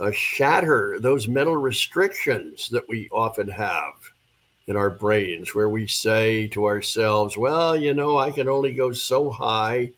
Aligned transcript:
uh, 0.00 0.10
shatter 0.12 0.98
those 1.00 1.28
mental 1.28 1.56
restrictions 1.56 2.68
that 2.70 2.88
we 2.88 3.08
often 3.10 3.48
have 3.48 3.94
in 4.66 4.76
our 4.76 4.90
brains, 4.90 5.54
where 5.54 5.68
we 5.68 5.86
say 5.86 6.48
to 6.48 6.64
ourselves, 6.66 7.36
well, 7.36 7.76
you 7.76 7.94
know, 7.94 8.18
I 8.18 8.30
can 8.30 8.48
only 8.48 8.72
go 8.72 8.92
so 8.92 9.30
high 9.30 9.92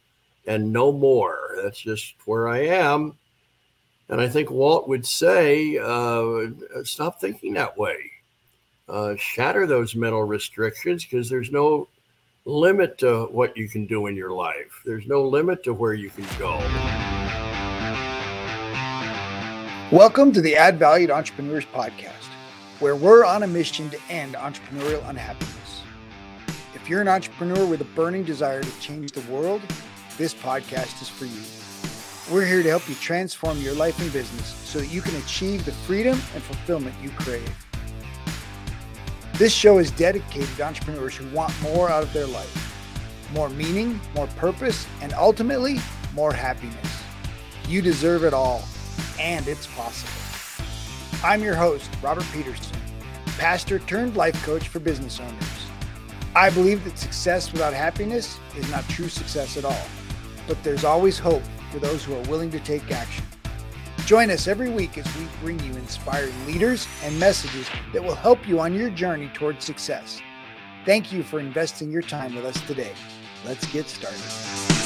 and 0.46 0.72
no 0.72 0.92
more. 0.92 1.56
That's 1.62 1.80
just 1.80 2.14
where 2.26 2.48
I 2.48 2.66
am. 2.66 3.16
And 4.11 4.20
I 4.20 4.29
think 4.29 4.50
Walt 4.50 4.88
would 4.88 5.06
say, 5.06 5.79
uh, 5.79 6.48
stop 6.84 7.20
thinking 7.20 7.54
that 7.54 7.76
way. 7.76 7.98
Uh, 8.88 9.16
shatter 9.16 9.66
those 9.66 9.94
mental 9.94 10.22
restrictions 10.22 11.04
because 11.04 11.28
there's 11.28 11.50
no 11.50 11.88
limit 12.46 12.96
to 12.98 13.24
what 13.26 13.54
you 13.56 13.68
can 13.68 13.86
do 13.86 14.06
in 14.06 14.16
your 14.16 14.32
life. 14.32 14.82
There's 14.84 15.06
no 15.06 15.22
limit 15.22 15.62
to 15.64 15.74
where 15.74 15.92
you 15.92 16.08
can 16.08 16.26
go. 16.38 17.18
Welcome 19.91 20.32
to 20.32 20.43
the 20.43 20.54
Add 20.54 20.79
Valued 20.79 21.11
Entrepreneurs 21.11 21.64
Podcast, 21.64 22.26
where 22.79 22.94
we're 22.94 23.25
on 23.25 23.43
a 23.43 23.46
mission 23.46 23.89
to 23.89 23.99
end 24.11 24.35
entrepreneurial 24.35 25.08
unhappiness. 25.08 25.82
If 26.75 26.90
you're 26.90 27.00
an 27.00 27.08
entrepreneur 27.08 27.64
with 27.64 27.81
a 27.81 27.86
burning 27.96 28.22
desire 28.22 28.62
to 28.62 28.81
change 28.81 29.12
the 29.12 29.22
world, 29.32 29.62
this 30.18 30.35
podcast 30.35 31.00
is 31.00 31.09
for 31.09 31.25
you. 31.25 31.40
We're 32.31 32.45
here 32.45 32.62
to 32.62 32.69
help 32.69 32.86
you 32.86 32.97
transform 32.97 33.56
your 33.62 33.72
life 33.72 33.98
and 34.03 34.12
business 34.12 34.47
so 34.47 34.78
that 34.78 34.89
you 34.89 35.00
can 35.00 35.17
achieve 35.17 35.64
the 35.64 35.72
freedom 35.72 36.20
and 36.34 36.42
fulfillment 36.42 36.95
you 37.03 37.09
crave. 37.12 37.50
This 39.39 39.55
show 39.55 39.78
is 39.78 39.91
dedicated 39.92 40.55
to 40.56 40.64
entrepreneurs 40.64 41.17
who 41.17 41.27
want 41.34 41.55
more 41.62 41.89
out 41.89 42.03
of 42.03 42.12
their 42.12 42.27
life 42.27 42.67
more 43.33 43.48
meaning, 43.48 43.98
more 44.14 44.27
purpose, 44.36 44.86
and 45.00 45.14
ultimately, 45.14 45.78
more 46.14 46.33
happiness. 46.33 47.03
You 47.69 47.81
deserve 47.81 48.25
it 48.25 48.34
all 48.34 48.62
and 49.19 49.47
it's 49.48 49.67
possible. 49.69 50.12
I'm 51.25 51.42
your 51.42 51.55
host, 51.55 51.91
Robert 52.03 52.27
Peterson, 52.33 52.77
pastor 53.39 53.79
turned 53.81 54.17
life 54.17 54.41
coach 54.45 54.69
for 54.69 54.79
business 54.79 55.20
owners. 55.20 55.69
I 56.37 56.51
believe 56.51 56.84
that 56.84 56.98
success 56.98 57.51
without 57.53 57.73
happiness 57.73 58.39
is 58.57 58.70
not 58.70 58.89
true 58.89 59.09
success 59.09 59.57
at 59.57 59.65
all, 59.65 59.87
but 60.47 60.62
there's 60.62 60.84
always 60.84 61.19
hope 61.19 61.42
for 61.73 61.79
those 61.79 62.05
who 62.05 62.15
are 62.15 62.23
willing 62.29 62.51
to 62.51 62.61
take 62.61 62.91
action. 62.92 63.25
Join 64.07 64.31
us 64.31 64.47
every 64.47 64.70
week 64.70 64.97
as 64.97 65.17
we 65.17 65.27
bring 65.42 65.59
you 65.61 65.73
inspiring 65.73 66.33
leaders 66.47 66.87
and 67.03 67.19
messages 67.19 67.69
that 67.92 68.03
will 68.03 68.14
help 68.14 68.48
you 68.48 68.61
on 68.61 68.73
your 68.73 68.91
journey 68.91 69.31
towards 69.35 69.64
success. 69.64 70.23
Thank 70.87 71.12
you 71.12 71.23
for 71.23 71.41
investing 71.41 71.91
your 71.91 72.03
time 72.03 72.35
with 72.35 72.45
us 72.45 72.61
today. 72.67 72.92
Let's 73.45 73.67
get 73.73 73.87
started. 73.87 74.78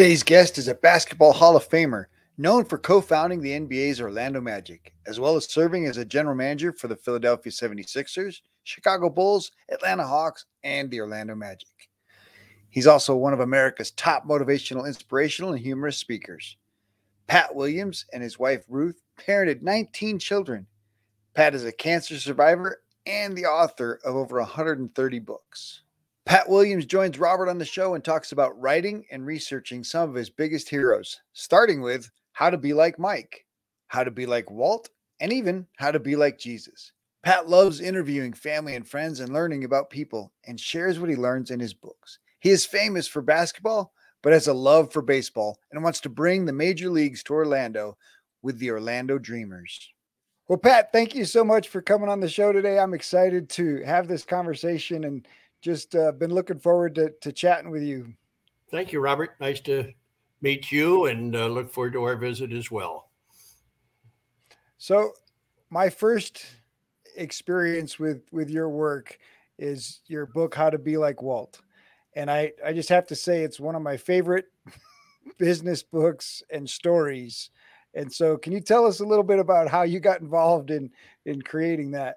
Today's 0.00 0.22
guest 0.22 0.56
is 0.56 0.66
a 0.66 0.74
Basketball 0.74 1.34
Hall 1.34 1.58
of 1.58 1.68
Famer 1.68 2.06
known 2.38 2.64
for 2.64 2.78
co 2.78 3.02
founding 3.02 3.42
the 3.42 3.50
NBA's 3.50 4.00
Orlando 4.00 4.40
Magic, 4.40 4.94
as 5.06 5.20
well 5.20 5.36
as 5.36 5.52
serving 5.52 5.84
as 5.84 5.98
a 5.98 6.06
general 6.06 6.34
manager 6.34 6.72
for 6.72 6.88
the 6.88 6.96
Philadelphia 6.96 7.52
76ers, 7.52 8.40
Chicago 8.64 9.10
Bulls, 9.10 9.52
Atlanta 9.68 10.06
Hawks, 10.06 10.46
and 10.64 10.90
the 10.90 11.02
Orlando 11.02 11.34
Magic. 11.34 11.68
He's 12.70 12.86
also 12.86 13.14
one 13.14 13.34
of 13.34 13.40
America's 13.40 13.90
top 13.90 14.26
motivational, 14.26 14.86
inspirational, 14.86 15.52
and 15.52 15.60
humorous 15.60 15.98
speakers. 15.98 16.56
Pat 17.26 17.54
Williams 17.54 18.06
and 18.14 18.22
his 18.22 18.38
wife 18.38 18.64
Ruth 18.70 19.02
parented 19.18 19.60
19 19.60 20.18
children. 20.18 20.66
Pat 21.34 21.54
is 21.54 21.66
a 21.66 21.72
cancer 21.72 22.18
survivor 22.18 22.80
and 23.04 23.36
the 23.36 23.44
author 23.44 24.00
of 24.02 24.16
over 24.16 24.38
130 24.38 25.18
books. 25.18 25.82
Pat 26.30 26.48
Williams 26.48 26.86
joins 26.86 27.18
Robert 27.18 27.48
on 27.48 27.58
the 27.58 27.64
show 27.64 27.94
and 27.94 28.04
talks 28.04 28.30
about 28.30 28.56
writing 28.60 29.04
and 29.10 29.26
researching 29.26 29.82
some 29.82 30.08
of 30.08 30.14
his 30.14 30.30
biggest 30.30 30.68
heroes, 30.68 31.20
starting 31.32 31.80
with 31.80 32.08
how 32.34 32.48
to 32.48 32.56
be 32.56 32.72
like 32.72 33.00
Mike, 33.00 33.44
how 33.88 34.04
to 34.04 34.12
be 34.12 34.26
like 34.26 34.48
Walt, 34.48 34.90
and 35.18 35.32
even 35.32 35.66
how 35.78 35.90
to 35.90 35.98
be 35.98 36.14
like 36.14 36.38
Jesus. 36.38 36.92
Pat 37.24 37.48
loves 37.48 37.80
interviewing 37.80 38.32
family 38.32 38.76
and 38.76 38.86
friends 38.86 39.18
and 39.18 39.32
learning 39.32 39.64
about 39.64 39.90
people 39.90 40.30
and 40.46 40.60
shares 40.60 41.00
what 41.00 41.10
he 41.10 41.16
learns 41.16 41.50
in 41.50 41.58
his 41.58 41.74
books. 41.74 42.20
He 42.38 42.50
is 42.50 42.64
famous 42.64 43.08
for 43.08 43.22
basketball, 43.22 43.92
but 44.22 44.32
has 44.32 44.46
a 44.46 44.54
love 44.54 44.92
for 44.92 45.02
baseball 45.02 45.58
and 45.72 45.82
wants 45.82 45.98
to 46.02 46.08
bring 46.08 46.44
the 46.44 46.52
major 46.52 46.90
leagues 46.90 47.24
to 47.24 47.34
Orlando 47.34 47.98
with 48.40 48.56
the 48.60 48.70
Orlando 48.70 49.18
Dreamers. 49.18 49.92
Well, 50.46 50.58
Pat, 50.58 50.92
thank 50.92 51.12
you 51.12 51.24
so 51.24 51.42
much 51.42 51.66
for 51.66 51.82
coming 51.82 52.08
on 52.08 52.20
the 52.20 52.28
show 52.28 52.52
today. 52.52 52.78
I'm 52.78 52.94
excited 52.94 53.48
to 53.50 53.82
have 53.82 54.06
this 54.06 54.24
conversation 54.24 55.02
and 55.02 55.26
just 55.60 55.94
uh, 55.94 56.12
been 56.12 56.32
looking 56.32 56.58
forward 56.58 56.94
to, 56.96 57.10
to 57.20 57.32
chatting 57.32 57.70
with 57.70 57.82
you. 57.82 58.14
Thank 58.70 58.92
you, 58.92 59.00
Robert. 59.00 59.36
Nice 59.40 59.60
to 59.62 59.92
meet 60.40 60.72
you 60.72 61.06
and 61.06 61.34
uh, 61.36 61.46
look 61.46 61.72
forward 61.72 61.92
to 61.94 62.04
our 62.04 62.16
visit 62.16 62.52
as 62.52 62.70
well. 62.70 63.08
So, 64.78 65.12
my 65.68 65.90
first 65.90 66.44
experience 67.16 67.98
with 67.98 68.22
with 68.32 68.48
your 68.50 68.68
work 68.68 69.18
is 69.58 70.00
your 70.06 70.26
book 70.26 70.54
How 70.54 70.70
to 70.70 70.78
Be 70.78 70.96
Like 70.96 71.22
Walt. 71.22 71.60
And 72.14 72.30
I 72.30 72.52
I 72.64 72.72
just 72.72 72.88
have 72.88 73.06
to 73.08 73.14
say 73.14 73.42
it's 73.42 73.60
one 73.60 73.74
of 73.74 73.82
my 73.82 73.96
favorite 73.96 74.46
business 75.38 75.82
books 75.82 76.42
and 76.50 76.68
stories. 76.68 77.50
And 77.94 78.12
so 78.12 78.36
can 78.36 78.52
you 78.52 78.60
tell 78.60 78.86
us 78.86 79.00
a 79.00 79.04
little 79.04 79.24
bit 79.24 79.38
about 79.40 79.68
how 79.68 79.82
you 79.82 80.00
got 80.00 80.20
involved 80.20 80.70
in 80.70 80.90
in 81.26 81.42
creating 81.42 81.90
that? 81.92 82.16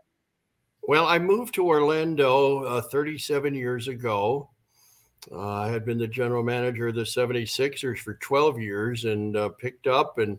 Well, 0.86 1.08
I 1.08 1.18
moved 1.18 1.54
to 1.56 1.66
Orlando 1.66 2.64
uh, 2.64 2.82
37 2.82 3.56
years 3.56 3.88
ago. 3.88 4.50
Uh, 5.32 5.62
I 5.62 5.70
had 5.70 5.86
been 5.86 5.98
the 5.98 6.08
general 6.08 6.44
manager 6.44 6.90
of 6.90 6.96
the 6.96 7.04
76ers 7.04 8.00
for 8.00 8.16
12 8.16 8.60
years 8.60 9.06
and 9.06 9.38
uh, 9.38 9.50
picked 9.50 9.88
up 9.88 10.18
and 10.18 10.38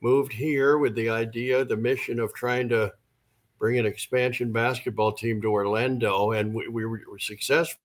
moved 0.00 0.32
here 0.32 0.78
with 0.78 0.94
the 0.94 1.10
idea, 1.10 1.66
the 1.66 1.76
mission 1.76 2.18
of 2.18 2.32
trying 2.32 2.70
to 2.70 2.90
bring 3.58 3.78
an 3.78 3.84
expansion 3.84 4.50
basketball 4.50 5.12
team 5.12 5.42
to 5.42 5.48
Orlando. 5.48 6.32
And 6.32 6.54
we, 6.54 6.68
we 6.68 6.86
were 6.86 7.18
successful 7.18 7.76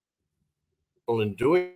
in 1.09 1.35
doing 1.35 1.73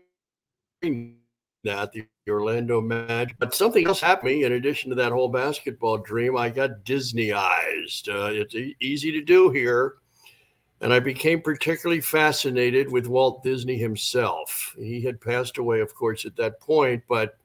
that, 1.65 1.91
the 1.91 2.05
Orlando 2.29 2.79
Magic. 2.79 3.35
But 3.37 3.53
something 3.53 3.85
else 3.85 3.99
happened 3.99 4.43
in 4.43 4.53
addition 4.53 4.91
to 4.91 4.95
that 4.95 5.11
whole 5.11 5.27
basketball 5.27 5.97
dream. 5.97 6.37
I 6.37 6.49
got 6.51 6.85
Disneyized. 6.85 8.07
Uh, 8.07 8.31
it's 8.31 8.55
easy 8.79 9.11
to 9.11 9.21
do 9.21 9.49
here 9.49 9.95
and 10.81 10.91
I 10.91 10.99
became 10.99 11.41
particularly 11.41 12.01
fascinated 12.01 12.91
with 12.91 13.07
Walt 13.07 13.43
Disney 13.43 13.77
himself. 13.77 14.75
He 14.77 15.01
had 15.01 15.21
passed 15.21 15.59
away, 15.59 15.79
of 15.79 15.93
course, 15.93 16.25
at 16.25 16.35
that 16.37 16.59
point, 16.59 17.03
but 17.07 17.37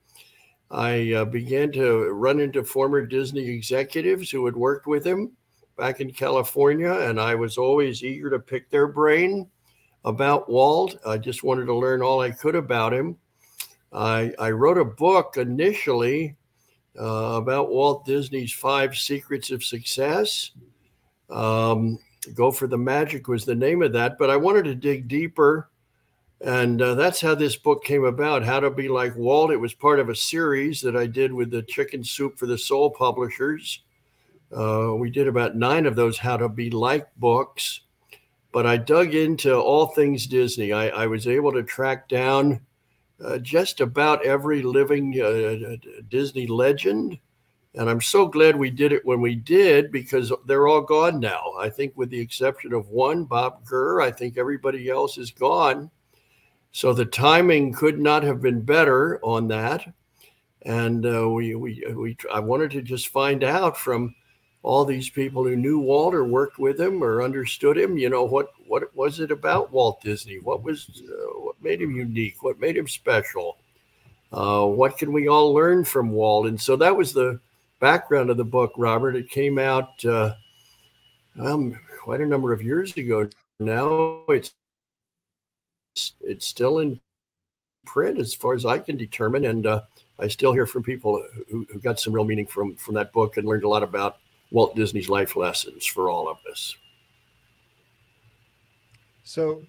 I 0.71 1.13
uh, 1.13 1.25
began 1.27 1.71
to 1.73 2.07
run 2.11 2.41
into 2.41 2.65
former 2.65 3.05
Disney 3.07 3.47
executives 3.47 4.31
who 4.31 4.45
had 4.47 4.57
worked 4.57 4.87
with 4.87 5.07
him 5.07 5.33
back 5.77 6.01
in 6.01 6.11
California, 6.13 6.91
and 6.91 7.21
I 7.21 7.35
was 7.35 7.59
always 7.59 8.03
eager 8.03 8.31
to 8.31 8.39
pick 8.39 8.71
their 8.71 8.89
brain 8.89 9.49
about 10.05 10.49
Walt. 10.49 10.97
I 11.07 11.19
just 11.19 11.45
wanted 11.45 11.67
to 11.67 11.75
learn 11.75 12.03
all 12.03 12.21
I 12.21 12.31
could 12.31 12.55
about 12.55 12.95
him. 12.95 13.19
I, 13.93 14.33
I 14.39 14.51
wrote 14.51 14.79
a 14.79 14.85
book 14.85 15.37
initially 15.37 16.37
uh, 16.99 17.35
about 17.37 17.71
Walt 17.71 18.07
Disney's 18.07 18.53
five 18.53 18.97
secrets 18.97 19.51
of 19.51 19.63
success. 19.63 20.53
Um, 21.29 21.99
Go 22.35 22.51
for 22.51 22.67
the 22.67 22.79
Magic 22.79 23.29
was 23.29 23.45
the 23.45 23.55
name 23.55 23.83
of 23.83 23.93
that, 23.93 24.19
but 24.19 24.31
I 24.31 24.37
wanted 24.37 24.65
to 24.65 24.75
dig 24.75 25.09
deeper. 25.09 25.71
And 26.43 26.83
uh, 26.83 26.95
that's 26.95 27.21
how 27.21 27.35
this 27.35 27.57
book 27.57 27.83
came 27.85 28.05
about 28.05 28.45
How 28.45 28.61
to 28.61 28.71
Be 28.71 28.89
Like 28.89 29.17
Walt. 29.17 29.51
It 29.51 29.57
was 29.57 29.73
part 29.73 30.01
of 30.01 30.11
a 30.11 30.15
series 30.15 30.81
that 30.83 30.97
I 30.97 31.07
did 31.07 31.33
with 31.33 31.51
the 31.51 31.63
Chicken 31.63 32.05
Soup 32.05 32.39
for 32.39 32.47
the 32.47 32.59
Soul 32.59 32.91
publishers. 32.91 33.83
Uh, 34.55 34.95
we 34.97 35.11
did 35.11 35.29
about 35.29 35.57
nine 35.57 35.87
of 35.87 35.97
those 35.97 36.19
How 36.19 36.37
to 36.37 36.49
Be 36.49 36.71
Like 36.71 37.09
books. 37.17 37.81
But 38.53 38.67
I 38.67 38.77
dug 38.77 39.15
into 39.15 39.55
all 39.55 39.87
things 39.87 40.27
Disney. 40.27 40.73
I, 40.73 40.89
I 40.89 41.07
was 41.07 41.27
able 41.27 41.53
to 41.53 41.63
track 41.63 42.09
down 42.09 42.61
uh, 43.25 43.39
just 43.39 43.81
about 43.81 44.25
every 44.25 44.63
living 44.63 45.21
uh, 45.21 45.77
Disney 46.09 46.47
legend 46.47 47.19
and 47.77 47.91
I'm 47.91 48.01
so 48.01 48.27
glad 48.27 48.57
we 48.57 48.71
did 48.71 48.93
it 48.93 49.05
when 49.05 49.21
we 49.21 49.35
did 49.35 49.93
because 49.93 50.33
they're 50.47 50.67
all 50.67 50.81
gone 50.81 51.21
now. 51.21 51.53
I 51.61 51.69
think, 51.69 51.93
with 51.95 52.09
the 52.09 52.19
exception 52.21 52.73
of 52.73 52.89
one, 52.89 53.25
Bob 53.25 53.65
Gurr, 53.67 54.01
I 54.01 54.11
think 54.11 54.39
everybody 54.39 54.89
else 54.89 55.19
is 55.19 55.31
gone. 55.31 55.91
So 56.73 56.93
the 56.93 57.05
timing 57.05 57.73
could 57.73 57.99
not 57.99 58.23
have 58.23 58.41
been 58.41 58.63
better 58.63 59.19
on 59.23 59.49
that. 59.49 59.87
And 60.63 61.07
uh, 61.07 61.29
we, 61.29 61.55
we, 61.55 61.85
we, 61.95 62.17
I 62.33 62.41
wanted 62.41 62.71
to 62.73 62.83
just 62.83 63.09
find 63.09 63.45
out 63.45 63.77
from 63.77 64.15
all 64.63 64.85
these 64.85 65.09
people 65.09 65.45
who 65.45 65.55
knew 65.55 65.79
Walt 65.79 66.15
or 66.15 66.25
worked 66.25 66.59
with 66.59 66.81
him, 66.81 67.05
or 67.05 67.23
understood 67.23 67.79
him. 67.79 67.97
You 67.97 68.09
know, 68.09 68.25
what, 68.25 68.49
what 68.67 68.95
was 68.97 69.21
it 69.21 69.31
about 69.31 69.71
Walt 69.71 70.01
Disney? 70.01 70.39
What 70.39 70.65
was, 70.65 71.03
uh, 71.09 71.41
what 71.41 71.63
made 71.63 71.81
him 71.81 71.95
unique? 71.95 72.43
What 72.43 72.59
made 72.59 72.77
him 72.77 72.89
special? 72.89 73.59
Uh, 74.33 74.67
what 74.67 74.99
can 74.99 75.13
we 75.13 75.29
all 75.29 75.55
learn 75.55 75.85
from 75.85 76.11
Walt? 76.11 76.47
And 76.47 76.61
so 76.61 76.75
that 76.77 76.97
was 76.97 77.13
the 77.13 77.39
background 77.81 78.31
of 78.31 78.37
the 78.37 78.45
book, 78.45 78.73
Robert. 78.77 79.17
It 79.17 79.31
came 79.31 79.59
out 79.59 80.05
uh, 80.05 80.35
um, 81.41 81.79
quite 82.01 82.21
a 82.21 82.27
number 82.27 82.53
of 82.53 82.63
years 82.63 82.97
ago. 82.97 83.29
Now 83.61 84.23
it's 84.29 84.55
it's 86.21 86.47
still 86.47 86.79
in 86.81 87.01
print 87.87 88.19
as 88.19 88.35
far 88.35 88.55
as 88.55 88.67
I 88.67 88.79
can 88.79 88.97
determine, 88.97 89.47
and 89.47 89.67
uh, 89.67 89.83
I 90.19 90.29
still 90.29 90.53
hear 90.53 90.67
from 90.67 90.83
people 90.83 91.25
who, 91.51 91.67
who 91.73 91.79
got 91.79 92.01
some 92.01 92.13
real 92.13 92.25
meaning 92.25 92.47
from 92.47 92.77
from 92.77 92.95
that 92.95 93.13
book 93.13 93.37
and 93.37 93.47
learned 93.47 93.65
a 93.65 93.69
lot 93.69 93.83
about 93.83 94.19
Walt 94.51 94.77
Disney's 94.77 95.09
life 95.09 95.37
lessons 95.37 95.87
for 95.87 96.11
all 96.11 96.29
of 96.29 96.39
us. 96.51 96.77
So, 99.25 99.63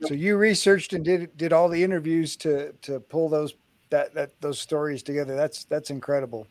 so 0.00 0.14
you 0.14 0.36
researched 0.36 0.94
and 0.94 1.04
did 1.04 1.36
did 1.36 1.52
all 1.52 1.68
the 1.68 1.82
interviews 1.82 2.36
to 2.36 2.72
to 2.82 3.00
pull 3.00 3.28
those 3.28 3.54
that 3.90 4.14
that 4.14 4.40
those 4.40 4.58
stories 4.58 5.02
together. 5.02 5.36
That's 5.36 5.64
that's 5.64 5.90
incredible. 5.90 6.46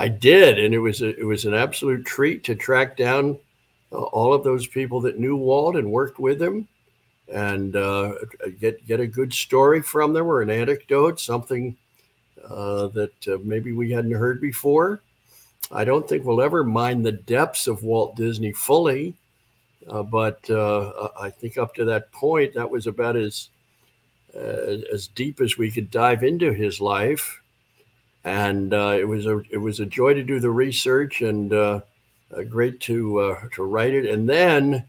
I 0.00 0.08
did, 0.08 0.58
and 0.58 0.72
it 0.72 0.78
was 0.78 1.02
a, 1.02 1.14
it 1.20 1.26
was 1.26 1.44
an 1.44 1.52
absolute 1.52 2.06
treat 2.06 2.42
to 2.44 2.54
track 2.54 2.96
down 2.96 3.38
uh, 3.92 4.00
all 4.00 4.32
of 4.32 4.42
those 4.42 4.66
people 4.66 4.98
that 5.02 5.18
knew 5.18 5.36
Walt 5.36 5.76
and 5.76 5.92
worked 5.92 6.18
with 6.18 6.40
him, 6.40 6.66
and 7.30 7.76
uh, 7.76 8.14
get 8.58 8.86
get 8.86 9.00
a 9.00 9.06
good 9.06 9.30
story 9.30 9.82
from 9.82 10.14
them 10.14 10.26
or 10.26 10.40
an 10.40 10.48
anecdote, 10.48 11.20
something 11.20 11.76
uh, 12.48 12.86
that 12.88 13.28
uh, 13.28 13.36
maybe 13.44 13.72
we 13.72 13.90
hadn't 13.90 14.12
heard 14.12 14.40
before. 14.40 15.02
I 15.70 15.84
don't 15.84 16.08
think 16.08 16.24
we'll 16.24 16.40
ever 16.40 16.64
mine 16.64 17.02
the 17.02 17.12
depths 17.12 17.66
of 17.66 17.82
Walt 17.82 18.16
Disney 18.16 18.52
fully, 18.52 19.12
uh, 19.86 20.02
but 20.02 20.48
uh, 20.48 21.10
I 21.20 21.28
think 21.28 21.58
up 21.58 21.74
to 21.74 21.84
that 21.84 22.10
point, 22.10 22.54
that 22.54 22.70
was 22.70 22.86
about 22.86 23.16
as 23.16 23.50
as 24.34 25.08
deep 25.08 25.42
as 25.42 25.58
we 25.58 25.70
could 25.70 25.90
dive 25.90 26.22
into 26.22 26.54
his 26.54 26.80
life, 26.80 27.39
and 28.24 28.74
uh, 28.74 28.96
it 28.98 29.06
was 29.06 29.26
a 29.26 29.42
it 29.50 29.58
was 29.58 29.80
a 29.80 29.86
joy 29.86 30.14
to 30.14 30.22
do 30.22 30.40
the 30.40 30.50
research 30.50 31.22
and 31.22 31.52
uh, 31.52 31.80
uh, 32.36 32.42
great 32.42 32.80
to 32.80 33.36
to 33.52 33.64
write 33.64 33.94
it, 33.94 34.06
and 34.06 34.28
then 34.28 34.84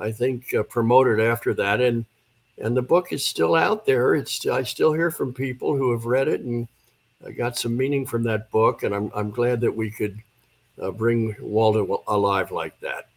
I 0.00 0.12
think 0.12 0.54
promote 0.68 1.08
it 1.08 1.20
after 1.20 1.54
that 1.54 1.80
and 1.80 2.04
and 2.60 2.76
the 2.76 2.82
book 2.82 3.12
is 3.12 3.24
still 3.24 3.54
out 3.54 3.86
there. 3.86 4.14
It's 4.14 4.46
I 4.46 4.62
still 4.62 4.92
hear 4.92 5.10
from 5.10 5.32
people 5.32 5.76
who 5.76 5.92
have 5.92 6.06
read 6.06 6.28
it 6.28 6.40
and 6.40 6.68
got 7.36 7.56
some 7.56 7.76
meaning 7.76 8.06
from 8.06 8.22
that 8.24 8.50
book, 8.50 8.82
and 8.82 8.94
I'm 8.94 9.10
I'm 9.14 9.30
glad 9.30 9.60
that 9.60 9.74
we 9.74 9.90
could 9.90 10.20
uh, 10.80 10.90
bring 10.90 11.34
Walter 11.40 11.84
alive 12.06 12.50
like 12.50 12.78
that. 12.80 13.08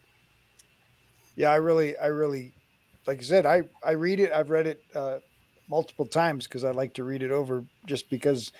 Yeah, 1.36 1.50
I 1.50 1.56
really, 1.56 1.96
I 1.96 2.06
really, 2.06 2.52
like 3.06 3.20
I 3.20 3.22
said, 3.22 3.46
I 3.46 3.62
I 3.84 3.92
read 3.92 4.20
it. 4.20 4.32
I've 4.32 4.50
read 4.50 4.66
it 4.66 4.82
uh, 4.94 5.18
multiple 5.68 6.06
times 6.06 6.46
because 6.46 6.64
I 6.64 6.70
like 6.70 6.94
to 6.94 7.04
read 7.04 7.22
it 7.22 7.30
over, 7.30 7.64
just 7.86 8.10
because 8.10 8.52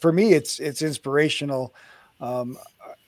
for 0.00 0.12
me 0.12 0.32
it's 0.32 0.58
it's 0.58 0.82
inspirational. 0.82 1.74
Um, 2.20 2.58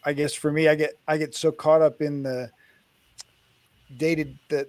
I 0.04 0.12
guess 0.12 0.34
for 0.34 0.52
me, 0.52 0.68
I 0.68 0.74
get 0.74 0.98
I 1.06 1.16
get 1.16 1.34
so 1.34 1.52
caught 1.52 1.82
up 1.82 2.00
in 2.00 2.22
the 2.22 2.50
dated 3.96 4.38
that 4.48 4.68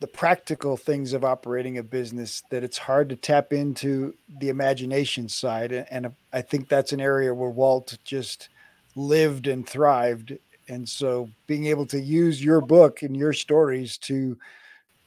the 0.00 0.06
practical 0.08 0.76
things 0.76 1.12
of 1.12 1.24
operating 1.24 1.78
a 1.78 1.82
business 1.82 2.42
that 2.50 2.64
it's 2.64 2.76
hard 2.76 3.08
to 3.08 3.16
tap 3.16 3.52
into 3.52 4.14
the 4.40 4.48
imagination 4.48 5.28
side. 5.28 5.72
And 5.72 6.12
i 6.32 6.42
think 6.42 6.68
that's 6.68 6.92
an 6.92 7.00
area 7.00 7.32
where 7.32 7.50
walt 7.50 7.96
just 8.04 8.48
lived 8.96 9.46
and 9.46 9.66
thrived. 9.66 10.36
And 10.68 10.88
so 10.88 11.30
being 11.46 11.66
able 11.66 11.86
to 11.86 12.00
use 12.00 12.44
your 12.44 12.60
book 12.60 13.02
and 13.02 13.16
your 13.16 13.32
stories 13.32 13.96
to 13.98 14.36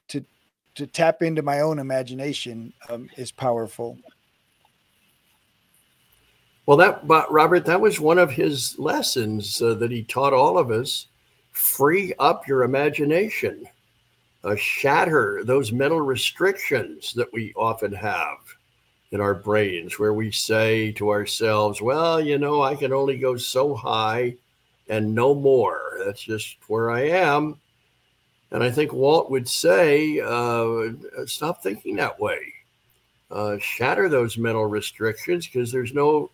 to 0.08 0.26
to 0.76 0.88
tap 0.88 1.22
into 1.22 1.42
my 1.42 1.60
own 1.60 1.80
imagination 1.80 2.74
um, 2.90 3.10
is 3.18 3.32
powerful 3.32 3.98
well 6.68 6.78
that 6.78 7.08
but 7.08 7.32
robert 7.32 7.66
that 7.66 7.82
was 7.82 8.00
one 8.00 8.20
of 8.20 8.30
his 8.30 8.78
lessons 8.78 9.60
uh, 9.64 9.74
that 9.74 9.90
he 9.90 10.04
taught 10.04 10.34
all 10.34 10.60
of 10.60 10.70
us 10.70 11.08
free 11.52 12.14
up 12.20 12.48
your 12.48 12.62
imagination 12.62 13.68
uh, 14.44 14.56
shatter 14.56 15.44
those 15.44 15.72
mental 15.72 16.02
restrictions 16.02 17.14
that 17.14 17.32
we 17.34 17.52
often 17.56 17.92
have 17.92 18.38
in 19.12 19.22
our 19.22 19.34
brains, 19.34 19.98
where 19.98 20.14
we 20.14 20.32
say 20.32 20.92
to 20.94 21.10
ourselves, 21.10 21.82
well, 21.82 22.20
you 22.20 22.38
know, 22.38 22.62
I 22.62 22.76
can 22.76 22.92
only 22.92 23.18
go 23.18 23.38
so 23.38 23.74
high 23.74 24.36
and 24.90 25.14
no 25.14 25.34
more. 25.34 26.00
That's 26.06 26.22
just 26.22 26.58
where 26.68 26.92
I 26.92 27.08
am. 27.08 27.58
And 28.52 28.64
I 28.64 28.72
think 28.72 28.94
Walt 28.94 29.30
would 29.30 29.48
say, 29.48 30.20
uh, 30.20 31.26
stop 31.26 31.62
thinking 31.62 31.96
that 31.98 32.20
way. 32.20 32.54
Uh, 33.30 33.58
shatter 33.60 34.08
those 34.08 34.38
mental 34.38 34.66
restrictions 34.66 35.48
because 35.48 35.72
there's 35.72 35.94
no 35.94 36.32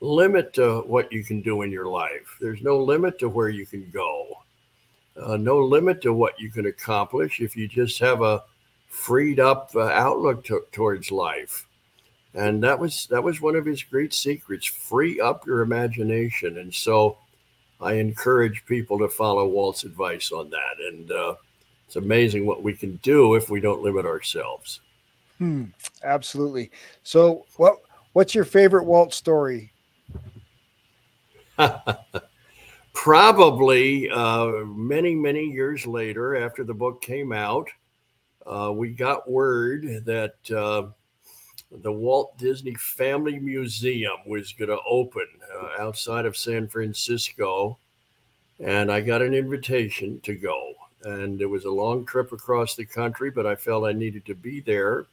limit 0.00 0.52
to 0.54 0.80
what 0.80 1.12
you 1.12 1.22
can 1.22 1.42
do 1.42 1.62
in 1.62 1.70
your 1.70 1.86
life. 1.86 2.36
There's 2.40 2.62
no 2.62 2.78
limit 2.78 3.18
to 3.20 3.28
where 3.28 3.50
you 3.50 3.66
can 3.66 3.88
go 3.90 4.40
uh, 5.20 5.36
no 5.36 5.58
limit 5.58 6.00
to 6.02 6.12
what 6.12 6.38
you 6.40 6.50
can 6.50 6.66
accomplish 6.66 7.40
if 7.40 7.56
you 7.56 7.68
just 7.68 7.98
have 7.98 8.22
a 8.22 8.42
freed 8.88 9.40
up 9.40 9.70
uh, 9.74 9.88
outlook 9.88 10.44
to, 10.44 10.64
towards 10.72 11.10
life. 11.10 11.66
And 12.34 12.62
that 12.62 12.78
was 12.78 13.06
that 13.10 13.22
was 13.24 13.40
one 13.40 13.56
of 13.56 13.66
his 13.66 13.82
great 13.82 14.14
secrets: 14.14 14.66
free 14.66 15.20
up 15.20 15.46
your 15.46 15.62
imagination. 15.62 16.58
And 16.58 16.72
so, 16.72 17.18
I 17.80 17.94
encourage 17.94 18.64
people 18.66 18.98
to 19.00 19.08
follow 19.08 19.48
Walt's 19.48 19.82
advice 19.82 20.30
on 20.30 20.48
that. 20.50 20.92
And 20.92 21.10
uh, 21.10 21.34
it's 21.86 21.96
amazing 21.96 22.46
what 22.46 22.62
we 22.62 22.72
can 22.72 22.96
do 23.02 23.34
if 23.34 23.50
we 23.50 23.60
don't 23.60 23.82
limit 23.82 24.06
ourselves. 24.06 24.80
Hmm, 25.38 25.64
absolutely. 26.04 26.70
So, 27.02 27.46
what 27.56 27.78
what's 28.12 28.34
your 28.34 28.44
favorite 28.44 28.84
Walt 28.84 29.12
story? 29.12 29.72
probably 32.92 34.10
uh, 34.10 34.46
many, 34.66 35.14
many 35.14 35.44
years 35.44 35.86
later, 35.86 36.36
after 36.36 36.64
the 36.64 36.74
book 36.74 37.02
came 37.02 37.32
out, 37.32 37.68
uh, 38.46 38.72
we 38.74 38.90
got 38.90 39.30
word 39.30 40.04
that 40.04 40.34
uh, 40.50 40.88
the 41.70 41.92
Walt 41.92 42.36
Disney 42.38 42.74
Family 42.74 43.38
Museum 43.38 44.16
was 44.26 44.52
going 44.52 44.70
to 44.70 44.80
open 44.88 45.26
uh, 45.54 45.82
outside 45.82 46.26
of 46.26 46.36
San 46.36 46.68
Francisco. 46.68 47.78
And 48.58 48.90
I 48.90 49.00
got 49.00 49.22
an 49.22 49.34
invitation 49.34 50.20
to 50.20 50.34
go. 50.34 50.74
And 51.04 51.40
it 51.40 51.46
was 51.46 51.64
a 51.64 51.70
long 51.70 52.04
trip 52.04 52.32
across 52.32 52.74
the 52.74 52.84
country, 52.84 53.30
but 53.30 53.46
I 53.46 53.54
felt 53.54 53.86
I 53.86 53.92
needed 53.92 54.26
to 54.26 54.34
be 54.34 54.60
there. 54.60 55.06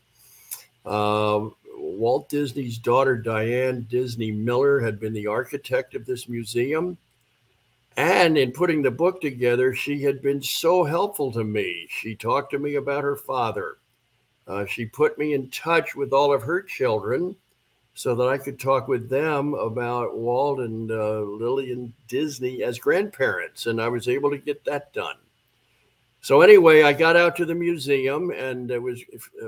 Um, 0.86 1.56
Walt 1.78 2.30
Disney's 2.30 2.78
daughter, 2.78 3.16
Diane 3.16 3.86
Disney 3.90 4.32
Miller, 4.32 4.80
had 4.80 5.00
been 5.00 5.14
the 5.14 5.28
architect 5.28 5.96
of 5.96 6.06
this 6.06 6.28
museum 6.28 6.98
and 7.98 8.38
in 8.38 8.52
putting 8.52 8.84
the 8.84 8.92
book 8.92 9.22
together, 9.22 9.74
she 9.74 10.04
had 10.04 10.22
been 10.22 10.42
so 10.42 10.84
helpful 10.84 11.32
to 11.32 11.44
me. 11.44 11.88
She 11.90 12.16
talked 12.16 12.52
to 12.52 12.60
me 12.60 12.76
about 12.76 13.04
her 13.04 13.16
father. 13.16 13.80
Uh, 14.48 14.68
she 14.68 14.86
put 14.86 15.18
me 15.18 15.34
in 15.34 15.50
touch 15.50 15.96
with 15.96 16.14
all 16.14 16.32
of 16.32 16.44
her 16.44 16.62
children 16.62 17.36
so 17.96 18.14
that 18.14 18.28
I 18.28 18.38
could 18.38 18.60
talk 18.60 18.88
with 18.88 19.10
them 19.10 19.56
about 19.56 20.16
Walt 20.16 20.60
and 20.60 20.92
uh, 20.92 21.22
Lillian 21.22 21.92
Disney 22.08 22.62
as 22.62 22.78
grandparents. 22.78 23.66
And 23.66 23.82
I 23.82 23.88
was 23.88 24.08
able 24.08 24.30
to 24.30 24.38
get 24.38 24.64
that 24.66 24.94
done. 24.94 25.18
So, 26.22 26.42
anyway, 26.42 26.84
I 26.84 26.94
got 26.94 27.16
out 27.16 27.36
to 27.38 27.46
the 27.46 27.56
museum 27.56 28.32
and 28.32 28.70
it 28.72 28.82
was 28.82 29.02
uh, 29.42 29.48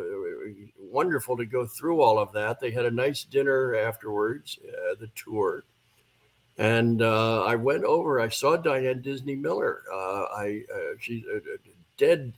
wonderful 0.79 1.35
to 1.37 1.45
go 1.45 1.65
through 1.65 2.01
all 2.01 2.19
of 2.19 2.31
that. 2.33 2.59
They 2.59 2.71
had 2.71 2.85
a 2.85 2.91
nice 2.91 3.23
dinner 3.23 3.75
afterwards, 3.75 4.57
uh, 4.63 4.95
the 4.99 5.09
tour. 5.15 5.63
And 6.57 7.01
uh, 7.01 7.43
I 7.43 7.55
went 7.55 7.85
over. 7.85 8.19
I 8.19 8.29
saw 8.29 8.57
Diane 8.57 9.01
Disney 9.01 9.35
Miller. 9.35 9.83
Uh, 9.91 10.23
I 10.35 10.63
uh, 10.73 10.95
she's 10.99 11.23
a, 11.25 11.37
a, 11.37 11.57
dead 11.97 12.33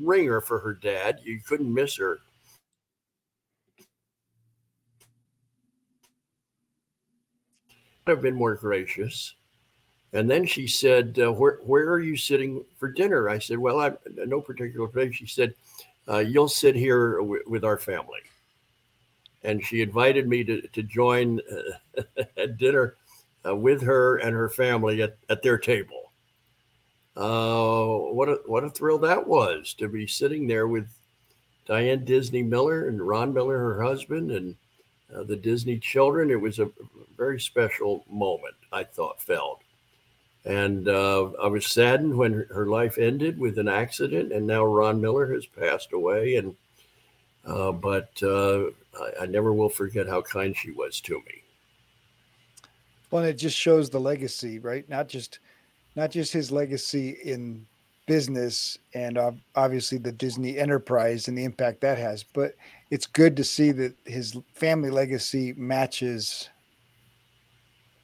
ringer 0.00 0.40
for 0.40 0.60
her 0.60 0.74
dad. 0.74 1.20
You 1.24 1.40
couldn't 1.40 1.72
miss 1.72 1.96
her. 1.96 2.20
I've 8.06 8.22
been 8.22 8.34
more 8.34 8.54
gracious. 8.54 9.34
And 10.12 10.30
then 10.30 10.46
she 10.46 10.66
said, 10.66 11.18
uh, 11.18 11.32
"Where 11.32 11.58
where 11.64 11.88
are 11.90 12.00
you 12.00 12.16
sitting 12.16 12.64
for 12.78 12.88
dinner?" 12.88 13.28
I 13.28 13.38
said, 13.38 13.58
"Well, 13.58 13.80
I'm 13.80 13.96
no 14.26 14.40
particular 14.40 14.88
place." 14.88 15.14
She 15.14 15.26
said, 15.26 15.54
uh, 16.08 16.18
"You'll 16.18 16.48
sit 16.48 16.74
here 16.74 17.16
w- 17.18 17.42
with 17.46 17.64
our 17.64 17.78
family." 17.78 18.20
And 19.42 19.64
she 19.64 19.80
invited 19.80 20.28
me 20.28 20.44
to 20.44 20.60
to 20.60 20.82
join 20.82 21.40
uh, 21.50 22.02
at 22.36 22.58
dinner 22.58 22.96
uh, 23.46 23.56
with 23.56 23.82
her 23.82 24.18
and 24.18 24.34
her 24.34 24.48
family 24.48 25.02
at, 25.02 25.16
at 25.28 25.42
their 25.42 25.58
table. 25.58 26.12
Uh, 27.16 27.86
what 28.12 28.28
a 28.28 28.40
what 28.46 28.64
a 28.64 28.70
thrill 28.70 28.98
that 28.98 29.26
was 29.26 29.74
to 29.74 29.88
be 29.88 30.06
sitting 30.06 30.46
there 30.46 30.66
with 30.66 30.88
Diane 31.66 32.04
Disney 32.04 32.42
Miller 32.42 32.88
and 32.88 33.06
Ron 33.06 33.32
Miller, 33.32 33.58
her 33.58 33.82
husband, 33.82 34.30
and 34.30 34.56
uh, 35.14 35.22
the 35.22 35.36
Disney 35.36 35.78
children. 35.78 36.30
It 36.30 36.40
was 36.40 36.58
a 36.58 36.70
very 37.16 37.40
special 37.40 38.04
moment. 38.10 38.54
I 38.72 38.84
thought 38.84 39.22
felt, 39.22 39.60
and 40.44 40.88
uh, 40.88 41.30
I 41.42 41.46
was 41.46 41.66
saddened 41.66 42.16
when 42.16 42.46
her, 42.50 42.66
life 42.66 42.98
ended 42.98 43.38
with 43.38 43.58
an 43.58 43.68
accident, 43.68 44.32
and 44.32 44.46
now 44.46 44.64
Ron 44.64 45.00
Miller 45.00 45.32
has 45.32 45.46
passed 45.46 45.92
away. 45.92 46.36
And 46.36 46.56
uh, 47.44 47.72
but 47.72 48.10
uh, 48.22 48.66
I, 49.00 49.22
I 49.22 49.26
never 49.26 49.52
will 49.52 49.68
forget 49.68 50.08
how 50.08 50.22
kind 50.22 50.56
she 50.56 50.70
was 50.72 51.00
to 51.02 51.14
me. 51.14 51.42
Well, 53.10 53.24
it 53.24 53.34
just 53.34 53.56
shows 53.56 53.90
the 53.90 54.00
legacy, 54.00 54.58
right? 54.58 54.88
Not 54.88 55.08
just 55.08 55.38
not 55.94 56.10
just 56.10 56.32
his 56.32 56.50
legacy 56.50 57.10
in 57.24 57.66
business 58.06 58.78
and 58.94 59.18
obviously 59.54 59.98
the 59.98 60.10
Disney 60.10 60.58
enterprise 60.58 61.28
and 61.28 61.38
the 61.38 61.44
impact 61.44 61.80
that 61.82 61.98
has, 61.98 62.24
but 62.24 62.56
it's 62.90 63.06
good 63.06 63.36
to 63.36 63.44
see 63.44 63.70
that 63.70 63.94
his 64.06 64.36
family 64.54 64.90
legacy 64.90 65.52
matches 65.56 66.48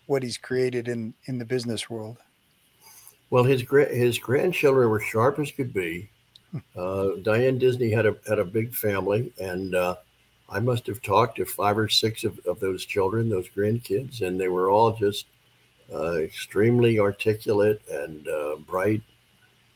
what 0.07 0.23
he's 0.23 0.38
created 0.38 0.88
in 0.88 1.14
in 1.25 1.38
the 1.38 1.45
business 1.45 1.90
world. 1.90 2.18
Well, 3.31 3.45
his 3.45 3.63
his 3.91 4.19
grandchildren 4.19 4.89
were 4.89 5.01
sharp 5.01 5.39
as 5.39 5.51
could 5.51 5.73
be. 5.73 6.11
Uh, 6.75 7.17
Diane 7.21 7.59
Disney 7.59 7.91
had 7.91 8.07
a 8.07 8.17
had 8.27 8.39
a 8.39 8.45
big 8.45 8.75
family, 8.75 9.31
and 9.39 9.75
uh, 9.75 9.97
I 10.49 10.61
must 10.61 10.87
have 10.87 11.03
talked 11.03 11.37
to 11.37 11.45
five 11.45 11.77
or 11.77 11.91
six 11.91 12.25
of, 12.25 12.39
of 12.47 12.59
those 12.59 12.87
children, 12.87 13.29
those 13.29 13.51
grandkids, 13.51 14.23
and 14.23 14.41
they 14.41 14.49
were 14.49 14.71
all 14.71 14.93
just 14.93 15.27
uh, 15.93 16.15
extremely 16.15 16.99
articulate 16.99 17.83
and 17.91 18.27
uh, 18.29 18.57
bright, 18.67 19.03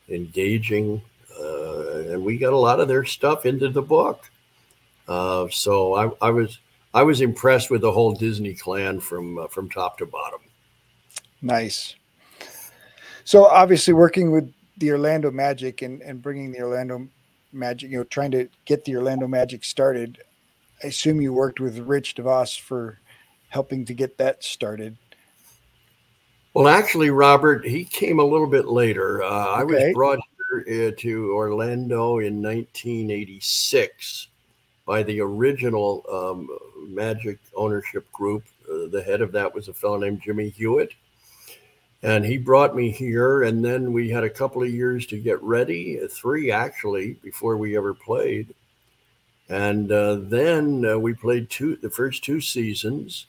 engaging, 0.09 0.99
uh, 1.39 1.97
and 2.09 2.23
we 2.23 2.37
got 2.37 2.53
a 2.53 2.57
lot 2.57 2.79
of 2.79 2.87
their 2.87 3.05
stuff 3.05 3.45
into 3.45 3.69
the 3.69 3.81
book. 3.81 4.29
Uh, 5.07 5.47
so 5.49 5.93
I, 5.93 6.27
I, 6.27 6.29
was 6.31 6.57
I 6.93 7.03
was 7.03 7.21
impressed 7.21 7.69
with 7.69 7.81
the 7.81 7.91
whole 7.91 8.13
Disney 8.13 8.55
clan 8.55 8.99
from 8.99 9.47
from 9.49 9.69
top 9.69 9.99
to 9.99 10.07
bottom. 10.07 10.39
Nice. 11.41 11.95
So 13.25 13.45
obviously, 13.45 13.93
working 13.93 14.31
with 14.31 14.51
the 14.77 14.91
Orlando 14.91 15.31
Magic 15.31 15.81
and, 15.81 16.01
and 16.01 16.21
bringing 16.21 16.51
the 16.51 16.61
Orlando 16.61 17.07
Magic, 17.51 17.91
you 17.91 17.97
know, 17.97 18.03
trying 18.05 18.31
to 18.31 18.49
get 18.65 18.83
the 18.85 18.95
Orlando 18.95 19.27
Magic 19.27 19.63
started. 19.63 20.19
I 20.83 20.87
assume 20.87 21.21
you 21.21 21.33
worked 21.33 21.59
with 21.59 21.77
Rich 21.79 22.15
DeVos 22.15 22.59
for 22.59 22.99
helping 23.49 23.85
to 23.85 23.93
get 23.93 24.17
that 24.17 24.43
started. 24.43 24.97
Well, 26.53 26.67
actually, 26.67 27.09
Robert, 27.09 27.65
he 27.65 27.85
came 27.85 28.19
a 28.19 28.23
little 28.23 28.47
bit 28.47 28.67
later. 28.67 29.23
Uh, 29.23 29.61
okay. 29.61 29.85
I 29.85 29.87
was 29.87 29.93
brought 29.93 30.19
here 30.65 30.89
uh, 30.89 30.91
to 31.01 31.33
Orlando 31.33 32.19
in 32.19 32.41
1986 32.41 34.27
by 34.85 35.01
the 35.03 35.21
original 35.21 36.03
um, 36.11 36.49
Magic 36.93 37.39
ownership 37.55 38.11
group. 38.11 38.43
Uh, 38.69 38.87
the 38.91 39.01
head 39.01 39.21
of 39.21 39.31
that 39.31 39.53
was 39.53 39.67
a 39.67 39.73
fellow 39.73 39.97
named 39.97 40.21
Jimmy 40.23 40.49
Hewitt 40.49 40.93
and 42.03 42.25
he 42.25 42.37
brought 42.37 42.75
me 42.75 42.91
here 42.91 43.43
and 43.43 43.63
then 43.63 43.93
we 43.93 44.09
had 44.09 44.25
a 44.25 44.29
couple 44.29 44.61
of 44.61 44.69
years 44.69 45.07
to 45.07 45.17
get 45.17 45.41
ready 45.41 45.97
three 46.09 46.51
actually 46.51 47.13
before 47.23 47.55
we 47.55 47.77
ever 47.77 47.93
played. 47.93 48.53
And 49.47 49.89
uh, 49.89 50.17
then 50.19 50.85
uh, 50.85 50.99
we 50.99 51.13
played 51.13 51.49
two 51.49 51.77
the 51.77 51.89
first 51.89 52.23
two 52.23 52.41
seasons. 52.41 53.27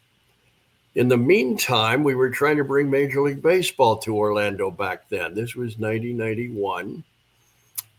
In 0.97 1.07
the 1.07 1.17
meantime 1.17 2.03
we 2.03 2.17
were 2.17 2.31
trying 2.31 2.57
to 2.57 2.65
bring 2.65 2.91
major 2.91 3.23
league 3.23 3.43
baseball 3.43 3.97
to 3.99 4.17
orlando 4.17 4.73
back 4.73 5.09
then. 5.09 5.35
This 5.35 5.55
was 5.55 5.79
1991 5.79 7.05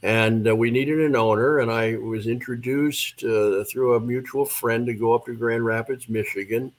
and 0.04 0.48
uh, 0.48 0.56
we 0.56 0.72
needed 0.72 1.00
an 1.00 1.16
owner 1.16 1.60
and 1.60 1.72
i 1.72 1.96
was 1.96 2.28
introduced 2.28 3.24
uh, 3.24 3.64
through 3.64 3.96
a 3.96 4.00
mutual 4.00 4.46
friend 4.46 4.86
to 4.86 4.94
go 4.94 5.14
up 5.14 5.26
to 5.26 5.34
grand 5.34 5.66
rapids 5.66 6.10
michigan. 6.10 6.74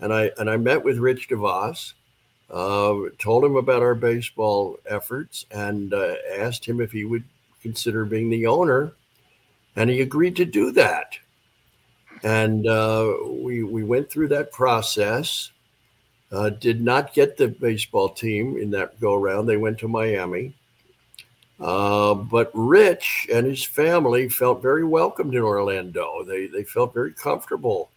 And 0.00 0.10
i 0.10 0.30
and 0.38 0.48
i 0.48 0.56
met 0.56 0.82
with 0.82 0.96
rich 0.96 1.28
devos 1.28 1.92
uh, 2.52 2.94
told 3.18 3.44
him 3.44 3.56
about 3.56 3.82
our 3.82 3.94
baseball 3.94 4.78
efforts 4.86 5.46
and 5.50 5.94
uh, 5.94 6.14
asked 6.36 6.64
him 6.64 6.80
if 6.80 6.92
he 6.92 7.04
would 7.04 7.24
consider 7.62 8.04
being 8.04 8.28
the 8.28 8.46
owner, 8.46 8.92
and 9.76 9.88
he 9.88 10.02
agreed 10.02 10.36
to 10.36 10.44
do 10.44 10.70
that. 10.72 11.16
And 12.22 12.66
uh, 12.66 13.14
we 13.26 13.64
we 13.64 13.82
went 13.82 14.10
through 14.10 14.28
that 14.28 14.52
process. 14.52 15.50
Uh, 16.30 16.48
did 16.50 16.80
not 16.80 17.12
get 17.12 17.36
the 17.36 17.48
baseball 17.48 18.08
team 18.08 18.56
in 18.56 18.70
that 18.70 18.98
go 19.00 19.14
around. 19.14 19.46
They 19.46 19.58
went 19.58 19.78
to 19.80 19.88
Miami. 19.88 20.54
Uh, 21.60 22.14
but 22.14 22.50
Rich 22.54 23.28
and 23.32 23.46
his 23.46 23.62
family 23.64 24.28
felt 24.28 24.62
very 24.62 24.84
welcomed 24.84 25.34
in 25.34 25.42
Orlando. 25.42 26.22
They 26.24 26.46
they 26.48 26.64
felt 26.64 26.92
very 26.92 27.12
comfortable 27.12 27.90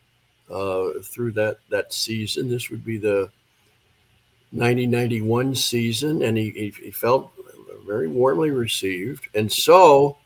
uh, 0.49 0.99
through 1.03 1.33
that 1.33 1.57
that 1.69 1.93
season. 1.93 2.49
This 2.49 2.69
would 2.69 2.85
be 2.85 2.97
the 2.97 3.29
1991 4.55 5.53
season, 5.53 6.21
and 6.21 6.37
he, 6.37 6.73
he, 6.81 6.89
felt 6.91 7.31
very 7.85 8.07
warmly 8.07 8.51
received. 8.51 9.27
And 9.35 9.51
so, 9.51 10.17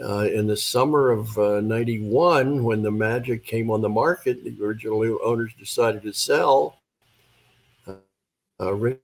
uh, 0.00 0.28
in 0.32 0.46
the 0.46 0.56
summer 0.56 1.10
of 1.10 1.36
uh, 1.38 1.60
91, 1.60 2.62
when 2.62 2.82
the 2.82 2.90
Magic 2.90 3.44
came 3.44 3.70
on 3.70 3.80
the 3.80 3.88
market, 3.88 4.44
the 4.44 4.56
original 4.64 5.18
owners 5.24 5.52
decided 5.58 6.02
to 6.02 6.12
sell. 6.12 6.78
Uh, 8.60 8.72
Rich 8.72 9.00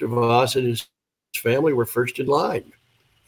DeVos 0.00 0.56
and 0.56 0.66
his 0.66 0.88
family 1.36 1.72
were 1.72 1.86
first 1.86 2.18
in 2.18 2.26
line, 2.26 2.72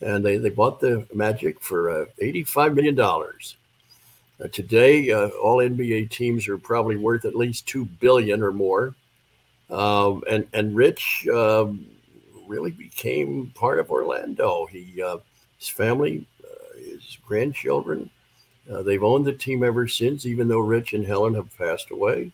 and 0.01 0.25
they, 0.25 0.39
they 0.39 0.51
bought 0.51 0.81
the 0.81 1.07
Magic 1.15 1.61
for 1.61 2.03
uh, 2.03 2.07
$85 2.21 2.75
million. 2.75 2.99
Uh, 3.01 4.49
today, 4.53 5.13
uh, 5.13 5.29
all 5.41 5.59
NBA 5.59 6.11
teams 6.11 6.49
are 6.49 6.59
probably 6.59 6.97
worth 6.97 7.25
at 7.25 7.37
least 7.37 7.69
2 7.69 7.85
billion 7.85 8.43
or 8.43 8.51
more. 8.51 8.95
Um, 9.75 10.23
and 10.31 10.47
and 10.53 10.77
Rich 10.77 11.27
um, 11.35 11.85
really 12.47 12.71
became 12.71 13.51
part 13.57 13.81
of 13.81 13.91
Orlando. 13.91 14.67
He 14.67 15.03
uh, 15.03 15.19
his 15.59 15.69
family, 15.69 16.27
uh, 16.45 16.79
his 16.79 17.19
grandchildren, 17.27 18.09
uh, 18.71 18.83
they've 18.83 19.03
owned 19.03 19.25
the 19.25 19.33
team 19.33 19.65
ever 19.65 19.89
since. 19.89 20.27
Even 20.27 20.47
though 20.47 20.61
Rich 20.61 20.93
and 20.93 21.05
Helen 21.05 21.35
have 21.35 21.57
passed 21.59 21.91
away, 21.91 22.31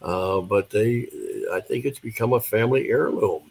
uh, 0.00 0.40
but 0.40 0.70
they, 0.70 1.08
I 1.52 1.60
think 1.60 1.84
it's 1.84 1.98
become 1.98 2.34
a 2.34 2.40
family 2.40 2.88
heirloom. 2.88 3.50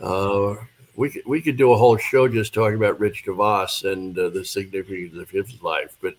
Uh, 0.00 0.54
we 0.94 1.10
could, 1.10 1.26
we 1.26 1.40
could 1.40 1.56
do 1.56 1.72
a 1.72 1.76
whole 1.76 1.96
show 1.96 2.28
just 2.28 2.54
talking 2.54 2.76
about 2.76 3.00
Rich 3.00 3.24
DeVos 3.24 3.90
and 3.90 4.16
uh, 4.16 4.28
the 4.28 4.44
significance 4.44 5.16
of 5.16 5.28
his 5.30 5.60
life, 5.60 5.96
but 6.00 6.14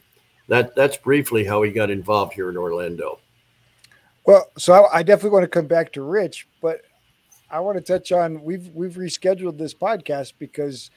that 0.50 0.76
that's 0.76 0.98
briefly 0.98 1.46
how 1.46 1.62
he 1.62 1.72
got 1.72 1.90
involved 1.90 2.34
here 2.34 2.50
in 2.50 2.58
Orlando. 2.58 3.20
Well, 4.26 4.52
so 4.58 4.74
I, 4.74 5.00
I 5.00 5.04
definitely 5.04 5.32
want 5.32 5.44
to 5.44 5.50
come 5.50 5.68
back 5.68 5.92
to 5.94 6.02
Rich, 6.02 6.48
but 6.62 6.82
I 7.50 7.60
want 7.60 7.78
to 7.78 7.84
touch 7.84 8.12
on 8.12 8.44
we've 8.44 8.70
we've 8.70 8.96
rescheduled 8.96 9.58
this 9.58 9.74
podcast 9.74 10.34
because 10.40 10.90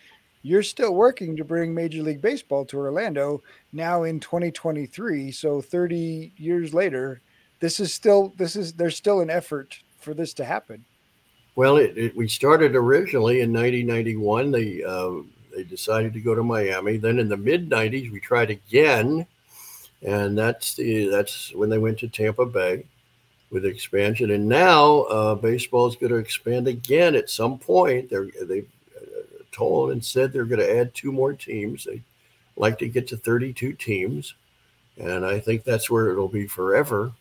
you're 0.42 0.62
still 0.62 0.94
working 0.94 1.36
to 1.36 1.44
bring 1.44 1.74
Major 1.74 2.02
League 2.02 2.22
Baseball 2.22 2.64
to 2.66 2.78
Orlando 2.78 3.42
now 3.72 4.04
in 4.04 4.20
2023. 4.20 5.32
So 5.32 5.60
30 5.60 6.32
years 6.36 6.72
later, 6.72 7.20
this 7.58 7.80
is 7.80 7.92
still 7.92 8.32
this 8.36 8.54
is 8.54 8.72
there's 8.72 8.96
still 8.96 9.20
an 9.20 9.30
effort 9.30 9.76
for 9.98 10.14
this 10.14 10.32
to 10.34 10.44
happen. 10.44 10.84
Well, 11.56 11.78
it, 11.78 11.96
it, 11.96 12.16
we 12.16 12.28
started 12.28 12.76
originally 12.76 13.40
in 13.40 13.52
1991. 13.52 14.52
They 14.52 14.84
uh, 14.84 15.22
they 15.54 15.64
decided 15.64 16.12
to 16.12 16.20
go 16.20 16.34
to 16.36 16.44
Miami. 16.44 16.96
Then 16.96 17.18
in 17.18 17.28
the 17.28 17.36
mid 17.36 17.68
90s, 17.68 18.12
we 18.12 18.20
tried 18.20 18.50
again, 18.50 19.26
and 20.02 20.38
that's 20.38 20.74
the 20.74 21.08
that's 21.08 21.52
when 21.54 21.70
they 21.70 21.78
went 21.78 21.98
to 21.98 22.08
Tampa 22.08 22.46
Bay 22.46 22.84
with 23.50 23.64
expansion. 23.64 24.30
And 24.32 24.48
now 24.48 25.02
uh, 25.02 25.34
baseball 25.34 25.86
is 25.86 25.96
going 25.96 26.12
to 26.12 26.18
expand 26.18 26.68
again 26.68 27.14
at 27.14 27.30
some 27.30 27.58
point. 27.58 28.10
They're 28.10 28.28
they've 28.42 28.68
uh, 28.96 29.42
told 29.52 29.92
and 29.92 30.04
said 30.04 30.32
they're 30.32 30.44
going 30.44 30.60
to 30.60 30.78
add 30.78 30.94
two 30.94 31.12
more 31.12 31.32
teams. 31.32 31.84
They 31.84 32.02
like 32.56 32.78
to 32.78 32.88
get 32.88 33.06
to 33.08 33.16
32 33.16 33.74
teams, 33.74 34.34
and 34.98 35.24
I 35.24 35.38
think 35.38 35.64
that's 35.64 35.90
where 35.90 36.10
it'll 36.10 36.28
be 36.28 36.46
forever. 36.46 37.12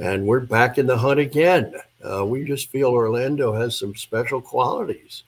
And 0.00 0.26
we're 0.26 0.40
back 0.40 0.76
in 0.76 0.86
the 0.86 0.98
hunt 0.98 1.20
again. 1.20 1.74
Uh, 2.04 2.26
we 2.26 2.44
just 2.44 2.70
feel 2.70 2.90
Orlando 2.90 3.52
has 3.54 3.78
some 3.78 3.94
special 3.94 4.42
qualities. 4.42 5.22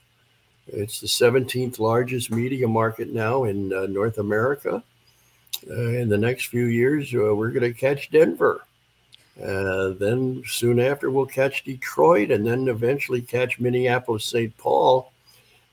It's 0.67 1.01
the 1.01 1.07
17th 1.07 1.79
largest 1.79 2.31
media 2.31 2.69
market 2.69 3.11
now 3.11 3.45
in 3.45 3.73
uh, 3.73 3.87
North 3.87 4.19
America. 4.19 4.83
Uh, 5.69 5.89
in 5.89 6.09
the 6.09 6.19
next 6.19 6.47
few 6.47 6.67
years, 6.67 7.13
uh, 7.15 7.35
we're 7.35 7.51
going 7.51 7.73
to 7.73 7.79
catch 7.79 8.11
Denver. 8.11 8.63
Uh, 9.43 9.91
then 9.91 10.43
soon 10.47 10.81
after, 10.81 11.11
we'll 11.11 11.27
catch 11.27 11.65
Detroit, 11.65 12.31
and 12.31 12.47
then 12.47 12.69
eventually 12.69 13.21
catch 13.21 13.61
Minneapolis, 13.61 14.25
St. 14.25 14.57
Paul. 14.59 15.13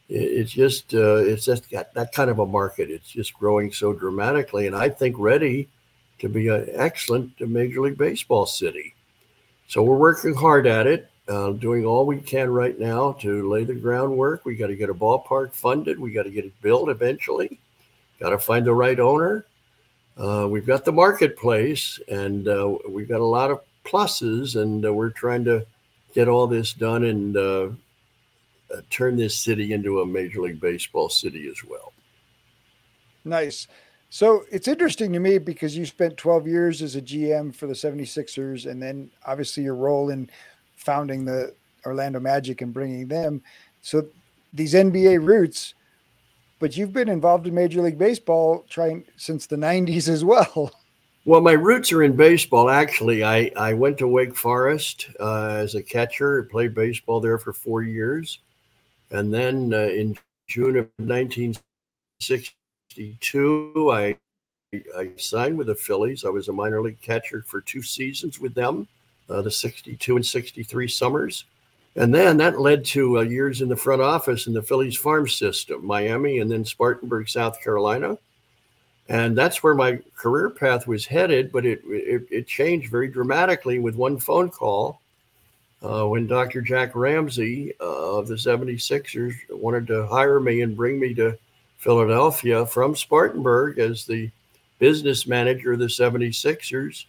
It's 0.07 0.51
just 0.51 0.93
uh, 0.93 1.15
it's 1.15 1.45
just 1.45 1.71
got 1.71 1.91
that 1.95 2.11
kind 2.11 2.29
of 2.29 2.37
a 2.37 2.45
market. 2.45 2.91
It's 2.91 3.09
just 3.09 3.33
growing 3.33 3.71
so 3.71 3.91
dramatically, 3.91 4.67
and 4.67 4.75
I 4.75 4.89
think 4.89 5.15
ready 5.17 5.67
to 6.19 6.29
be 6.29 6.47
an 6.49 6.67
excellent 6.73 7.39
Major 7.41 7.81
League 7.81 7.97
Baseball 7.97 8.45
city. 8.45 8.93
So 9.67 9.81
we're 9.81 9.97
working 9.97 10.35
hard 10.35 10.67
at 10.67 10.85
it, 10.85 11.09
uh, 11.27 11.51
doing 11.53 11.85
all 11.85 12.05
we 12.05 12.17
can 12.17 12.51
right 12.51 12.77
now 12.79 13.13
to 13.13 13.49
lay 13.49 13.63
the 13.63 13.73
groundwork. 13.73 14.45
We 14.45 14.55
got 14.55 14.67
to 14.67 14.75
get 14.75 14.91
a 14.91 14.93
ballpark 14.93 15.53
funded. 15.53 15.99
We 15.99 16.11
got 16.11 16.23
to 16.23 16.31
get 16.31 16.45
it 16.45 16.61
built 16.61 16.89
eventually. 16.89 17.59
Got 18.19 18.29
to 18.29 18.37
find 18.37 18.63
the 18.63 18.75
right 18.75 18.99
owner 18.99 19.45
uh, 20.17 20.47
we've 20.49 20.65
got 20.65 20.85
the 20.85 20.91
marketplace 20.91 21.99
and 22.07 22.47
uh, 22.47 22.77
we've 22.87 23.09
got 23.09 23.19
a 23.19 23.25
lot 23.25 23.51
of 23.51 23.61
pluses, 23.85 24.59
and 24.59 24.85
uh, 24.85 24.91
we're 24.91 25.09
trying 25.09 25.45
to 25.45 25.65
get 26.13 26.27
all 26.27 26.47
this 26.47 26.73
done 26.73 27.03
and 27.03 27.37
uh, 27.37 27.69
uh, 28.73 28.81
turn 28.89 29.15
this 29.15 29.35
city 29.35 29.73
into 29.73 30.01
a 30.01 30.05
Major 30.05 30.41
League 30.41 30.59
Baseball 30.59 31.09
city 31.09 31.47
as 31.47 31.63
well. 31.63 31.93
Nice. 33.23 33.67
So 34.09 34.45
it's 34.51 34.67
interesting 34.67 35.13
to 35.13 35.19
me 35.19 35.37
because 35.37 35.75
you 35.75 35.85
spent 35.85 36.17
12 36.17 36.47
years 36.47 36.81
as 36.81 36.95
a 36.95 37.01
GM 37.01 37.53
for 37.53 37.67
the 37.67 37.73
76ers, 37.73 38.69
and 38.69 38.81
then 38.81 39.11
obviously 39.25 39.63
your 39.63 39.75
role 39.75 40.09
in 40.09 40.29
founding 40.75 41.25
the 41.25 41.53
Orlando 41.85 42.19
Magic 42.19 42.61
and 42.61 42.73
bringing 42.73 43.07
them. 43.07 43.41
So 43.81 44.07
these 44.53 44.73
NBA 44.73 45.25
roots 45.25 45.73
but 46.59 46.77
you've 46.77 46.93
been 46.93 47.09
involved 47.09 47.47
in 47.47 47.53
Major 47.53 47.81
League 47.81 47.97
Baseball 47.97 48.65
trying 48.69 49.05
since 49.17 49.47
the 49.47 49.55
90s 49.55 50.07
as 50.07 50.23
well. 50.23 50.71
Well, 51.27 51.41
my 51.41 51.53
roots 51.53 51.91
are 51.91 52.03
in 52.03 52.15
baseball. 52.15 52.69
Actually, 52.69 53.23
I, 53.23 53.51
I 53.57 53.73
went 53.73 53.97
to 53.97 54.07
Wake 54.07 54.35
Forest 54.35 55.07
uh, 55.19 55.47
as 55.47 55.73
a 55.73 55.81
catcher, 55.81 56.43
played 56.43 56.75
baseball 56.75 57.19
there 57.19 57.39
for 57.39 57.51
four 57.51 57.81
years. 57.81 58.37
And 59.09 59.33
then 59.33 59.73
uh, 59.73 59.87
in 59.87 60.15
June 60.47 60.77
of 60.77 60.87
1962, 60.97 63.91
I, 63.91 64.15
I 64.95 65.09
signed 65.17 65.57
with 65.57 65.65
the 65.65 65.73
Phillies. 65.73 66.25
I 66.25 66.29
was 66.29 66.47
a 66.47 66.53
minor 66.53 66.79
league 66.79 67.01
catcher 67.01 67.41
for 67.41 67.59
two 67.59 67.81
seasons 67.81 68.39
with 68.39 68.53
them, 68.53 68.87
uh, 69.27 69.41
the 69.41 69.49
62 69.49 70.15
and 70.15 70.25
63 70.25 70.87
summers. 70.87 71.45
And 71.95 72.13
then 72.13 72.37
that 72.37 72.59
led 72.59 72.83
to 72.85 73.19
uh, 73.19 73.21
years 73.21 73.61
in 73.61 73.69
the 73.69 73.75
front 73.75 74.01
office 74.01 74.47
in 74.47 74.53
the 74.53 74.61
Phillies 74.61 74.97
farm 74.97 75.27
system, 75.27 75.85
Miami, 75.85 76.39
and 76.39 76.51
then 76.51 76.65
Spartanburg, 76.65 77.29
South 77.29 77.61
Carolina 77.61 78.17
and 79.07 79.37
that's 79.37 79.61
where 79.61 79.75
my 79.75 79.99
career 80.15 80.49
path 80.49 80.87
was 80.87 81.05
headed. 81.05 81.51
But 81.51 81.65
it 81.65 81.81
it, 81.85 82.27
it 82.31 82.47
changed 82.47 82.89
very 82.89 83.07
dramatically 83.07 83.79
with 83.79 83.95
one 83.95 84.17
phone 84.17 84.49
call 84.49 84.99
uh, 85.83 86.07
when 86.07 86.27
Dr. 86.27 86.61
Jack 86.61 86.95
Ramsay 86.95 87.73
uh, 87.79 88.17
of 88.17 88.27
the 88.27 88.35
76ers 88.35 89.33
wanted 89.49 89.87
to 89.87 90.07
hire 90.07 90.39
me 90.39 90.61
and 90.61 90.75
bring 90.75 90.99
me 90.99 91.13
to 91.15 91.37
Philadelphia 91.77 92.65
from 92.65 92.95
Spartanburg 92.95 93.77
as 93.77 94.05
the 94.05 94.31
business 94.79 95.27
manager 95.27 95.73
of 95.73 95.79
the 95.79 95.85
76ers. 95.85 97.05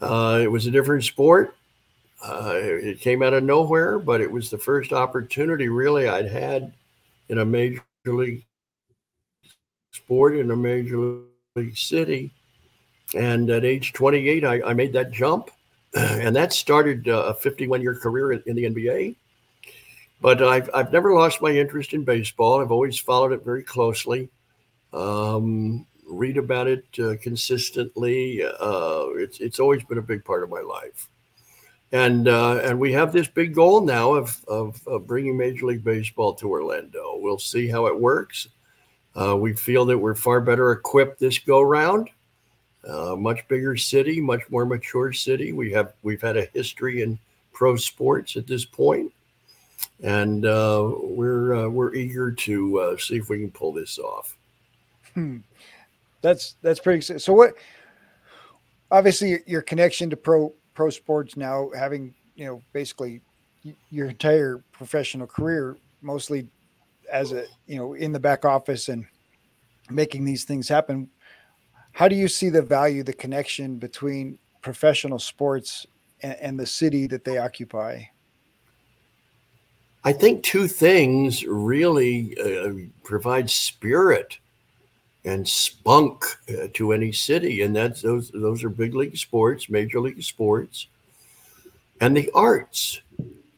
Uh, 0.00 0.40
it 0.42 0.50
was 0.50 0.66
a 0.66 0.70
different 0.70 1.04
sport. 1.04 1.56
Uh, 2.26 2.52
it 2.54 3.00
came 3.00 3.22
out 3.22 3.34
of 3.34 3.44
nowhere, 3.44 3.98
but 3.98 4.22
it 4.22 4.30
was 4.30 4.48
the 4.48 4.56
first 4.56 4.94
opportunity 4.94 5.68
really 5.68 6.08
I'd 6.08 6.26
had 6.26 6.72
in 7.28 7.38
a 7.38 7.44
major 7.44 7.82
league 8.06 8.46
sport 9.92 10.36
in 10.36 10.50
a 10.50 10.56
major 10.56 11.18
league 11.54 11.76
city. 11.76 12.32
And 13.14 13.50
at 13.50 13.64
age 13.64 13.92
28, 13.92 14.44
I, 14.44 14.62
I 14.62 14.72
made 14.72 14.92
that 14.94 15.12
jump. 15.12 15.50
And 15.94 16.34
that 16.34 16.52
started 16.52 17.08
uh, 17.08 17.26
a 17.28 17.34
51 17.34 17.80
year 17.80 17.94
career 17.94 18.32
in 18.32 18.56
the 18.56 18.64
NBA. 18.64 19.14
But 20.20 20.42
I've, 20.42 20.68
I've 20.74 20.92
never 20.92 21.14
lost 21.14 21.40
my 21.42 21.50
interest 21.50 21.92
in 21.92 22.02
baseball. 22.02 22.60
I've 22.60 22.72
always 22.72 22.98
followed 22.98 23.32
it 23.32 23.44
very 23.44 23.62
closely, 23.62 24.28
um, 24.92 25.86
read 26.08 26.36
about 26.36 26.66
it 26.66 26.84
uh, 26.98 27.14
consistently. 27.22 28.42
Uh, 28.42 29.06
it's, 29.16 29.38
it's 29.38 29.60
always 29.60 29.84
been 29.84 29.98
a 29.98 30.02
big 30.02 30.24
part 30.24 30.42
of 30.42 30.50
my 30.50 30.62
life. 30.62 31.08
And, 31.94 32.26
uh, 32.26 32.56
and 32.64 32.80
we 32.80 32.92
have 32.92 33.12
this 33.12 33.28
big 33.28 33.54
goal 33.54 33.80
now 33.80 34.14
of, 34.14 34.44
of, 34.48 34.84
of 34.84 35.06
bringing 35.06 35.36
Major 35.36 35.66
League 35.66 35.84
Baseball 35.84 36.34
to 36.34 36.50
Orlando. 36.50 37.18
We'll 37.20 37.38
see 37.38 37.68
how 37.68 37.86
it 37.86 37.96
works. 37.96 38.48
Uh, 39.14 39.36
we 39.36 39.52
feel 39.52 39.84
that 39.84 39.96
we're 39.96 40.16
far 40.16 40.40
better 40.40 40.72
equipped 40.72 41.20
this 41.20 41.38
go 41.38 41.62
round. 41.62 42.10
Uh, 42.84 43.14
much 43.14 43.46
bigger 43.46 43.76
city, 43.76 44.20
much 44.20 44.42
more 44.50 44.66
mature 44.66 45.12
city. 45.12 45.52
We 45.52 45.70
have 45.70 45.94
we've 46.02 46.20
had 46.20 46.36
a 46.36 46.46
history 46.52 47.02
in 47.02 47.16
pro 47.52 47.76
sports 47.76 48.36
at 48.36 48.48
this 48.48 48.64
point, 48.64 49.12
and 50.02 50.44
uh, 50.44 50.90
we're 51.00 51.54
uh, 51.54 51.68
we're 51.68 51.94
eager 51.94 52.32
to 52.32 52.78
uh, 52.80 52.96
see 52.96 53.18
if 53.18 53.28
we 53.28 53.38
can 53.38 53.52
pull 53.52 53.72
this 53.72 54.00
off. 54.00 54.36
Hmm. 55.14 55.38
That's 56.22 56.56
that's 56.60 56.80
pretty. 56.80 57.18
So 57.20 57.32
what? 57.32 57.54
Obviously, 58.90 59.38
your 59.46 59.62
connection 59.62 60.10
to 60.10 60.16
pro 60.16 60.52
pro 60.74 60.90
sports 60.90 61.36
now, 61.36 61.70
having 61.76 62.14
you 62.34 62.46
know 62.46 62.62
basically 62.72 63.20
your 63.90 64.08
entire 64.08 64.62
professional 64.72 65.26
career 65.26 65.76
mostly 66.02 66.46
as 67.10 67.32
a 67.32 67.46
you 67.66 67.76
know 67.76 67.94
in 67.94 68.12
the 68.12 68.20
back 68.20 68.44
office 68.44 68.88
and 68.88 69.06
making 69.90 70.24
these 70.24 70.44
things 70.44 70.68
happen 70.68 71.08
how 71.94 72.08
do 72.08 72.16
you 72.16 72.26
see 72.26 72.48
the 72.48 72.60
value 72.60 73.04
the 73.04 73.12
connection 73.12 73.76
between 73.76 74.36
professional 74.60 75.20
sports 75.20 75.86
and, 76.22 76.36
and 76.40 76.60
the 76.60 76.66
city 76.66 77.06
that 77.06 77.24
they 77.24 77.38
occupy? 77.38 78.02
I 80.02 80.12
think 80.12 80.42
two 80.42 80.66
things 80.66 81.46
really 81.46 82.36
uh, 82.36 82.88
provide 83.04 83.48
spirit 83.48 84.38
and 85.24 85.48
spunk 85.48 86.24
uh, 86.50 86.68
to 86.74 86.92
any 86.92 87.12
city 87.12 87.62
and 87.62 87.74
that's 87.74 88.02
those 88.02 88.30
those 88.30 88.62
are 88.62 88.68
big 88.68 88.94
league 88.94 89.16
sports 89.16 89.68
major 89.68 90.00
league 90.00 90.22
sports 90.22 90.88
and 92.00 92.16
the 92.16 92.30
arts 92.34 93.00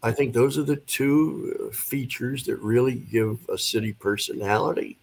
I 0.07 0.13
think 0.13 0.35
those 0.35 0.57
are 0.57 0.63
the 0.63 0.77
two 0.77 1.71
features 1.73 2.45
that 2.45 2.59
really 2.59 2.95
give 2.95 3.41
a 3.49 3.59
city 3.59 3.93
personality 3.93 4.99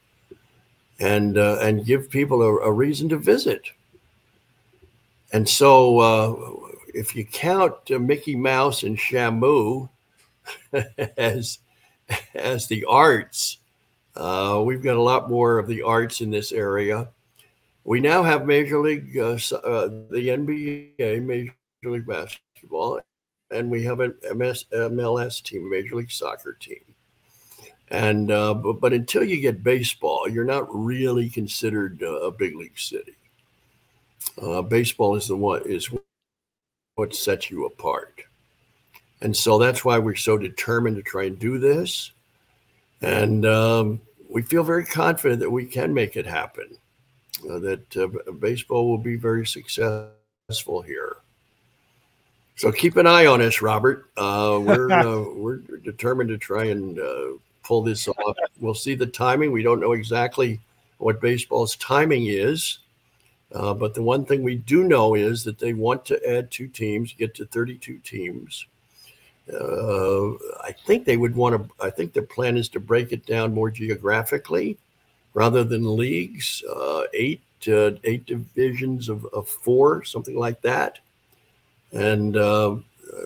and 0.99 1.37
uh, 1.37 1.57
and 1.61 1.85
give 1.85 2.09
people 2.09 2.41
a, 2.41 2.55
a, 2.59 2.71
reason 2.71 3.09
to 3.09 3.17
visit. 3.17 3.69
And 5.33 5.49
so, 5.49 5.99
uh, 5.99 6.69
if 6.93 7.17
you 7.17 7.25
count 7.25 7.73
uh, 7.91 7.99
Mickey 7.99 8.35
Mouse 8.37 8.83
and 8.83 8.97
Shamu 8.97 9.89
as 11.17 11.59
as 12.33 12.67
the 12.67 12.85
arts, 12.85 13.57
uh, 14.15 14.61
we've 14.63 14.83
got 14.83 14.95
a 14.95 15.01
lot 15.01 15.29
more 15.29 15.57
of 15.57 15.67
the 15.67 15.81
arts 15.81 16.21
in 16.21 16.29
this 16.29 16.51
area. 16.51 17.09
We 17.83 17.99
now 17.99 18.23
have 18.23 18.45
Major 18.45 18.79
League, 18.79 19.17
uh, 19.17 19.33
uh, 19.33 19.87
the 20.09 20.29
NBA, 20.29 21.21
Major 21.21 21.53
League 21.83 22.07
Basketball, 22.07 23.01
and 23.51 23.69
we 23.69 23.83
have 23.83 23.99
an 23.99 24.15
MS, 24.33 24.65
MLS 24.73 25.43
team, 25.43 25.69
Major 25.69 25.95
League 25.95 26.11
Soccer 26.11 26.53
team. 26.53 26.83
And 27.89 28.31
uh, 28.31 28.53
but, 28.53 28.79
but, 28.79 28.93
until 28.93 29.23
you 29.23 29.39
get 29.41 29.63
baseball, 29.63 30.27
you're 30.29 30.45
not 30.45 30.67
really 30.73 31.29
considered 31.29 32.01
uh, 32.01 32.21
a 32.21 32.31
big 32.31 32.55
league 32.55 32.79
city. 32.79 33.15
Uh, 34.41 34.61
baseball 34.61 35.15
is 35.15 35.27
the 35.27 35.35
one 35.35 35.61
is 35.65 35.89
what 36.95 37.13
sets 37.13 37.51
you 37.51 37.65
apart, 37.65 38.21
and 39.21 39.35
so 39.35 39.59
that's 39.59 39.83
why 39.83 39.99
we're 39.99 40.15
so 40.15 40.37
determined 40.37 40.95
to 40.95 41.03
try 41.03 41.25
and 41.25 41.37
do 41.37 41.59
this, 41.59 42.11
and 43.03 43.45
um, 43.45 44.01
we 44.29 44.41
feel 44.41 44.63
very 44.63 44.85
confident 44.85 45.39
that 45.41 45.49
we 45.49 45.65
can 45.65 45.93
make 45.93 46.15
it 46.15 46.25
happen. 46.25 46.77
Uh, 47.49 47.59
that 47.59 47.97
uh, 47.97 48.31
baseball 48.31 48.87
will 48.87 48.97
be 48.97 49.17
very 49.17 49.45
successful 49.45 50.81
here. 50.85 51.17
So 52.55 52.71
keep 52.71 52.95
an 52.95 53.05
eye 53.05 53.25
on 53.25 53.41
us, 53.41 53.61
Robert. 53.61 54.09
Uh, 54.15 54.59
we're 54.61 54.91
uh, 54.91 55.23
we're 55.33 55.57
determined 55.83 56.29
to 56.29 56.37
try 56.37 56.65
and 56.65 56.97
uh, 56.99 57.31
pull 57.63 57.81
this 57.81 58.07
off. 58.07 58.37
We'll 58.59 58.73
see 58.73 58.95
the 58.95 59.07
timing. 59.07 59.51
We 59.51 59.63
don't 59.63 59.81
know 59.81 59.93
exactly 59.93 60.59
what 60.99 61.19
baseball's 61.19 61.75
timing 61.77 62.27
is, 62.27 62.79
uh, 63.53 63.73
but 63.73 63.93
the 63.93 64.03
one 64.03 64.23
thing 64.23 64.43
we 64.43 64.55
do 64.55 64.83
know 64.85 65.15
is 65.15 65.43
that 65.43 65.59
they 65.59 65.73
want 65.73 66.05
to 66.05 66.29
add 66.29 66.49
two 66.49 66.67
teams, 66.67 67.13
get 67.13 67.35
to 67.35 67.45
32 67.45 67.97
teams. 67.99 68.65
Uh, 69.51 70.33
I 70.63 70.73
think 70.85 71.05
they 71.05 71.17
would 71.17 71.35
want 71.35 71.55
to. 71.55 71.83
I 71.83 71.89
think 71.89 72.13
their 72.13 72.23
plan 72.23 72.57
is 72.57 72.69
to 72.69 72.79
break 72.79 73.11
it 73.11 73.25
down 73.25 73.53
more 73.53 73.69
geographically, 73.69 74.77
rather 75.33 75.63
than 75.63 75.97
leagues. 75.97 76.63
Uh, 76.63 77.03
eight 77.13 77.41
eight 77.65 78.25
divisions 78.25 79.07
of, 79.07 79.25
of 79.27 79.47
four, 79.47 80.03
something 80.03 80.37
like 80.37 80.61
that 80.61 80.99
and 81.93 82.35
uh, 82.35 82.75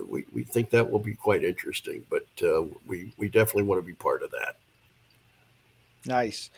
we, 0.08 0.26
we 0.34 0.44
think 0.44 0.70
that 0.70 0.90
will 0.90 1.00
be 1.00 1.16
quite 1.16 1.44
interesting. 1.44 2.04
But 2.10 2.28
uh, 2.44 2.64
we 2.86 3.14
we 3.18 3.30
definitely 3.30 3.64
want 3.64 3.82
to 3.82 3.86
be 3.86 3.94
part 3.94 4.22
of 4.22 4.32
that. 4.32 4.58
Nice. 6.06 6.52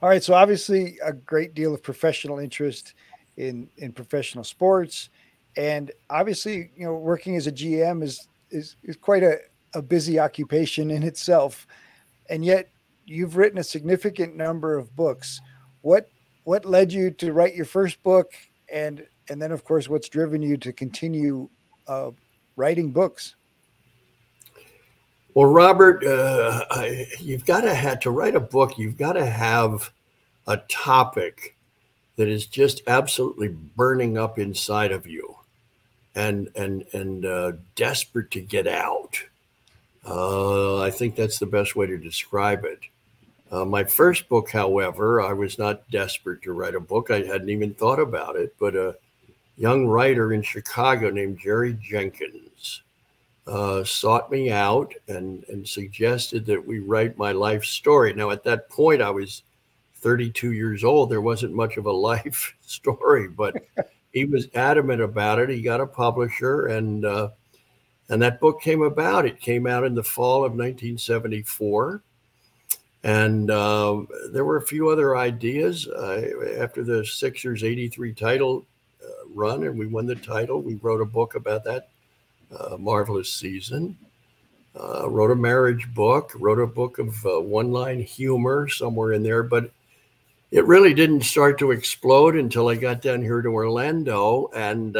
All 0.00 0.08
right. 0.08 0.22
So 0.22 0.34
obviously, 0.34 0.98
a 1.04 1.12
great 1.12 1.54
deal 1.54 1.74
of 1.74 1.82
professional 1.82 2.38
interest 2.38 2.94
in 3.36 3.68
in 3.78 3.92
professional 3.92 4.44
sports, 4.44 5.10
and 5.56 5.90
obviously, 6.08 6.70
you 6.76 6.86
know, 6.86 6.94
working 6.94 7.36
as 7.36 7.46
a 7.46 7.52
GM 7.52 8.02
is 8.02 8.28
is 8.56 8.76
is 8.82 8.96
quite 8.96 9.22
a 9.22 9.38
a 9.74 9.82
busy 9.82 10.18
occupation 10.18 10.90
in 10.90 11.02
itself, 11.02 11.66
and 12.30 12.44
yet 12.44 12.70
you've 13.04 13.36
written 13.36 13.58
a 13.58 13.64
significant 13.64 14.34
number 14.34 14.76
of 14.76 14.94
books. 14.96 15.40
What 15.82 16.08
what 16.44 16.64
led 16.64 16.92
you 16.92 17.10
to 17.12 17.32
write 17.32 17.54
your 17.54 17.64
first 17.64 18.02
book, 18.02 18.32
and 18.72 19.06
and 19.28 19.40
then 19.40 19.52
of 19.52 19.64
course, 19.64 19.88
what's 19.88 20.08
driven 20.08 20.42
you 20.42 20.56
to 20.56 20.72
continue 20.72 21.48
uh, 21.86 22.10
writing 22.56 22.90
books? 22.90 23.36
Well, 25.34 25.46
Robert, 25.46 26.02
uh, 26.02 26.64
I, 26.70 27.06
you've 27.20 27.44
got 27.44 27.60
to 27.60 27.74
have 27.74 28.00
to 28.00 28.10
write 28.10 28.34
a 28.34 28.40
book. 28.40 28.78
You've 28.78 28.96
got 28.96 29.12
to 29.12 29.26
have 29.26 29.92
a 30.46 30.56
topic 30.68 31.56
that 32.16 32.28
is 32.28 32.46
just 32.46 32.80
absolutely 32.86 33.48
burning 33.48 34.16
up 34.16 34.38
inside 34.38 34.92
of 34.92 35.06
you, 35.06 35.36
and 36.16 36.48
and 36.56 36.84
and 36.92 37.24
uh, 37.24 37.52
desperate 37.76 38.32
to 38.32 38.40
get 38.40 38.66
out. 38.66 39.22
Uh, 40.04 40.80
I 40.80 40.90
think 40.90 41.14
that's 41.14 41.38
the 41.38 41.46
best 41.46 41.76
way 41.76 41.86
to 41.86 41.98
describe 41.98 42.64
it. 42.64 42.80
Uh, 43.52 43.64
my 43.64 43.84
first 43.84 44.28
book, 44.28 44.50
however, 44.50 45.20
I 45.20 45.32
was 45.32 45.58
not 45.58 45.88
desperate 45.90 46.42
to 46.42 46.52
write 46.52 46.74
a 46.74 46.80
book. 46.80 47.10
I 47.10 47.20
hadn't 47.20 47.50
even 47.50 47.74
thought 47.74 48.00
about 48.00 48.36
it, 48.36 48.54
but 48.58 48.74
a 48.74 48.96
young 49.56 49.86
writer 49.86 50.32
in 50.32 50.42
Chicago 50.42 51.10
named 51.10 51.38
Jerry 51.38 51.78
Jenkins 51.80 52.82
uh, 53.46 53.84
sought 53.84 54.30
me 54.30 54.50
out 54.50 54.92
and, 55.08 55.44
and 55.48 55.66
suggested 55.66 56.46
that 56.46 56.66
we 56.66 56.80
write 56.80 57.18
my 57.18 57.32
life 57.32 57.64
story. 57.64 58.12
Now, 58.12 58.30
at 58.30 58.44
that 58.44 58.68
point, 58.68 59.00
I 59.00 59.10
was 59.10 59.42
32 59.96 60.52
years 60.52 60.82
old. 60.82 61.10
There 61.10 61.20
wasn't 61.20 61.54
much 61.54 61.76
of 61.76 61.86
a 61.86 61.92
life 62.10 62.54
story, 62.62 63.28
but 63.28 63.56
he 64.16 64.24
was 64.24 64.48
adamant 64.54 65.02
about 65.02 65.38
it. 65.40 65.50
He 65.50 65.60
got 65.60 65.82
a 65.82 65.86
publisher, 65.86 66.68
and 66.68 67.04
uh, 67.04 67.28
and 68.08 68.22
that 68.22 68.40
book 68.40 68.62
came 68.62 68.80
about. 68.80 69.26
It 69.26 69.42
came 69.42 69.66
out 69.66 69.84
in 69.84 69.94
the 69.94 70.02
fall 70.02 70.38
of 70.38 70.52
1974. 70.52 72.02
And 73.04 73.50
uh, 73.50 74.04
there 74.32 74.46
were 74.46 74.56
a 74.56 74.66
few 74.66 74.88
other 74.88 75.18
ideas 75.18 75.86
uh, 75.86 76.22
after 76.58 76.82
the 76.82 77.04
Sixers 77.04 77.62
83 77.62 78.14
title 78.14 78.64
uh, 79.04 79.28
run, 79.34 79.64
and 79.64 79.78
we 79.78 79.86
won 79.86 80.06
the 80.06 80.14
title. 80.14 80.62
We 80.62 80.76
wrote 80.76 81.02
a 81.02 81.04
book 81.04 81.34
about 81.34 81.62
that 81.64 81.90
uh, 82.58 82.78
marvelous 82.78 83.30
season. 83.30 83.98
Uh, 84.74 85.10
wrote 85.10 85.30
a 85.30 85.36
marriage 85.36 85.92
book, 85.94 86.32
wrote 86.36 86.58
a 86.58 86.66
book 86.66 86.98
of 86.98 87.26
uh, 87.26 87.38
one 87.38 87.70
line 87.70 88.00
humor 88.00 88.66
somewhere 88.66 89.12
in 89.12 89.22
there, 89.22 89.42
but 89.42 89.70
it 90.50 90.64
really 90.64 90.94
didn't 90.94 91.22
start 91.22 91.58
to 91.58 91.72
explode 91.72 92.36
until 92.36 92.68
I 92.68 92.76
got 92.76 93.02
down 93.02 93.22
here 93.22 93.42
to 93.42 93.48
Orlando 93.48 94.50
and 94.54 94.96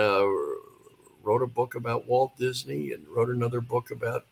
wrote 1.27 1.43
a 1.43 1.47
book 1.47 1.75
about 1.75 2.07
Walt 2.07 2.37
Disney 2.39 2.93
and 2.93 3.07
wrote 3.09 3.31
another 3.31 3.61
book 3.61 3.91
about 3.91 4.25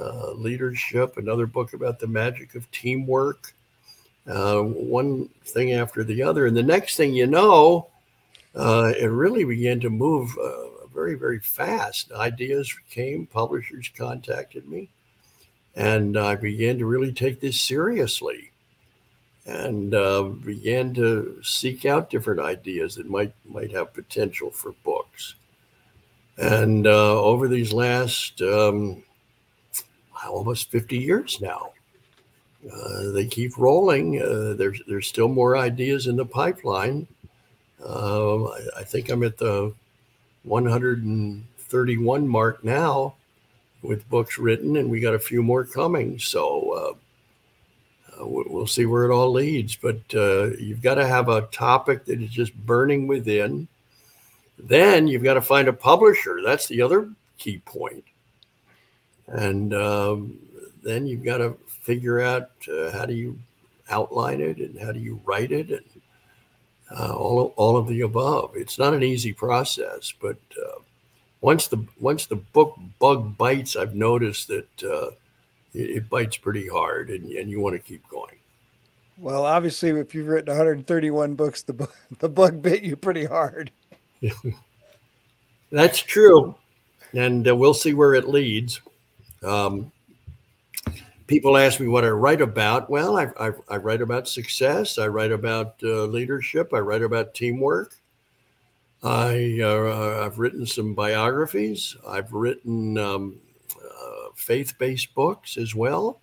uh, 0.00 0.32
leadership, 0.32 1.16
another 1.18 1.46
book 1.46 1.72
about 1.72 1.98
the 1.98 2.06
magic 2.06 2.54
of 2.54 2.70
teamwork, 2.72 3.54
uh, 4.26 4.60
one 4.60 5.28
thing 5.44 5.74
after 5.74 6.02
the 6.02 6.22
other. 6.22 6.46
And 6.46 6.56
the 6.56 6.62
next 6.62 6.96
thing 6.96 7.14
you 7.14 7.26
know, 7.26 7.88
uh, 8.54 8.92
it 8.98 9.06
really 9.06 9.44
began 9.44 9.80
to 9.80 9.90
move 9.90 10.36
uh, 10.38 10.86
very, 10.92 11.14
very 11.14 11.40
fast. 11.40 12.10
Ideas 12.12 12.74
came, 12.90 13.26
publishers 13.26 13.90
contacted 13.96 14.66
me, 14.66 14.88
and 15.76 16.16
I 16.16 16.36
began 16.36 16.78
to 16.78 16.86
really 16.86 17.12
take 17.12 17.40
this 17.40 17.60
seriously 17.60 18.50
and 19.46 19.94
uh, 19.94 20.22
began 20.22 20.94
to 20.94 21.38
seek 21.42 21.84
out 21.84 22.10
different 22.10 22.40
ideas 22.40 22.94
that 22.94 23.08
might 23.08 23.34
might 23.44 23.70
have 23.72 23.92
potential 23.94 24.50
for 24.50 24.72
books. 24.84 25.34
And 26.38 26.86
uh, 26.86 27.22
over 27.22 27.46
these 27.46 27.72
last 27.72 28.40
um, 28.42 29.02
almost 30.26 30.70
50 30.70 30.98
years 30.98 31.40
now, 31.40 31.72
uh, 32.72 33.10
they 33.12 33.26
keep 33.26 33.58
rolling. 33.58 34.20
Uh, 34.20 34.54
there's 34.54 34.80
there's 34.88 35.06
still 35.06 35.28
more 35.28 35.56
ideas 35.56 36.06
in 36.06 36.16
the 36.16 36.24
pipeline. 36.24 37.06
Uh, 37.84 38.44
I, 38.44 38.60
I, 38.78 38.82
think 38.82 39.10
I'm 39.10 39.22
at 39.24 39.36
the 39.36 39.74
131 40.44 42.28
mark 42.28 42.64
now 42.64 43.14
with 43.82 44.08
books 44.08 44.38
written, 44.38 44.78
and 44.78 44.90
we 44.90 45.00
got 45.00 45.14
a 45.14 45.18
few 45.18 45.42
more 45.42 45.64
coming. 45.64 46.18
So 46.18 46.70
uh, 46.70 46.94
we'll 48.26 48.66
see 48.66 48.86
where 48.86 49.04
it 49.04 49.14
all 49.14 49.30
leads. 49.32 49.76
But 49.76 50.00
uh, 50.14 50.50
you've 50.58 50.82
got 50.82 50.94
to 50.96 51.06
have 51.06 51.28
a 51.28 51.42
topic 51.42 52.04
that 52.06 52.20
is 52.20 52.30
just 52.30 52.54
burning 52.54 53.06
within 53.06 53.68
then 54.58 55.08
you've 55.08 55.24
got 55.24 55.34
to 55.34 55.42
find 55.42 55.68
a 55.68 55.72
publisher. 55.72 56.40
That's 56.44 56.66
the 56.66 56.82
other 56.82 57.10
key 57.38 57.58
point. 57.64 58.04
And 59.26 59.74
um, 59.74 60.38
then 60.82 61.06
you've 61.06 61.24
got 61.24 61.38
to 61.38 61.56
figure 61.66 62.20
out 62.20 62.50
uh, 62.72 62.90
how 62.92 63.06
do 63.06 63.14
you 63.14 63.38
outline 63.90 64.40
it 64.40 64.58
and 64.58 64.78
how 64.78 64.92
do 64.92 65.00
you 65.00 65.20
write 65.24 65.52
it 65.52 65.70
and 65.70 65.84
uh, 66.98 67.14
all 67.14 67.52
all 67.56 67.76
of 67.76 67.88
the 67.88 68.02
above. 68.02 68.52
It's 68.54 68.78
not 68.78 68.94
an 68.94 69.02
easy 69.02 69.32
process, 69.32 70.12
but 70.20 70.36
uh, 70.62 70.80
once 71.40 71.66
the 71.66 71.84
once 71.98 72.26
the 72.26 72.36
book 72.36 72.78
bug 72.98 73.36
bites, 73.36 73.74
I've 73.74 73.94
noticed 73.94 74.48
that 74.48 74.82
uh, 74.82 75.10
it, 75.74 75.90
it, 75.90 76.08
bites 76.08 76.36
pretty 76.36 76.68
hard, 76.68 77.10
and, 77.10 77.30
and 77.30 77.50
you 77.50 77.60
want 77.60 77.74
to 77.74 77.78
keep 77.78 78.06
going. 78.08 78.36
Well, 79.18 79.44
obviously, 79.44 79.90
if 79.90 80.14
you've 80.14 80.28
written 80.28 80.48
131 80.48 81.34
books, 81.34 81.62
the 81.62 81.88
the 82.18 82.28
bug 82.28 82.62
bit 82.62 82.82
you 82.82 82.96
pretty 82.96 83.24
hard. 83.24 83.70
That's 85.70 86.00
true. 86.00 86.54
And 87.12 87.46
uh, 87.48 87.54
we'll 87.54 87.74
see 87.74 87.94
where 87.94 88.14
it 88.14 88.28
leads. 88.28 88.80
Um, 89.42 89.92
people 91.26 91.56
ask 91.56 91.80
me 91.80 91.88
what 91.88 92.04
I 92.04 92.10
write 92.10 92.40
about. 92.40 92.90
Well, 92.90 93.16
I, 93.16 93.28
I, 93.38 93.52
I 93.68 93.76
write 93.76 94.02
about 94.02 94.28
success. 94.28 94.98
I 94.98 95.08
write 95.08 95.32
about 95.32 95.76
uh, 95.82 96.04
leadership. 96.04 96.72
I 96.72 96.78
write 96.78 97.02
about 97.02 97.34
teamwork. 97.34 97.96
I, 99.02 99.58
uh, 99.62 100.24
I've 100.24 100.38
written 100.38 100.64
some 100.66 100.94
biographies. 100.94 101.96
I've 102.08 102.32
written 102.32 102.96
um, 102.98 103.38
faith-based 104.34 105.14
books 105.14 105.56
as 105.56 105.74
well. 105.74 106.20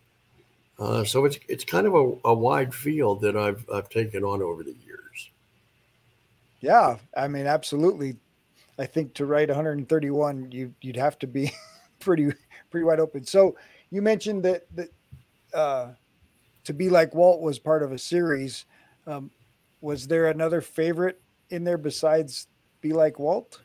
Uh, 0.79 1.03
so 1.03 1.25
it's 1.25 1.37
it's 1.47 1.63
kind 1.63 1.85
of 1.85 1.93
a, 1.93 2.13
a 2.25 2.33
wide 2.33 2.73
field 2.73 3.21
that 3.21 3.35
I've 3.35 3.65
I've 3.71 3.89
taken 3.89 4.23
on 4.23 4.41
over 4.41 4.63
the 4.63 4.75
years. 4.83 5.29
Yeah, 6.59 6.97
I 7.15 7.27
mean, 7.27 7.45
absolutely. 7.45 8.17
I 8.79 8.85
think 8.85 9.13
to 9.15 9.25
write 9.25 9.49
131, 9.49 10.51
you 10.51 10.73
you'd 10.81 10.95
have 10.95 11.19
to 11.19 11.27
be 11.27 11.51
pretty 11.99 12.31
pretty 12.69 12.83
wide 12.83 12.99
open. 12.99 13.25
So 13.25 13.55
you 13.91 14.01
mentioned 14.01 14.43
that 14.43 14.65
that 14.75 14.89
uh, 15.53 15.89
to 16.63 16.73
be 16.73 16.89
like 16.89 17.13
Walt 17.13 17.41
was 17.41 17.59
part 17.59 17.83
of 17.83 17.91
a 17.91 17.97
series. 17.97 18.65
Um, 19.05 19.29
was 19.81 20.07
there 20.07 20.27
another 20.27 20.61
favorite 20.61 21.21
in 21.49 21.63
there 21.63 21.77
besides 21.77 22.47
Be 22.81 22.93
Like 22.93 23.19
Walt? 23.19 23.61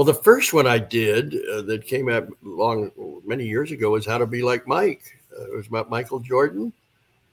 Well, 0.00 0.06
the 0.06 0.14
first 0.14 0.54
one 0.54 0.66
I 0.66 0.78
did 0.78 1.34
uh, 1.52 1.60
that 1.60 1.84
came 1.84 2.08
out 2.08 2.26
long 2.42 2.90
many 3.26 3.46
years 3.46 3.70
ago 3.70 3.90
was 3.90 4.06
How 4.06 4.16
to 4.16 4.24
Be 4.24 4.40
Like 4.40 4.66
Mike. 4.66 5.02
Uh, 5.30 5.44
it 5.44 5.54
was 5.54 5.66
about 5.66 5.90
Michael 5.90 6.20
Jordan, 6.20 6.72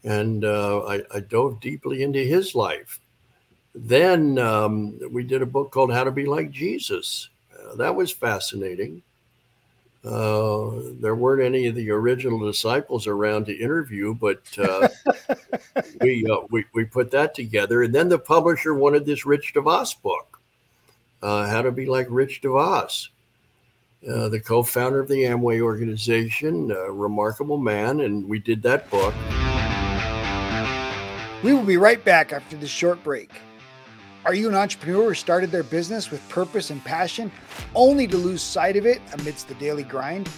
and 0.03 0.43
uh, 0.43 0.79
I, 0.79 1.01
I 1.15 1.21
dove 1.21 1.61
deeply 1.61 2.03
into 2.03 2.19
his 2.19 2.55
life. 2.55 2.99
Then 3.73 4.37
um, 4.37 4.99
we 5.09 5.23
did 5.23 5.41
a 5.41 5.45
book 5.45 5.71
called 5.71 5.93
How 5.93 6.03
to 6.03 6.11
Be 6.11 6.25
Like 6.25 6.51
Jesus. 6.51 7.29
Uh, 7.57 7.75
that 7.75 7.95
was 7.95 8.11
fascinating. 8.11 9.01
Uh, 10.03 10.91
there 10.99 11.15
weren't 11.15 11.43
any 11.43 11.67
of 11.67 11.75
the 11.75 11.89
original 11.89 12.45
disciples 12.45 13.07
around 13.07 13.45
to 13.45 13.57
interview, 13.57 14.13
but 14.13 14.41
uh, 14.57 14.89
we, 16.01 16.29
uh, 16.29 16.39
we 16.49 16.65
we 16.73 16.83
put 16.83 17.11
that 17.11 17.33
together. 17.33 17.83
And 17.83 17.95
then 17.95 18.09
the 18.09 18.19
publisher 18.19 18.73
wanted 18.73 19.05
this 19.05 19.25
Rich 19.25 19.53
DeVos 19.53 20.01
book, 20.01 20.36
uh, 21.21 21.47
How 21.47 21.61
to 21.61 21.71
Be 21.71 21.85
Like 21.85 22.07
Rich 22.09 22.41
DeVos. 22.41 23.09
Uh, 24.07 24.29
the 24.29 24.39
co-founder 24.39 24.99
of 24.99 25.07
the 25.07 25.23
Amway 25.23 25.59
organization, 25.59 26.71
a 26.71 26.91
remarkable 26.91 27.57
man, 27.57 28.01
and 28.01 28.27
we 28.27 28.39
did 28.39 28.61
that 28.61 28.89
book. 28.89 29.13
We 31.43 31.53
will 31.53 31.63
be 31.63 31.77
right 31.77 32.03
back 32.03 32.31
after 32.31 32.55
this 32.57 32.69
short 32.69 33.03
break. 33.03 33.31
Are 34.25 34.33
you 34.33 34.49
an 34.49 34.55
entrepreneur 34.55 35.09
who 35.09 35.13
started 35.13 35.51
their 35.51 35.63
business 35.63 36.11
with 36.11 36.27
purpose 36.29 36.69
and 36.69 36.83
passion 36.83 37.31
only 37.73 38.07
to 38.07 38.17
lose 38.17 38.41
sight 38.41 38.75
of 38.75 38.85
it 38.85 39.01
amidst 39.13 39.47
the 39.47 39.53
daily 39.55 39.83
grind? 39.83 40.29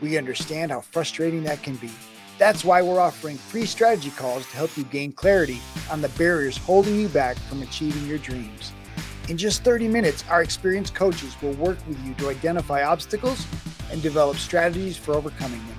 We 0.00 0.16
understand 0.16 0.70
how 0.70 0.80
frustrating 0.80 1.42
that 1.44 1.62
can 1.62 1.76
be. 1.76 1.90
That's 2.38 2.64
why 2.64 2.82
we're 2.82 3.00
offering 3.00 3.36
free 3.36 3.66
strategy 3.66 4.10
calls 4.10 4.46
to 4.50 4.56
help 4.56 4.76
you 4.76 4.84
gain 4.84 5.12
clarity 5.12 5.60
on 5.90 6.00
the 6.00 6.08
barriers 6.10 6.56
holding 6.56 6.98
you 6.98 7.08
back 7.08 7.36
from 7.36 7.62
achieving 7.62 8.06
your 8.06 8.18
dreams. 8.18 8.72
In 9.28 9.38
just 9.38 9.64
30 9.64 9.88
minutes, 9.88 10.22
our 10.28 10.42
experienced 10.42 10.94
coaches 10.94 11.34
will 11.40 11.54
work 11.54 11.78
with 11.88 11.98
you 12.04 12.12
to 12.14 12.28
identify 12.28 12.82
obstacles 12.84 13.46
and 13.90 14.02
develop 14.02 14.36
strategies 14.36 14.98
for 14.98 15.14
overcoming 15.14 15.60
them. 15.66 15.78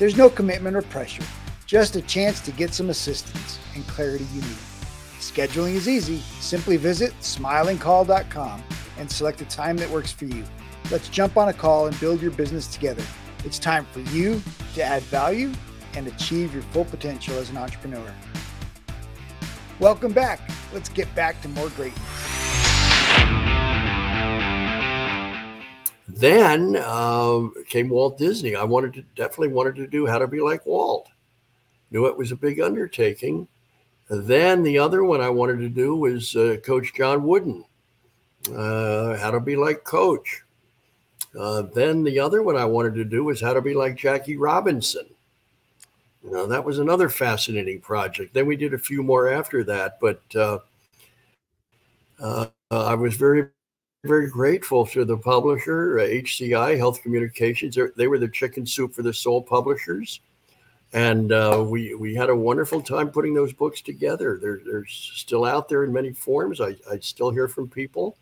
There's 0.00 0.16
no 0.16 0.28
commitment 0.28 0.74
or 0.76 0.82
pressure, 0.82 1.22
just 1.66 1.94
a 1.94 2.02
chance 2.02 2.40
to 2.40 2.50
get 2.50 2.74
some 2.74 2.90
assistance 2.90 3.60
and 3.76 3.86
clarity 3.86 4.26
you 4.34 4.40
need. 4.40 4.58
Scheduling 5.20 5.74
is 5.74 5.88
easy. 5.88 6.18
Simply 6.40 6.76
visit 6.76 7.12
smilingcall.com 7.20 8.64
and 8.98 9.10
select 9.10 9.40
a 9.40 9.44
time 9.44 9.76
that 9.76 9.88
works 9.88 10.10
for 10.10 10.24
you. 10.24 10.42
Let's 10.90 11.08
jump 11.08 11.36
on 11.36 11.48
a 11.48 11.52
call 11.52 11.86
and 11.86 12.00
build 12.00 12.20
your 12.20 12.32
business 12.32 12.66
together. 12.66 13.04
It's 13.44 13.60
time 13.60 13.86
for 13.92 14.00
you 14.00 14.42
to 14.74 14.82
add 14.82 15.02
value 15.04 15.52
and 15.94 16.08
achieve 16.08 16.52
your 16.52 16.62
full 16.64 16.86
potential 16.86 17.36
as 17.38 17.50
an 17.50 17.56
entrepreneur. 17.56 18.12
Welcome 19.78 20.12
back. 20.12 20.40
Let's 20.72 20.88
get 20.88 21.14
back 21.14 21.40
to 21.42 21.48
more 21.48 21.68
greatness. 21.70 22.39
Then 26.16 26.76
uh, 26.76 27.48
came 27.68 27.88
Walt 27.88 28.18
Disney. 28.18 28.56
I 28.56 28.64
wanted 28.64 28.94
to 28.94 29.02
definitely 29.14 29.48
wanted 29.48 29.76
to 29.76 29.86
do 29.86 30.06
How 30.06 30.18
to 30.18 30.26
Be 30.26 30.40
Like 30.40 30.66
Walt. 30.66 31.08
Knew 31.90 32.06
it 32.06 32.16
was 32.16 32.32
a 32.32 32.36
big 32.36 32.60
undertaking, 32.60 33.48
then 34.08 34.62
the 34.62 34.78
other 34.78 35.04
one 35.04 35.20
I 35.20 35.28
wanted 35.28 35.58
to 35.58 35.68
do 35.68 35.94
was 35.94 36.34
uh, 36.34 36.56
Coach 36.64 36.92
John 36.94 37.24
Wooden, 37.24 37.64
uh, 38.54 39.16
how 39.16 39.30
to 39.30 39.40
be 39.40 39.56
like 39.56 39.84
Coach. 39.84 40.42
Uh, 41.38 41.62
then 41.74 42.02
the 42.02 42.18
other 42.18 42.42
one 42.42 42.56
I 42.56 42.64
wanted 42.64 42.94
to 42.94 43.04
do 43.04 43.24
was 43.24 43.40
how 43.40 43.52
to 43.52 43.60
be 43.60 43.74
like 43.74 43.96
Jackie 43.96 44.36
Robinson. 44.36 45.06
Know, 46.22 46.46
that 46.46 46.64
was 46.64 46.78
another 46.78 47.08
fascinating 47.08 47.80
project. 47.80 48.34
Then 48.34 48.46
we 48.46 48.56
did 48.56 48.74
a 48.74 48.78
few 48.78 49.02
more 49.02 49.32
after 49.32 49.64
that, 49.64 49.98
but 50.00 50.20
uh, 50.34 50.58
uh, 52.20 52.46
I 52.70 52.94
was 52.94 53.16
very 53.16 53.48
very 54.04 54.28
grateful 54.28 54.86
to 54.86 55.04
the 55.04 55.16
publisher, 55.16 55.96
HCI 55.96 56.76
Health 56.76 57.02
Communications. 57.02 57.76
They 57.96 58.08
were 58.08 58.18
the 58.18 58.28
chicken 58.28 58.66
soup 58.66 58.94
for 58.94 59.02
the 59.02 59.12
soul 59.12 59.42
publishers 59.42 60.20
and 60.92 61.32
uh, 61.32 61.64
we 61.66 61.94
we 61.94 62.14
had 62.14 62.30
a 62.30 62.36
wonderful 62.36 62.80
time 62.80 63.10
putting 63.10 63.34
those 63.34 63.52
books 63.52 63.80
together. 63.80 64.38
They're 64.40 64.60
they're 64.64 64.86
still 64.86 65.44
out 65.44 65.68
there 65.68 65.84
in 65.84 65.92
many 65.92 66.12
forms. 66.12 66.60
I, 66.60 66.74
I 66.90 66.98
still 67.00 67.30
hear 67.30 67.46
from 67.46 67.68
people, 67.68 68.16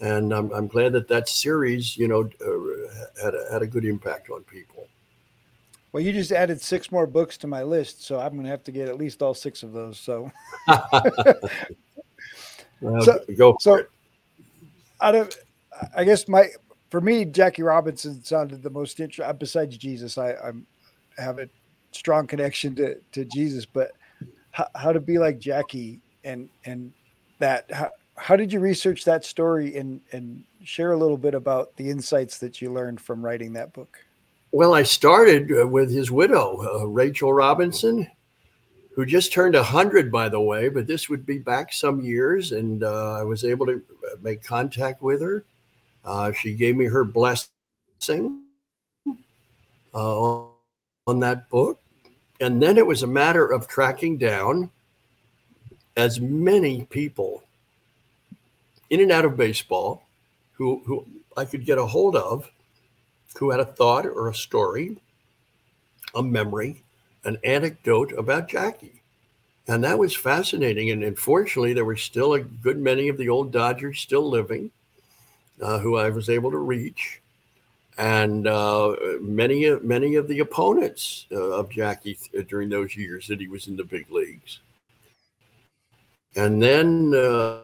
and 0.00 0.32
I'm 0.32 0.52
I'm 0.52 0.66
glad 0.66 0.92
that 0.92 1.08
that 1.08 1.28
series 1.28 1.96
you 1.96 2.08
know 2.08 2.28
uh, 2.46 3.22
had 3.22 3.34
a, 3.34 3.46
had 3.50 3.62
a 3.62 3.66
good 3.66 3.86
impact 3.86 4.28
on 4.30 4.42
people. 4.42 4.86
Well, 5.92 6.02
you 6.02 6.12
just 6.12 6.32
added 6.32 6.60
six 6.60 6.90
more 6.92 7.06
books 7.06 7.38
to 7.38 7.46
my 7.46 7.62
list, 7.62 8.04
so 8.04 8.18
I'm 8.18 8.32
going 8.32 8.42
to 8.44 8.50
have 8.50 8.64
to 8.64 8.72
get 8.72 8.88
at 8.88 8.98
least 8.98 9.22
all 9.22 9.32
six 9.32 9.62
of 9.62 9.72
those. 9.72 9.98
So, 9.98 10.30
so 13.00 13.20
go 13.38 13.56
so. 13.60 13.86
Out 15.04 15.14
of 15.14 15.36
I 15.96 16.04
guess 16.04 16.26
my 16.26 16.48
for 16.90 17.00
me, 17.00 17.24
Jackie 17.24 17.62
Robinson 17.62 18.24
sounded 18.24 18.62
the 18.62 18.70
most 18.70 18.98
interesting. 19.00 19.36
Besides 19.38 19.76
Jesus, 19.76 20.18
I 20.18 20.34
I'm 20.34 20.66
have 21.18 21.38
a 21.38 21.48
strong 21.92 22.26
connection 22.26 22.74
to 22.76 22.96
to 23.12 23.24
Jesus, 23.26 23.66
but 23.66 23.92
how, 24.50 24.68
how 24.74 24.92
to 24.92 25.00
be 25.00 25.18
like 25.18 25.38
Jackie 25.38 26.00
and 26.24 26.48
and 26.64 26.92
that 27.38 27.70
how, 27.70 27.90
how 28.16 28.36
did 28.36 28.52
you 28.52 28.60
research 28.60 29.04
that 29.04 29.24
story 29.24 29.76
and 29.76 30.00
and 30.12 30.42
share 30.64 30.92
a 30.92 30.96
little 30.96 31.18
bit 31.18 31.34
about 31.34 31.76
the 31.76 31.90
insights 31.90 32.38
that 32.38 32.62
you 32.62 32.72
learned 32.72 33.00
from 33.00 33.24
writing 33.24 33.52
that 33.52 33.72
book? 33.72 33.98
Well, 34.52 34.72
I 34.72 34.84
started 34.84 35.50
uh, 35.52 35.66
with 35.66 35.90
his 35.90 36.12
widow, 36.12 36.80
uh, 36.80 36.86
Rachel 36.86 37.32
Robinson, 37.32 38.08
who 38.94 39.04
just 39.04 39.32
turned 39.32 39.54
100, 39.54 40.12
by 40.12 40.28
the 40.28 40.40
way, 40.40 40.68
but 40.68 40.86
this 40.86 41.08
would 41.08 41.26
be 41.26 41.38
back 41.38 41.72
some 41.72 42.00
years. 42.00 42.52
And 42.52 42.84
uh, 42.84 43.18
I 43.18 43.22
was 43.24 43.44
able 43.44 43.66
to 43.66 43.82
make 44.22 44.42
contact 44.42 45.02
with 45.02 45.20
her. 45.20 45.44
Uh, 46.04 46.32
she 46.32 46.54
gave 46.54 46.76
me 46.76 46.84
her 46.84 47.04
blessing 47.04 47.50
uh, 49.94 50.44
on 51.06 51.20
that 51.20 51.48
book. 51.48 51.80
And 52.40 52.62
then 52.62 52.78
it 52.78 52.86
was 52.86 53.02
a 53.02 53.06
matter 53.06 53.46
of 53.46 53.66
tracking 53.66 54.18
down 54.18 54.70
as 55.96 56.20
many 56.20 56.84
people 56.84 57.42
in 58.90 59.00
and 59.00 59.10
out 59.10 59.24
of 59.24 59.36
baseball 59.36 60.06
who, 60.52 60.82
who 60.84 61.06
I 61.36 61.44
could 61.44 61.64
get 61.64 61.78
a 61.78 61.86
hold 61.86 62.16
of 62.16 62.50
who 63.38 63.50
had 63.50 63.60
a 63.60 63.64
thought 63.64 64.06
or 64.06 64.28
a 64.28 64.34
story, 64.34 64.96
a 66.14 66.22
memory, 66.22 66.83
an 67.24 67.38
anecdote 67.44 68.12
about 68.12 68.48
Jackie. 68.48 69.02
And 69.66 69.82
that 69.84 69.98
was 69.98 70.14
fascinating. 70.14 70.90
And 70.90 71.02
unfortunately, 71.02 71.72
there 71.72 71.84
were 71.84 71.96
still 71.96 72.34
a 72.34 72.40
good 72.40 72.78
many 72.78 73.08
of 73.08 73.16
the 73.16 73.28
old 73.28 73.50
Dodgers 73.50 74.00
still 74.00 74.28
living 74.28 74.70
uh, 75.60 75.78
who 75.78 75.96
I 75.96 76.10
was 76.10 76.28
able 76.28 76.50
to 76.50 76.58
reach 76.58 77.22
and 77.96 78.46
uh, 78.46 78.96
many 79.20 79.66
of 79.66 79.84
many 79.84 80.16
of 80.16 80.26
the 80.26 80.40
opponents 80.40 81.26
uh, 81.30 81.36
of 81.36 81.70
Jackie 81.70 82.14
th- 82.14 82.48
during 82.48 82.68
those 82.68 82.96
years 82.96 83.28
that 83.28 83.40
he 83.40 83.48
was 83.48 83.68
in 83.68 83.76
the 83.76 83.84
big 83.84 84.10
leagues. 84.10 84.60
And 86.36 86.60
then 86.60 87.14
uh, 87.14 87.60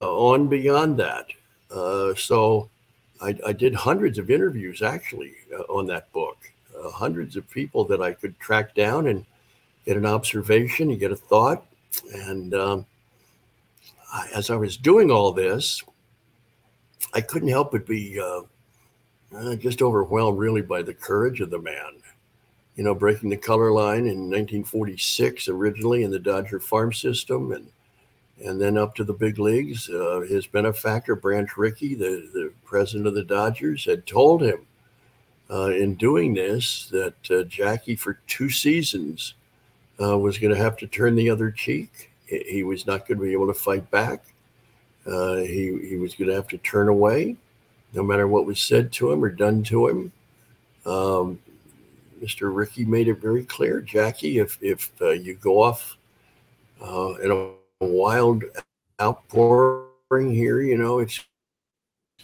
on 0.00 0.48
beyond 0.48 0.98
that, 0.98 1.26
uh, 1.70 2.14
so 2.14 2.70
I, 3.20 3.36
I, 3.46 3.52
did 3.52 3.74
hundreds 3.74 4.18
of 4.18 4.30
interviews 4.30 4.80
actually 4.80 5.34
uh, 5.54 5.62
on 5.64 5.86
that 5.88 6.10
book, 6.12 6.38
uh, 6.38 6.51
hundreds 6.90 7.36
of 7.36 7.48
people 7.50 7.84
that 7.84 8.00
I 8.00 8.12
could 8.12 8.38
track 8.38 8.74
down 8.74 9.06
and 9.06 9.24
get 9.86 9.96
an 9.96 10.06
observation 10.06 10.90
and 10.90 11.00
get 11.00 11.12
a 11.12 11.16
thought. 11.16 11.64
And 12.12 12.54
um, 12.54 12.86
I, 14.12 14.28
as 14.34 14.50
I 14.50 14.56
was 14.56 14.76
doing 14.76 15.10
all 15.10 15.32
this, 15.32 15.82
I 17.14 17.20
couldn't 17.20 17.48
help 17.48 17.72
but 17.72 17.86
be 17.86 18.20
uh, 18.20 18.42
just 19.56 19.82
overwhelmed 19.82 20.38
really 20.38 20.62
by 20.62 20.82
the 20.82 20.94
courage 20.94 21.40
of 21.40 21.50
the 21.50 21.58
man. 21.58 21.98
You 22.76 22.84
know, 22.84 22.94
breaking 22.94 23.28
the 23.28 23.36
color 23.36 23.70
line 23.70 24.06
in 24.06 24.30
1946 24.30 25.48
originally 25.48 26.04
in 26.04 26.10
the 26.10 26.18
Dodger 26.18 26.58
farm 26.58 26.92
system 26.92 27.52
and 27.52 27.68
and 28.44 28.60
then 28.60 28.76
up 28.76 28.94
to 28.96 29.04
the 29.04 29.12
big 29.12 29.38
leagues. 29.38 29.88
Uh, 29.88 30.24
his 30.28 30.46
benefactor, 30.46 31.14
Branch 31.14 31.56
Rickey, 31.56 31.94
the, 31.94 32.28
the 32.32 32.52
president 32.64 33.06
of 33.06 33.14
the 33.14 33.22
Dodgers, 33.22 33.84
had 33.84 34.06
told 34.06 34.42
him 34.42 34.66
uh, 35.52 35.70
in 35.70 35.94
doing 35.96 36.34
this 36.34 36.86
that 36.86 37.30
uh, 37.30 37.42
Jackie, 37.44 37.96
for 37.96 38.20
two 38.26 38.48
seasons, 38.48 39.34
uh, 40.00 40.18
was 40.18 40.38
going 40.38 40.54
to 40.54 40.60
have 40.60 40.76
to 40.78 40.86
turn 40.86 41.14
the 41.14 41.28
other 41.28 41.50
cheek. 41.50 42.10
He, 42.26 42.62
was 42.62 42.86
not 42.86 43.06
going 43.06 43.18
to 43.18 43.24
be 43.24 43.32
able 43.32 43.48
to 43.48 43.54
fight 43.54 43.90
back. 43.90 44.24
Uh, 45.06 45.36
he, 45.36 45.78
he 45.86 45.96
was 45.96 46.14
going 46.14 46.28
to 46.28 46.34
have 46.34 46.48
to 46.48 46.58
turn 46.58 46.88
away 46.88 47.36
no 47.92 48.02
matter 48.02 48.26
what 48.26 48.46
was 48.46 48.60
said 48.60 48.90
to 48.92 49.12
him 49.12 49.22
or 49.22 49.28
done 49.28 49.62
to 49.64 49.88
him. 49.88 50.12
Um, 50.86 51.38
Mr. 52.22 52.54
Rickey 52.54 52.84
made 52.84 53.08
it 53.08 53.20
very 53.20 53.44
clear, 53.44 53.80
Jackie, 53.80 54.38
if 54.38 54.56
if 54.62 54.90
uh, 55.00 55.10
you 55.10 55.34
go 55.34 55.60
off 55.60 55.96
uh, 56.80 57.14
in 57.14 57.30
a 57.30 57.84
wild 57.84 58.44
outpouring 59.00 60.32
here, 60.32 60.60
you 60.62 60.78
know, 60.78 61.00
it's 61.00 61.24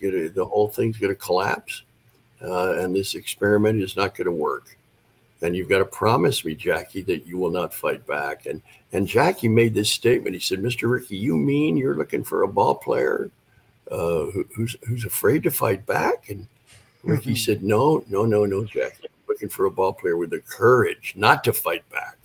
the 0.00 0.46
whole 0.48 0.68
thing's 0.68 0.98
going 0.98 1.12
to 1.12 1.20
collapse, 1.20 1.82
uh, 2.42 2.78
and 2.78 2.94
this 2.94 3.14
experiment 3.14 3.82
is 3.82 3.96
not 3.96 4.14
going 4.14 4.26
to 4.26 4.32
work. 4.32 4.76
And 5.40 5.54
you've 5.54 5.68
got 5.68 5.78
to 5.78 5.84
promise 5.84 6.44
me, 6.44 6.54
Jackie, 6.54 7.02
that 7.02 7.26
you 7.26 7.38
will 7.38 7.50
not 7.50 7.72
fight 7.72 8.04
back. 8.06 8.46
And 8.46 8.60
and 8.92 9.06
Jackie 9.06 9.48
made 9.48 9.74
this 9.74 9.90
statement. 9.90 10.34
He 10.34 10.40
said, 10.40 10.60
"Mr. 10.60 10.90
Rickey, 10.90 11.16
you 11.16 11.36
mean 11.36 11.76
you're 11.76 11.96
looking 11.96 12.24
for 12.24 12.42
a 12.42 12.48
ball 12.48 12.74
player 12.74 13.30
uh, 13.90 14.26
who, 14.26 14.44
who's 14.54 14.76
who's 14.86 15.04
afraid 15.04 15.44
to 15.44 15.50
fight 15.50 15.86
back. 15.86 16.28
And 16.28 16.46
Rickey 17.04 17.30
mm-hmm. 17.30 17.36
said, 17.36 17.62
"No, 17.62 18.04
no, 18.08 18.24
no, 18.24 18.44
no, 18.44 18.64
Jack. 18.64 18.98
I'm 19.04 19.10
looking 19.28 19.48
for 19.48 19.66
a 19.66 19.70
ball 19.70 19.92
player 19.92 20.16
with 20.16 20.30
the 20.30 20.40
courage 20.40 21.14
not 21.16 21.44
to 21.44 21.52
fight 21.52 21.88
back." 21.88 22.16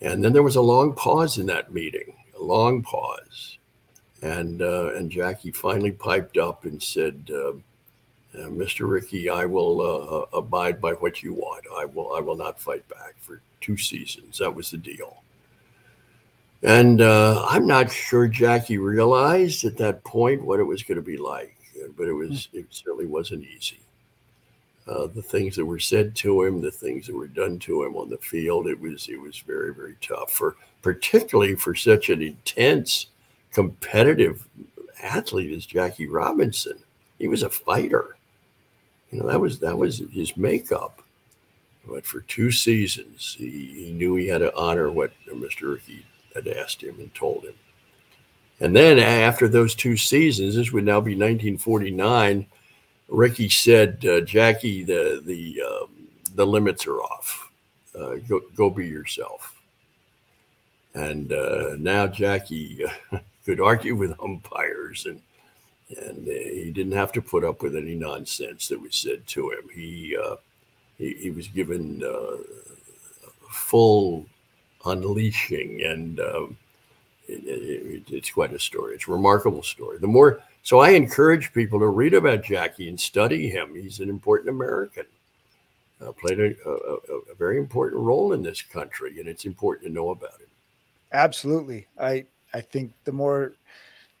And 0.00 0.22
then 0.22 0.32
there 0.32 0.42
was 0.42 0.56
a 0.56 0.60
long 0.60 0.94
pause 0.94 1.38
in 1.38 1.46
that 1.46 1.72
meeting, 1.72 2.14
a 2.38 2.42
long 2.42 2.82
pause, 2.82 3.58
and 4.20 4.60
uh, 4.62 4.94
and 4.94 5.10
Jackie 5.10 5.52
finally 5.52 5.92
piped 5.92 6.38
up 6.38 6.64
and 6.64 6.82
said. 6.82 7.30
Uh, 7.32 7.52
uh, 8.34 8.48
Mr. 8.48 8.88
Rickey, 8.88 9.28
I 9.28 9.44
will 9.44 9.80
uh, 9.80 10.18
uh, 10.18 10.26
abide 10.38 10.80
by 10.80 10.92
what 10.92 11.22
you 11.22 11.34
want. 11.34 11.64
I 11.76 11.84
will. 11.84 12.14
I 12.14 12.20
will 12.20 12.36
not 12.36 12.60
fight 12.60 12.86
back 12.88 13.14
for 13.20 13.40
two 13.60 13.76
seasons. 13.76 14.38
That 14.38 14.54
was 14.54 14.70
the 14.70 14.78
deal. 14.78 15.22
And 16.62 17.00
uh, 17.00 17.46
I'm 17.48 17.66
not 17.66 17.92
sure 17.92 18.26
Jackie 18.26 18.78
realized 18.78 19.64
at 19.64 19.76
that 19.76 20.02
point 20.02 20.42
what 20.42 20.60
it 20.60 20.64
was 20.64 20.82
going 20.82 20.96
to 20.96 21.02
be 21.02 21.18
like, 21.18 21.56
but 21.96 22.08
it 22.08 22.12
was 22.12 22.48
it 22.52 22.66
certainly 22.70 23.06
wasn't 23.06 23.44
easy. 23.44 23.80
Uh, 24.86 25.06
the 25.06 25.22
things 25.22 25.56
that 25.56 25.64
were 25.64 25.78
said 25.78 26.14
to 26.14 26.42
him, 26.42 26.60
the 26.60 26.70
things 26.70 27.06
that 27.06 27.16
were 27.16 27.28
done 27.28 27.58
to 27.58 27.84
him 27.84 27.96
on 27.96 28.10
the 28.10 28.18
field, 28.18 28.66
it 28.66 28.80
was 28.80 29.08
it 29.08 29.20
was 29.20 29.38
very 29.38 29.74
very 29.74 29.96
tough 30.00 30.32
for 30.32 30.56
particularly 30.82 31.54
for 31.54 31.74
such 31.74 32.10
an 32.10 32.20
intense, 32.22 33.06
competitive 33.52 34.46
athlete 35.02 35.52
as 35.52 35.66
Jackie 35.66 36.08
Robinson. 36.08 36.78
He 37.18 37.28
was 37.28 37.42
a 37.42 37.50
fighter. 37.50 38.16
You 39.14 39.20
know 39.20 39.28
that 39.28 39.40
was 39.40 39.60
that 39.60 39.78
was 39.78 40.02
his 40.12 40.36
makeup. 40.36 41.00
But 41.86 42.04
for 42.04 42.22
two 42.22 42.50
seasons, 42.50 43.36
he, 43.38 43.66
he 43.66 43.92
knew 43.92 44.16
he 44.16 44.26
had 44.26 44.38
to 44.38 44.54
honor 44.56 44.90
what 44.90 45.12
Mr. 45.28 45.74
Rickey 45.74 46.04
had 46.34 46.48
asked 46.48 46.82
him 46.82 46.96
and 46.98 47.14
told 47.14 47.44
him. 47.44 47.54
And 48.58 48.74
then 48.74 48.98
after 48.98 49.46
those 49.46 49.76
two 49.76 49.96
seasons, 49.96 50.56
this 50.56 50.72
would 50.72 50.84
now 50.84 51.00
be 51.00 51.12
1949. 51.12 52.44
Rickey 53.06 53.48
said, 53.48 54.04
uh, 54.04 54.22
"Jackie, 54.22 54.82
the 54.82 55.22
the 55.24 55.62
um, 55.62 55.90
the 56.34 56.46
limits 56.46 56.84
are 56.88 57.00
off. 57.00 57.52
Uh, 57.96 58.16
go 58.28 58.40
go 58.56 58.68
be 58.68 58.88
yourself." 58.88 59.54
And 60.94 61.32
uh, 61.32 61.76
now 61.78 62.08
Jackie 62.08 62.84
could 63.44 63.60
argue 63.60 63.94
with 63.94 64.18
umpires, 64.20 65.06
and 65.06 65.20
and 65.98 66.26
he 66.26 66.70
didn't 66.70 66.92
have 66.92 67.12
to 67.12 67.22
put 67.22 67.44
up 67.44 67.62
with 67.62 67.76
any 67.76 67.94
nonsense 67.94 68.68
that 68.68 68.80
was 68.80 68.96
said 68.96 69.26
to 69.28 69.50
him. 69.50 69.68
He 69.74 70.16
uh, 70.16 70.36
he, 70.98 71.14
he, 71.14 71.30
was 71.30 71.48
given 71.48 72.02
uh, 72.04 72.36
full 73.50 74.26
unleashing, 74.84 75.82
and 75.82 76.20
um, 76.20 76.56
it, 77.28 77.42
it, 77.44 78.02
it's 78.12 78.30
quite 78.30 78.52
a 78.52 78.58
story. 78.58 78.94
It's 78.94 79.08
a 79.08 79.12
remarkable 79.12 79.62
story. 79.62 79.98
The 79.98 80.06
more 80.06 80.40
so, 80.62 80.80
I 80.80 80.90
encourage 80.90 81.52
people 81.52 81.78
to 81.80 81.88
read 81.88 82.14
about 82.14 82.42
Jackie 82.42 82.88
and 82.88 82.98
study 82.98 83.50
him. 83.50 83.74
He's 83.74 84.00
an 84.00 84.08
important 84.08 84.48
American. 84.48 85.04
Uh, 86.00 86.12
played 86.12 86.40
a, 86.40 86.54
a, 86.68 87.30
a, 87.30 87.34
very 87.38 87.56
important 87.56 88.02
role 88.02 88.32
in 88.32 88.42
this 88.42 88.60
country, 88.60 89.20
and 89.20 89.28
it's 89.28 89.44
important 89.44 89.86
to 89.86 89.92
know 89.92 90.10
about 90.10 90.40
him. 90.40 90.48
Absolutely, 91.12 91.86
I 91.98 92.26
I 92.52 92.60
think 92.60 92.92
the 93.04 93.12
more 93.12 93.52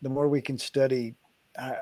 the 0.02 0.08
more 0.08 0.28
we 0.28 0.40
can 0.40 0.58
study. 0.58 1.14
Uh, 1.58 1.76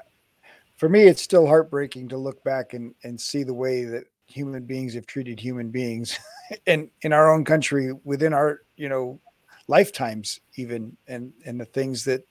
for 0.77 0.89
me, 0.89 1.03
it's 1.03 1.23
still 1.23 1.47
heartbreaking 1.47 2.09
to 2.09 2.17
look 2.17 2.43
back 2.45 2.75
and, 2.75 2.95
and 3.05 3.21
see 3.21 3.43
the 3.43 3.55
way 3.55 3.85
that 3.85 4.05
human 4.27 4.65
beings 4.65 4.95
have 4.95 5.07
treated 5.07 5.39
human 5.39 5.71
beings 5.71 6.19
in 6.67 6.91
in 7.03 7.13
our 7.13 7.33
own 7.33 7.45
country 7.45 7.93
within 8.05 8.33
our 8.33 8.63
you 8.77 8.89
know 8.89 9.21
lifetimes 9.69 10.41
even 10.57 10.97
and 11.07 11.33
and 11.45 11.61
the 11.61 11.65
things 11.67 12.05
that 12.05 12.27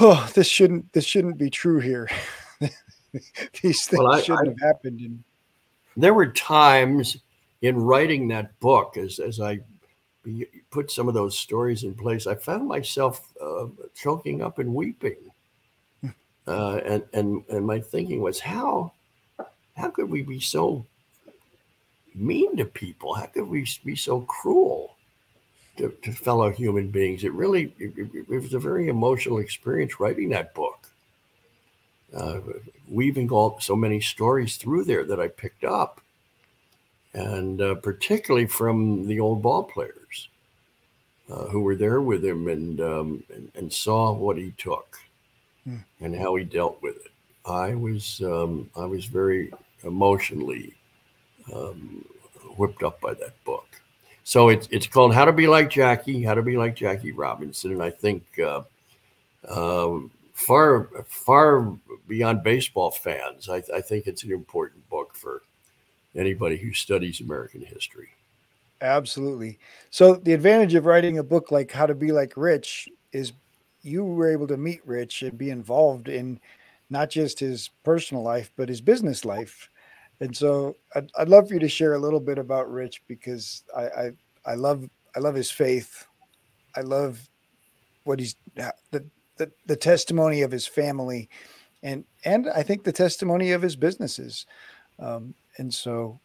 oh, 0.00 0.28
this 0.34 0.48
shouldn't 0.48 0.92
this 0.92 1.04
shouldn't 1.04 1.38
be 1.38 1.50
true 1.50 1.80
here. 1.80 2.08
These 3.62 3.86
things 3.86 4.02
well, 4.02 4.12
I, 4.12 4.20
shouldn't 4.20 4.48
I, 4.48 4.50
have 4.50 4.60
happened. 4.60 5.00
In- 5.00 5.24
there 5.96 6.14
were 6.14 6.26
times 6.26 7.18
in 7.62 7.76
writing 7.76 8.28
that 8.28 8.58
book, 8.60 8.96
as 8.96 9.18
as 9.18 9.40
I 9.40 9.60
put 10.70 10.90
some 10.90 11.08
of 11.08 11.14
those 11.14 11.38
stories 11.38 11.84
in 11.84 11.94
place, 11.94 12.26
I 12.26 12.34
found 12.34 12.66
myself 12.66 13.32
uh, 13.40 13.66
choking 13.94 14.42
up 14.42 14.58
and 14.58 14.74
weeping. 14.74 15.16
Uh, 16.46 16.76
and 16.84 17.02
and 17.12 17.42
and 17.48 17.66
my 17.66 17.80
thinking 17.80 18.20
was 18.20 18.38
how 18.38 18.92
how 19.76 19.90
could 19.90 20.10
we 20.10 20.22
be 20.22 20.40
so 20.40 20.84
mean 22.14 22.56
to 22.56 22.64
people? 22.64 23.14
How 23.14 23.26
could 23.26 23.48
we 23.48 23.66
be 23.84 23.96
so 23.96 24.20
cruel 24.22 24.94
to, 25.78 25.92
to 26.02 26.12
fellow 26.12 26.50
human 26.50 26.88
beings? 26.88 27.24
It 27.24 27.32
really 27.32 27.72
it, 27.78 27.94
it, 28.14 28.28
was 28.28 28.52
a 28.54 28.58
very 28.58 28.88
emotional 28.88 29.38
experience 29.38 29.98
writing 29.98 30.28
that 30.30 30.54
book. 30.54 30.88
Uh, 32.14 32.40
weaving 32.88 33.30
all 33.30 33.58
so 33.58 33.74
many 33.74 34.00
stories 34.00 34.56
through 34.56 34.84
there 34.84 35.04
that 35.04 35.18
I 35.18 35.26
picked 35.26 35.64
up, 35.64 36.00
and 37.12 37.60
uh, 37.60 37.74
particularly 37.76 38.46
from 38.46 39.08
the 39.08 39.18
old 39.18 39.42
ball 39.42 39.64
players 39.64 40.28
uh, 41.28 41.46
who 41.46 41.62
were 41.62 41.74
there 41.74 42.00
with 42.00 42.24
him 42.24 42.46
and, 42.46 42.80
um, 42.80 43.24
and, 43.34 43.50
and 43.56 43.72
saw 43.72 44.12
what 44.12 44.36
he 44.36 44.52
took 44.58 45.00
hmm. 45.64 45.76
and 46.00 46.16
how 46.16 46.34
he 46.36 46.44
dealt 46.44 46.80
with 46.82 46.96
it. 46.96 47.12
I 47.46 47.74
was 47.74 48.22
um, 48.22 48.70
I 48.76 48.86
was 48.86 49.04
very 49.04 49.52
emotionally 49.82 50.74
um, 51.52 52.04
whipped 52.56 52.82
up 52.82 53.00
by 53.00 53.14
that 53.14 53.42
book. 53.44 53.66
So 54.24 54.48
it's 54.48 54.66
it's 54.70 54.86
called 54.86 55.14
How 55.14 55.24
to 55.24 55.32
Be 55.32 55.46
Like 55.46 55.70
Jackie, 55.70 56.22
How 56.22 56.34
to 56.34 56.42
Be 56.42 56.56
Like 56.56 56.74
Jackie 56.74 57.12
Robinson, 57.12 57.72
and 57.72 57.82
I 57.82 57.90
think 57.90 58.24
uh, 58.38 58.62
uh, 59.46 59.98
far 60.32 60.88
far 61.06 61.76
beyond 62.08 62.42
baseball 62.42 62.90
fans, 62.90 63.48
I, 63.48 63.62
I 63.74 63.80
think 63.80 64.06
it's 64.06 64.24
an 64.24 64.32
important 64.32 64.88
book 64.88 65.14
for 65.14 65.42
anybody 66.16 66.56
who 66.56 66.72
studies 66.72 67.20
American 67.20 67.60
history. 67.60 68.08
Absolutely. 68.80 69.58
So 69.90 70.14
the 70.16 70.32
advantage 70.32 70.74
of 70.74 70.86
writing 70.86 71.18
a 71.18 71.22
book 71.22 71.50
like 71.50 71.70
How 71.70 71.86
to 71.86 71.94
Be 71.94 72.12
Like 72.12 72.34
Rich 72.36 72.88
is 73.12 73.32
you 73.84 74.04
were 74.04 74.30
able 74.30 74.46
to 74.48 74.56
meet 74.56 74.86
Rich 74.86 75.22
and 75.22 75.36
be 75.36 75.50
involved 75.50 76.08
in 76.08 76.40
not 76.90 77.10
just 77.10 77.40
his 77.40 77.70
personal 77.84 78.22
life 78.22 78.52
but 78.56 78.68
his 78.68 78.80
business 78.80 79.24
life 79.24 79.68
and 80.20 80.36
so 80.36 80.76
I'd, 80.94 81.10
I'd 81.16 81.28
love 81.28 81.48
for 81.48 81.54
you 81.54 81.60
to 81.60 81.68
share 81.68 81.94
a 81.94 81.98
little 81.98 82.20
bit 82.20 82.38
about 82.38 82.70
Rich 82.70 83.02
because 83.08 83.62
I, 83.76 83.82
I, 83.82 84.10
I 84.46 84.54
love 84.54 84.88
I 85.16 85.20
love 85.20 85.34
his 85.34 85.50
faith. 85.50 86.06
I 86.76 86.80
love 86.80 87.28
what 88.04 88.20
he's 88.20 88.36
the, 88.90 89.04
the 89.36 89.50
the 89.66 89.76
testimony 89.76 90.42
of 90.42 90.50
his 90.50 90.66
family, 90.66 91.28
and 91.82 92.04
and 92.24 92.48
I 92.48 92.62
think 92.62 92.84
the 92.84 92.92
testimony 92.92 93.52
of 93.52 93.62
his 93.62 93.76
businesses. 93.76 94.46
Um, 94.98 95.34
and 95.58 95.72
so, 95.72 96.20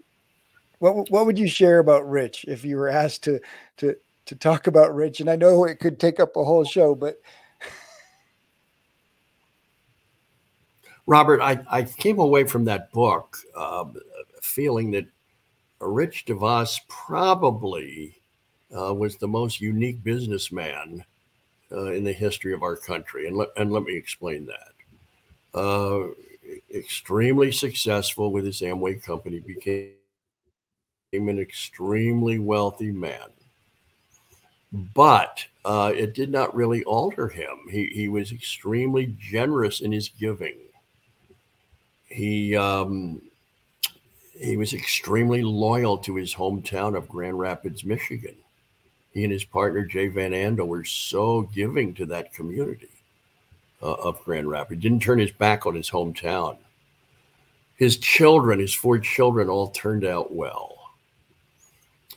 what 0.79 1.09
what 1.09 1.25
would 1.25 1.39
you 1.39 1.47
share 1.47 1.79
about 1.79 2.09
Rich 2.09 2.45
if 2.47 2.63
you 2.63 2.77
were 2.77 2.89
asked 2.89 3.23
to 3.23 3.39
to 3.77 3.95
to 4.25 4.35
talk 4.35 4.67
about 4.67 4.93
Rich? 4.93 5.19
And 5.19 5.29
I 5.29 5.35
know 5.35 5.65
it 5.65 5.79
could 5.79 5.99
take 5.99 6.19
up 6.19 6.35
a 6.35 6.43
whole 6.43 6.63
show, 6.63 6.93
but 6.93 7.19
Robert, 11.09 11.41
I, 11.41 11.59
I 11.71 11.81
came 11.81 12.19
away 12.19 12.43
from 12.43 12.65
that 12.65 12.91
book 12.91 13.35
uh, 13.57 13.85
feeling 14.43 14.91
that 14.91 15.07
Rich 15.79 16.25
DeVos 16.27 16.77
probably 16.87 18.21
uh, 18.77 18.93
was 18.93 19.15
the 19.15 19.27
most 19.27 19.59
unique 19.59 20.03
businessman 20.03 21.03
uh, 21.71 21.93
in 21.93 22.03
the 22.03 22.13
history 22.13 22.53
of 22.53 22.61
our 22.61 22.75
country. 22.75 23.27
And, 23.27 23.35
le- 23.35 23.47
and 23.57 23.71
let 23.71 23.85
me 23.85 23.95
explain 23.95 24.45
that. 24.45 25.59
Uh, 25.59 26.09
extremely 26.71 27.51
successful 27.51 28.31
with 28.31 28.45
his 28.45 28.61
Amway 28.61 29.01
company, 29.01 29.39
became 29.39 29.95
an 31.11 31.39
extremely 31.39 32.37
wealthy 32.37 32.91
man. 32.91 33.29
But 34.71 35.43
uh, 35.65 35.91
it 35.95 36.13
did 36.13 36.29
not 36.29 36.53
really 36.53 36.83
alter 36.83 37.29
him. 37.29 37.57
He, 37.71 37.87
he 37.87 38.09
was 38.09 38.31
extremely 38.31 39.15
generous 39.17 39.81
in 39.81 39.91
his 39.91 40.09
giving 40.09 40.68
he 42.09 42.55
um, 42.55 43.21
he 44.39 44.57
was 44.57 44.73
extremely 44.73 45.43
loyal 45.43 45.97
to 45.99 46.15
his 46.15 46.33
hometown 46.33 46.97
of 46.97 47.09
Grand 47.09 47.37
Rapids, 47.37 47.83
Michigan. 47.83 48.35
He 49.11 49.23
and 49.23 49.33
his 49.33 49.43
partner 49.43 49.85
Jay 49.85 50.07
Van 50.07 50.31
Andel 50.31 50.67
were 50.67 50.85
so 50.85 51.41
giving 51.41 51.93
to 51.95 52.05
that 52.07 52.33
community 52.33 52.89
uh, 53.81 53.93
of 53.93 54.23
Grand 54.23 54.49
Rapids. 54.49 54.81
He 54.81 54.89
didn't 54.89 55.03
turn 55.03 55.19
his 55.19 55.31
back 55.31 55.65
on 55.65 55.75
his 55.75 55.89
hometown. 55.89 56.57
His 57.75 57.97
children, 57.97 58.59
his 58.59 58.73
four 58.73 58.99
children, 58.99 59.49
all 59.49 59.69
turned 59.69 60.05
out 60.05 60.33
well, 60.33 60.77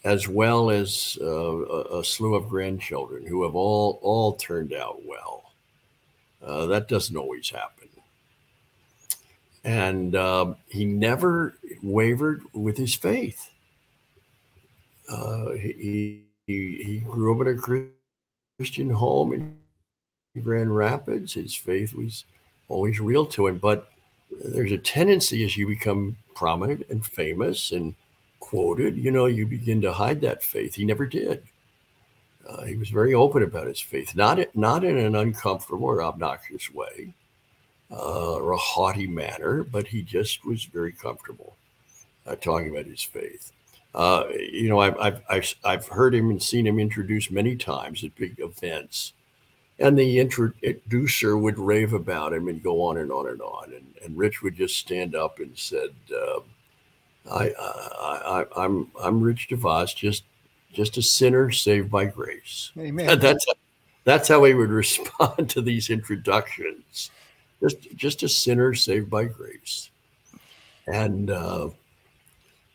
as 0.04 0.28
well 0.28 0.70
as 0.70 1.16
uh, 1.20 1.26
a, 1.26 2.00
a, 2.00 2.04
slew 2.04 2.34
of 2.34 2.48
grandchildren 2.48 3.24
who 3.26 3.44
have 3.44 3.54
all 3.54 4.00
all 4.02 4.34
turned 4.34 4.72
out 4.72 5.04
well. 5.04 5.52
Uh, 6.44 6.66
that 6.66 6.88
doesn't 6.88 7.16
always 7.16 7.48
happen 7.48 7.81
and 9.64 10.14
uh, 10.14 10.54
he 10.68 10.84
never 10.84 11.54
wavered 11.82 12.42
with 12.52 12.76
his 12.76 12.94
faith. 12.94 13.50
Uh, 15.08 15.52
he, 15.52 16.22
he, 16.46 16.82
he 16.84 17.02
grew 17.06 17.34
up 17.34 17.46
in 17.46 17.56
a 17.56 17.90
Christian 18.58 18.90
home 18.90 19.32
in 19.32 20.42
Grand 20.42 20.74
Rapids. 20.74 21.34
His 21.34 21.54
faith 21.54 21.94
was 21.94 22.24
always 22.68 23.00
real 23.00 23.26
to 23.26 23.46
him, 23.46 23.58
but 23.58 23.90
there's 24.30 24.72
a 24.72 24.78
tendency 24.78 25.44
as 25.44 25.56
you 25.56 25.66
become 25.66 26.16
prominent 26.34 26.86
and 26.88 27.04
famous 27.04 27.72
and 27.72 27.94
quoted, 28.40 28.96
you 28.96 29.10
know, 29.10 29.26
you 29.26 29.46
begin 29.46 29.80
to 29.82 29.92
hide 29.92 30.20
that 30.22 30.42
faith. 30.42 30.74
He 30.74 30.84
never 30.84 31.06
did. 31.06 31.42
Uh, 32.48 32.64
he 32.64 32.76
was 32.76 32.88
very 32.88 33.14
open 33.14 33.42
about 33.42 33.68
his 33.68 33.80
faith, 33.80 34.16
not 34.16 34.38
not 34.56 34.84
in 34.84 34.98
an 34.98 35.14
uncomfortable 35.14 35.84
or 35.84 36.02
obnoxious 36.02 36.72
way, 36.74 37.14
uh, 37.92 38.34
or 38.34 38.52
a 38.52 38.56
haughty 38.56 39.06
manner, 39.06 39.62
but 39.62 39.86
he 39.86 40.02
just 40.02 40.44
was 40.44 40.64
very 40.64 40.92
comfortable 40.92 41.56
uh, 42.26 42.34
talking 42.36 42.70
about 42.70 42.86
his 42.86 43.02
faith. 43.02 43.52
Uh, 43.94 44.24
you 44.30 44.68
know, 44.68 44.80
I've, 44.80 44.98
I've, 44.98 45.22
I've, 45.28 45.54
I've, 45.64 45.88
heard 45.88 46.14
him 46.14 46.30
and 46.30 46.42
seen 46.42 46.66
him 46.66 46.78
introduced 46.78 47.30
many 47.30 47.56
times 47.56 48.02
at 48.02 48.14
big 48.16 48.36
events. 48.38 49.12
And 49.78 49.98
the 49.98 50.18
introducer 50.18 51.36
would 51.36 51.58
rave 51.58 51.92
about 51.92 52.32
him 52.32 52.48
and 52.48 52.62
go 52.62 52.82
on 52.82 52.96
and 52.98 53.12
on 53.12 53.28
and 53.28 53.42
on. 53.42 53.72
And, 53.74 53.94
and 54.02 54.16
Rich 54.16 54.42
would 54.42 54.56
just 54.56 54.78
stand 54.78 55.14
up 55.14 55.40
and 55.40 55.58
said, 55.58 55.90
uh, 56.10 56.40
I, 57.30 57.52
I, 57.58 58.44
I, 58.56 58.64
I'm, 58.64 58.90
I'm 58.98 59.20
Rich 59.20 59.48
DeVos, 59.50 59.94
just, 59.94 60.24
just 60.72 60.96
a 60.96 61.02
sinner 61.02 61.50
saved 61.50 61.90
by 61.90 62.06
grace. 62.06 62.70
Amen. 62.78 63.18
That's, 63.18 63.44
that's 64.04 64.28
how 64.28 64.42
he 64.42 64.54
would 64.54 64.70
respond 64.70 65.50
to 65.50 65.60
these 65.60 65.90
introductions 65.90 67.10
just 67.62 67.94
just 67.94 68.22
a 68.22 68.28
sinner 68.28 68.74
saved 68.74 69.08
by 69.08 69.24
grace. 69.24 69.90
And 70.88 71.30
uh, 71.30 71.68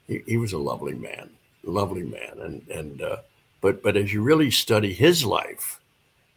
he, 0.08 0.22
he, 0.26 0.38
was 0.38 0.54
a 0.54 0.58
lovely 0.58 0.96
man, 0.96 1.30
lovely 1.64 2.04
man. 2.04 2.40
And 2.40 2.68
and 2.70 3.02
uh, 3.02 3.18
but 3.60 3.84
but 3.84 3.98
as 3.98 4.14
you 4.14 4.22
really 4.22 4.50
study 4.50 4.94
his 4.94 5.26
life, 5.26 5.80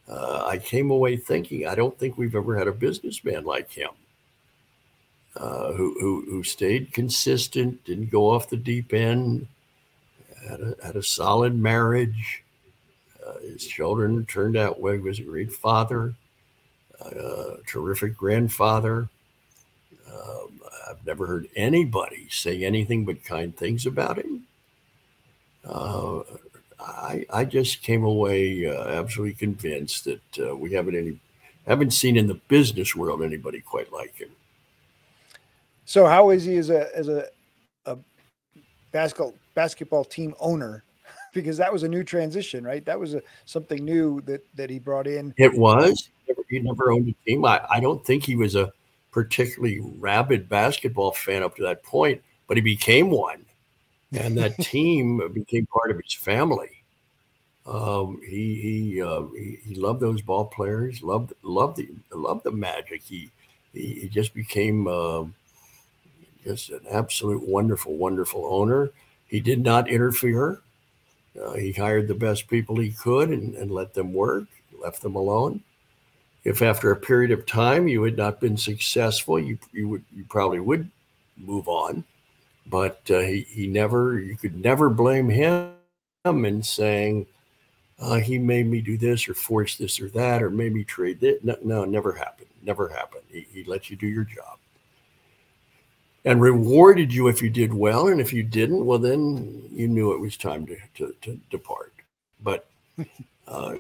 uh, 0.09 0.45
I 0.47 0.59
came 0.59 0.91
away 0.91 1.17
thinking 1.17 1.67
I 1.67 1.77
don't 1.77 1.97
think 1.99 2.19
we've 2.19 2.35
ever 2.35 2.59
had 2.59 2.69
a 2.69 2.73
businessman 2.73 3.45
like 3.45 3.71
him. 3.71 3.91
Uh, 5.37 5.73
who, 5.75 5.95
who 6.01 6.25
who 6.29 6.43
stayed 6.43 6.93
consistent, 6.93 7.85
didn't 7.85 8.11
go 8.11 8.29
off 8.29 8.51
the 8.51 8.57
deep 8.57 8.93
end, 8.93 9.47
had 10.49 10.61
a, 10.61 10.75
had 10.83 10.97
a 10.97 11.03
solid 11.03 11.55
marriage. 11.55 12.43
Uh, 13.25 13.39
his 13.39 13.65
children 13.65 14.27
turned 14.27 14.57
out 14.57 14.81
well. 14.81 14.95
He 14.95 14.99
was 14.99 15.21
a 15.21 15.23
great 15.23 15.53
father 15.53 16.15
a 17.07 17.57
terrific 17.67 18.17
grandfather. 18.17 19.09
Um, 20.07 20.61
I've 20.89 21.05
never 21.07 21.27
heard 21.27 21.49
anybody 21.57 22.27
say 22.31 22.65
anything 22.65 23.05
but 23.05 23.25
kind 23.25 23.57
things 23.57 23.87
about 23.87 24.19
him. 24.19 24.47
Uh, 25.65 26.21
I, 26.79 27.27
I 27.31 27.45
just 27.45 27.83
came 27.83 28.05
away 28.05 28.67
uh, 28.67 28.89
absolutely 28.89 29.35
convinced 29.35 30.05
that 30.05 30.39
uh, 30.39 30.57
we 30.57 30.73
haven't 30.73 30.97
any 30.97 31.19
haven't 31.67 31.93
seen 31.93 32.17
in 32.17 32.27
the 32.27 32.41
business 32.49 32.97
world 32.97 33.23
anybody 33.23 33.61
quite 33.61 33.93
like 33.93 34.17
him. 34.17 34.31
So 35.85 36.07
how 36.07 36.31
is 36.31 36.45
he 36.45 36.57
as 36.57 36.71
a 36.71 36.97
as 36.97 37.09
a, 37.09 37.27
a 37.87 37.99
basketball 38.93 39.35
basketball 39.55 40.05
team 40.05 40.35
owner? 40.41 40.83
Because 41.33 41.57
that 41.59 41.73
was 41.73 41.83
a 41.83 41.89
new 41.89 42.03
transition, 42.03 42.65
right? 42.65 42.85
That 42.85 42.99
was 42.99 43.15
a, 43.15 43.23
something 43.45 43.85
new 43.85 44.21
that 44.23 44.45
that 44.57 44.71
he 44.71 44.79
brought 44.79 45.07
in. 45.07 45.33
It 45.37 45.55
was 45.55 46.09
he 46.49 46.59
never 46.59 46.93
owned 46.93 47.09
a 47.09 47.15
team. 47.25 47.45
I, 47.45 47.61
I 47.71 47.81
don't 47.81 48.05
think 48.05 48.25
he 48.25 48.37
was 48.37 48.57
a 48.57 48.73
particularly 49.13 49.81
rabid 49.99 50.49
basketball 50.49 51.13
fan 51.13 51.43
up 51.43 51.57
to 51.57 51.63
that 51.63 51.83
point, 51.83 52.23
but 52.47 52.57
he 52.57 52.61
became 52.61 53.11
one. 53.11 53.45
And 54.13 54.37
that 54.39 54.57
team 54.61 55.23
became 55.33 55.67
part 55.67 55.91
of 55.91 56.01
his 56.03 56.15
family. 56.15 56.71
Um, 57.67 58.21
he 58.27 58.55
he, 58.61 59.03
uh, 59.03 59.23
he, 59.37 59.59
he 59.65 59.75
loved 59.77 60.01
those 60.01 60.23
ball 60.23 60.47
players. 60.47 61.03
Loved 61.03 61.33
loved 61.43 61.77
the 61.77 61.89
loved 62.13 62.45
the 62.45 62.51
magic. 62.51 63.03
He 63.03 63.31
he, 63.73 63.95
he 63.95 64.09
just 64.09 64.35
became 64.35 64.89
uh, 64.89 65.25
just 66.43 66.71
an 66.71 66.81
absolute 66.91 67.47
wonderful 67.47 67.97
wonderful 67.97 68.47
owner. 68.47 68.91
He 69.27 69.41
did 69.41 69.63
not 69.63 69.89
interfere. 69.89 70.61
Uh, 71.41 71.53
he 71.53 71.73
hired 71.73 72.09
the 72.09 72.15
best 72.15 72.49
people 72.49 72.77
he 72.77 72.91
could 72.91 73.31
and, 73.31 73.55
and 73.55 73.71
let 73.71 73.95
them 73.95 74.13
work. 74.13 74.45
Left 74.83 75.03
them 75.03 75.15
alone. 75.15 75.63
If 76.43 76.63
after 76.63 76.91
a 76.91 76.97
period 76.97 77.31
of 77.31 77.45
time 77.45 77.87
you 77.87 78.03
had 78.03 78.17
not 78.17 78.41
been 78.41 78.57
successful, 78.57 79.39
you 79.39 79.59
you 79.73 79.89
would 79.89 80.05
you 80.17 80.25
probably 80.25 80.61
would 80.61 80.91
move 81.37 81.69
on. 81.69 82.05
But 82.67 83.03
uh, 83.11 83.21
he 83.21 83.43
he 83.43 83.67
never 83.67 84.19
you 84.19 84.37
could 84.37 84.57
never 84.59 84.89
blame 84.89 85.29
him 85.29 85.75
in 86.25 86.63
saying 86.63 87.27
uh, 87.99 88.17
he 88.17 88.39
made 88.39 88.67
me 88.67 88.81
do 88.81 88.97
this 88.97 89.29
or 89.29 89.35
force 89.35 89.77
this 89.77 90.01
or 90.01 90.09
that 90.11 90.43
or 90.43 90.49
made 90.49 90.73
me 90.73 90.83
trade 90.83 91.21
that. 91.21 91.45
No, 91.45 91.57
no, 91.63 91.85
never 91.85 92.13
happened. 92.13 92.49
Never 92.63 92.89
happened. 92.89 93.25
He, 93.31 93.47
he 93.53 93.65
let 93.65 93.91
you 93.91 93.97
do 93.97 94.07
your 94.07 94.25
job 94.25 94.60
and 96.25 96.41
rewarded 96.41 97.13
you 97.13 97.29
if 97.29 97.43
you 97.43 97.51
did 97.51 97.73
well. 97.73 98.09
And 98.09 98.21
if 98.21 98.33
you 98.33 98.43
didn't, 98.43 98.85
well, 98.85 98.99
then 98.99 99.69
you 99.73 99.89
knew 99.89 100.13
it 100.13 100.21
was 100.21 100.37
time 100.37 100.67
to, 100.67 100.77
to, 100.97 101.15
to 101.23 101.41
depart. 101.51 101.93
But 102.43 102.67
uh, 103.49 103.77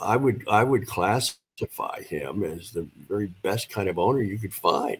I 0.00 0.16
would 0.16 0.44
I 0.48 0.64
would 0.64 0.86
classify 0.86 2.02
him 2.02 2.42
as 2.42 2.70
the 2.70 2.86
very 3.08 3.32
best 3.42 3.70
kind 3.70 3.88
of 3.88 3.98
owner 3.98 4.22
you 4.22 4.38
could 4.38 4.54
find. 4.54 4.98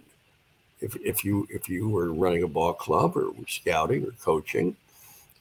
If, 0.80 0.96
if 0.96 1.24
you 1.24 1.46
if 1.50 1.68
you 1.68 1.88
were 1.88 2.12
running 2.12 2.42
a 2.42 2.48
ball 2.48 2.74
club 2.74 3.16
or 3.16 3.32
scouting 3.48 4.04
or 4.04 4.12
coaching, 4.22 4.76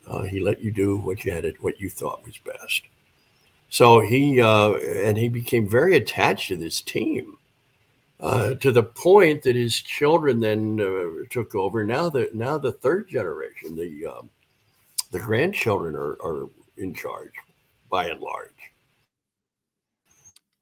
uh, 0.07 0.23
he 0.23 0.39
let 0.39 0.61
you 0.61 0.71
do 0.71 0.97
what 0.97 1.25
you 1.25 1.31
had 1.31 1.45
it 1.45 1.61
what 1.61 1.79
you 1.79 1.89
thought 1.89 2.25
was 2.25 2.37
best. 2.37 2.83
So 3.69 3.99
he 3.99 4.41
uh, 4.41 4.73
and 4.73 5.17
he 5.17 5.27
became 5.27 5.67
very 5.67 5.95
attached 5.95 6.49
to 6.49 6.55
this 6.55 6.81
team, 6.81 7.37
uh, 8.19 8.55
to 8.55 8.71
the 8.71 8.83
point 8.83 9.43
that 9.43 9.55
his 9.55 9.75
children 9.75 10.39
then 10.39 10.79
uh, 10.79 11.25
took 11.29 11.55
over. 11.55 11.83
Now 11.83 12.09
the 12.09 12.29
now 12.33 12.57
the 12.57 12.71
third 12.71 13.09
generation, 13.09 13.75
the 13.75 14.05
um, 14.07 14.29
the 15.11 15.19
grandchildren 15.19 15.95
are, 15.95 16.17
are 16.23 16.49
in 16.77 16.93
charge, 16.93 17.33
by 17.89 18.07
and 18.07 18.19
large. 18.19 18.49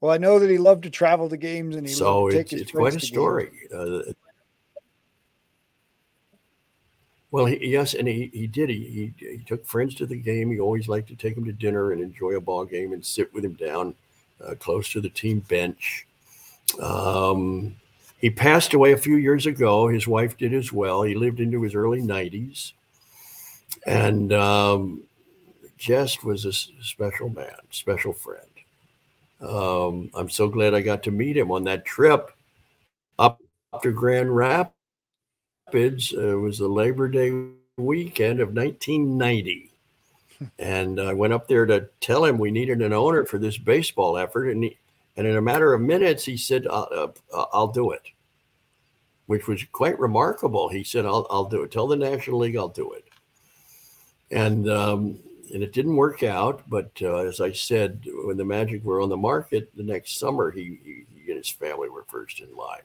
Well, 0.01 0.11
I 0.11 0.17
know 0.17 0.37
that 0.39 0.49
he 0.49 0.57
loved 0.57 0.83
to 0.83 0.89
travel 0.89 1.29
to 1.29 1.37
games, 1.37 1.75
and 1.75 1.87
he 1.87 1.93
so 1.93 2.27
it's, 2.27 2.51
it's 2.51 2.71
quite 2.71 2.95
a 2.95 2.99
story. 2.99 3.51
Uh, 3.73 4.11
Well, 7.33 7.47
he, 7.47 7.67
yes, 7.67 7.95
and 7.95 8.07
he, 8.07 8.29
he 8.31 8.45
did. 8.45 8.69
He, 8.69 9.11
he, 9.17 9.27
he 9.27 9.37
took 9.39 9.65
friends 9.65 9.95
to 9.95 10.05
the 10.05 10.15
game. 10.15 10.51
He 10.51 10.59
always 10.59 10.87
liked 10.87 11.07
to 11.07 11.15
take 11.15 11.33
them 11.33 11.45
to 11.45 11.51
dinner 11.51 11.91
and 11.91 11.99
enjoy 11.99 12.35
a 12.35 12.39
ball 12.39 12.63
game 12.63 12.93
and 12.93 13.03
sit 13.03 13.33
with 13.33 13.43
him 13.43 13.53
down 13.53 13.95
uh, 14.45 14.53
close 14.53 14.91
to 14.91 15.01
the 15.01 15.09
team 15.09 15.39
bench. 15.39 16.05
Um, 16.81 17.75
he 18.19 18.29
passed 18.29 18.73
away 18.73 18.93
a 18.93 18.97
few 18.97 19.17
years 19.17 19.45
ago. 19.45 19.87
His 19.87 20.07
wife 20.07 20.37
did 20.37 20.53
as 20.53 20.71
well. 20.71 21.03
He 21.03 21.13
lived 21.13 21.39
into 21.39 21.61
his 21.61 21.75
early 21.75 22.01
90s. 22.01 22.71
And 23.85 24.31
um, 24.31 25.03
just 25.77 26.23
was 26.23 26.45
a 26.45 26.53
special 26.53 27.29
man, 27.29 27.57
special 27.69 28.13
friend. 28.13 28.47
Um, 29.41 30.09
I'm 30.13 30.29
so 30.29 30.47
glad 30.47 30.73
I 30.73 30.79
got 30.79 31.03
to 31.03 31.11
meet 31.11 31.35
him 31.35 31.51
on 31.51 31.65
that 31.65 31.83
trip 31.83 32.31
up 33.19 33.41
to 33.81 33.91
Grand 33.91 34.33
Rapids. 34.33 34.73
Uh, 35.73 36.37
it 36.37 36.39
was 36.39 36.59
the 36.59 36.67
Labor 36.69 37.09
Day 37.09 37.47
weekend 37.77 38.39
of 38.39 38.53
1990. 38.53 39.69
and 40.59 40.99
I 40.99 41.13
went 41.13 41.33
up 41.33 41.47
there 41.47 41.65
to 41.65 41.89
tell 41.99 42.23
him 42.23 42.37
we 42.37 42.51
needed 42.51 42.81
an 42.81 42.93
owner 42.93 43.25
for 43.25 43.37
this 43.37 43.57
baseball 43.57 44.17
effort. 44.17 44.49
And, 44.49 44.63
he, 44.63 44.77
and 45.15 45.27
in 45.27 45.37
a 45.37 45.41
matter 45.41 45.73
of 45.73 45.81
minutes, 45.81 46.25
he 46.25 46.37
said, 46.37 46.65
uh, 46.67 46.81
uh, 47.33 47.45
I'll 47.53 47.67
do 47.67 47.91
it, 47.91 48.01
which 49.27 49.47
was 49.47 49.63
quite 49.71 49.99
remarkable. 49.99 50.69
He 50.69 50.83
said, 50.83 51.05
I'll, 51.05 51.27
I'll 51.29 51.45
do 51.45 51.63
it. 51.63 51.71
Tell 51.71 51.87
the 51.87 51.95
National 51.95 52.39
League 52.39 52.57
I'll 52.57 52.67
do 52.69 52.93
it. 52.93 53.05
And, 54.31 54.67
um, 54.69 55.19
and 55.53 55.61
it 55.61 55.73
didn't 55.73 55.95
work 55.95 56.23
out. 56.23 56.63
But 56.67 56.91
uh, 57.01 57.17
as 57.17 57.41
I 57.41 57.51
said, 57.51 58.03
when 58.25 58.37
the 58.37 58.45
Magic 58.45 58.83
were 58.83 59.01
on 59.01 59.09
the 59.09 59.17
market 59.17 59.69
the 59.75 59.83
next 59.83 60.17
summer, 60.17 60.49
he, 60.49 60.79
he, 60.83 61.05
he 61.15 61.31
and 61.31 61.37
his 61.37 61.49
family 61.49 61.89
were 61.89 62.05
first 62.05 62.39
in 62.39 62.53
line. 62.55 62.81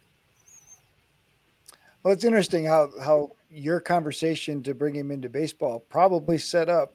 Well, 2.02 2.14
it's 2.14 2.24
interesting 2.24 2.64
how 2.64 2.90
how 3.02 3.32
your 3.50 3.80
conversation 3.80 4.62
to 4.62 4.74
bring 4.74 4.94
him 4.94 5.10
into 5.10 5.28
baseball 5.28 5.80
probably 5.88 6.38
set 6.38 6.68
up 6.68 6.94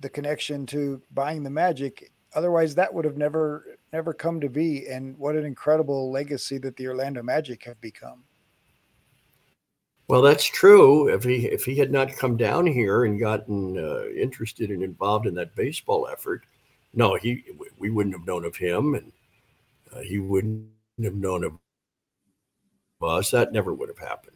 the 0.00 0.08
connection 0.08 0.66
to 0.66 1.00
buying 1.14 1.42
the 1.42 1.50
Magic. 1.50 2.10
Otherwise, 2.34 2.74
that 2.74 2.92
would 2.92 3.04
have 3.04 3.16
never 3.16 3.75
never 3.92 4.12
come 4.12 4.40
to 4.40 4.48
be. 4.48 4.86
And 4.88 5.16
what 5.18 5.36
an 5.36 5.44
incredible 5.44 6.10
legacy 6.10 6.58
that 6.58 6.76
the 6.76 6.88
Orlando 6.88 7.22
Magic 7.22 7.64
have 7.64 7.80
become. 7.80 8.24
Well, 10.08 10.22
that's 10.22 10.44
true. 10.44 11.08
If 11.08 11.24
he 11.24 11.46
if 11.46 11.64
he 11.64 11.74
had 11.76 11.90
not 11.90 12.16
come 12.16 12.36
down 12.36 12.66
here 12.66 13.04
and 13.04 13.18
gotten 13.18 13.76
uh, 13.76 14.04
interested 14.16 14.70
and 14.70 14.82
involved 14.82 15.26
in 15.26 15.34
that 15.34 15.56
baseball 15.56 16.08
effort, 16.10 16.44
no, 16.94 17.16
he 17.16 17.42
we 17.78 17.90
wouldn't 17.90 18.14
have 18.14 18.26
known 18.26 18.44
of 18.44 18.56
him, 18.56 18.94
and 18.94 19.12
uh, 19.92 20.00
he 20.00 20.20
wouldn't 20.20 20.68
have 21.02 21.14
known 21.14 21.42
of 21.42 21.58
us, 23.02 23.30
that 23.30 23.52
never 23.52 23.74
would 23.74 23.88
have 23.88 23.98
happened. 23.98 24.32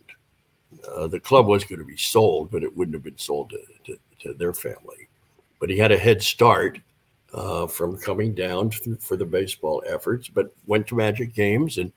Uh, 0.88 1.06
the 1.06 1.20
club 1.20 1.46
was 1.46 1.64
going 1.64 1.78
to 1.78 1.84
be 1.84 1.96
sold, 1.96 2.50
but 2.50 2.62
it 2.62 2.76
wouldn't 2.76 2.94
have 2.94 3.02
been 3.02 3.18
sold 3.18 3.50
to, 3.50 3.58
to, 3.84 3.98
to 4.20 4.34
their 4.34 4.52
family. 4.52 5.08
But 5.58 5.70
he 5.70 5.78
had 5.78 5.92
a 5.92 5.98
head 5.98 6.22
start 6.22 6.78
uh, 7.34 7.66
from 7.66 7.96
coming 7.98 8.34
down 8.34 8.70
to, 8.70 8.96
for 8.96 9.16
the 9.16 9.24
baseball 9.24 9.82
efforts, 9.86 10.28
but 10.28 10.54
went 10.66 10.86
to 10.88 10.94
Magic 10.94 11.34
games 11.34 11.78
and 11.78 11.92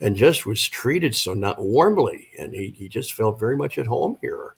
and 0.00 0.14
just 0.14 0.46
was 0.46 0.68
treated 0.68 1.12
so 1.12 1.34
not 1.34 1.60
warmly, 1.60 2.28
and 2.38 2.54
he, 2.54 2.70
he 2.70 2.88
just 2.88 3.14
felt 3.14 3.40
very 3.40 3.56
much 3.56 3.78
at 3.78 3.86
home 3.86 4.16
here. 4.20 4.54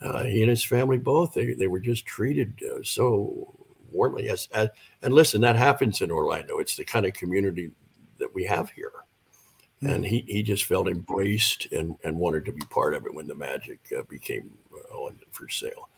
Uh, 0.00 0.24
he 0.24 0.42
and 0.42 0.50
his 0.50 0.64
family 0.64 0.98
both 0.98 1.32
they, 1.34 1.54
they 1.54 1.68
were 1.68 1.80
just 1.80 2.04
treated 2.04 2.52
uh, 2.70 2.82
so 2.82 3.54
warmly 3.92 4.28
as, 4.28 4.48
as 4.52 4.68
and 5.02 5.14
listen 5.14 5.40
that 5.40 5.56
happens 5.56 6.00
in 6.00 6.10
Orlando. 6.10 6.58
It's 6.58 6.76
the 6.76 6.84
kind 6.84 7.06
of 7.06 7.12
community 7.12 7.70
that 8.18 8.34
we 8.34 8.44
have 8.44 8.70
here 8.70 8.92
and 9.82 10.04
he, 10.04 10.24
he 10.26 10.42
just 10.42 10.64
felt 10.64 10.88
embraced 10.88 11.70
and, 11.72 11.96
and 12.02 12.18
wanted 12.18 12.44
to 12.46 12.52
be 12.52 12.62
part 12.70 12.94
of 12.94 13.06
it 13.06 13.14
when 13.14 13.26
the 13.26 13.34
Magic 13.34 13.78
uh, 13.96 14.02
became 14.08 14.50
uh, 14.72 14.96
on 14.96 15.18
for 15.32 15.48
sale. 15.48 15.88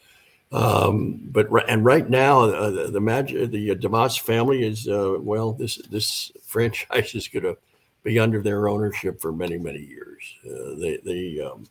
Um, 0.50 1.20
but 1.30 1.48
and 1.68 1.84
right 1.84 2.08
now 2.08 2.40
uh, 2.40 2.70
the, 2.70 2.90
the 2.90 3.00
Magic 3.00 3.50
the 3.50 3.72
uh, 3.72 3.74
DeVos 3.74 4.18
family 4.18 4.66
is 4.66 4.88
uh, 4.88 5.16
well 5.20 5.52
this 5.52 5.76
this 5.90 6.32
franchise 6.42 7.14
is 7.14 7.28
going 7.28 7.42
to 7.42 7.56
be 8.02 8.18
under 8.18 8.40
their 8.40 8.68
ownership 8.68 9.20
for 9.20 9.32
many 9.32 9.58
many 9.58 9.80
years. 9.80 10.36
Uh, 10.46 10.78
they 10.78 10.98
they 11.04 11.40
um, 11.40 11.66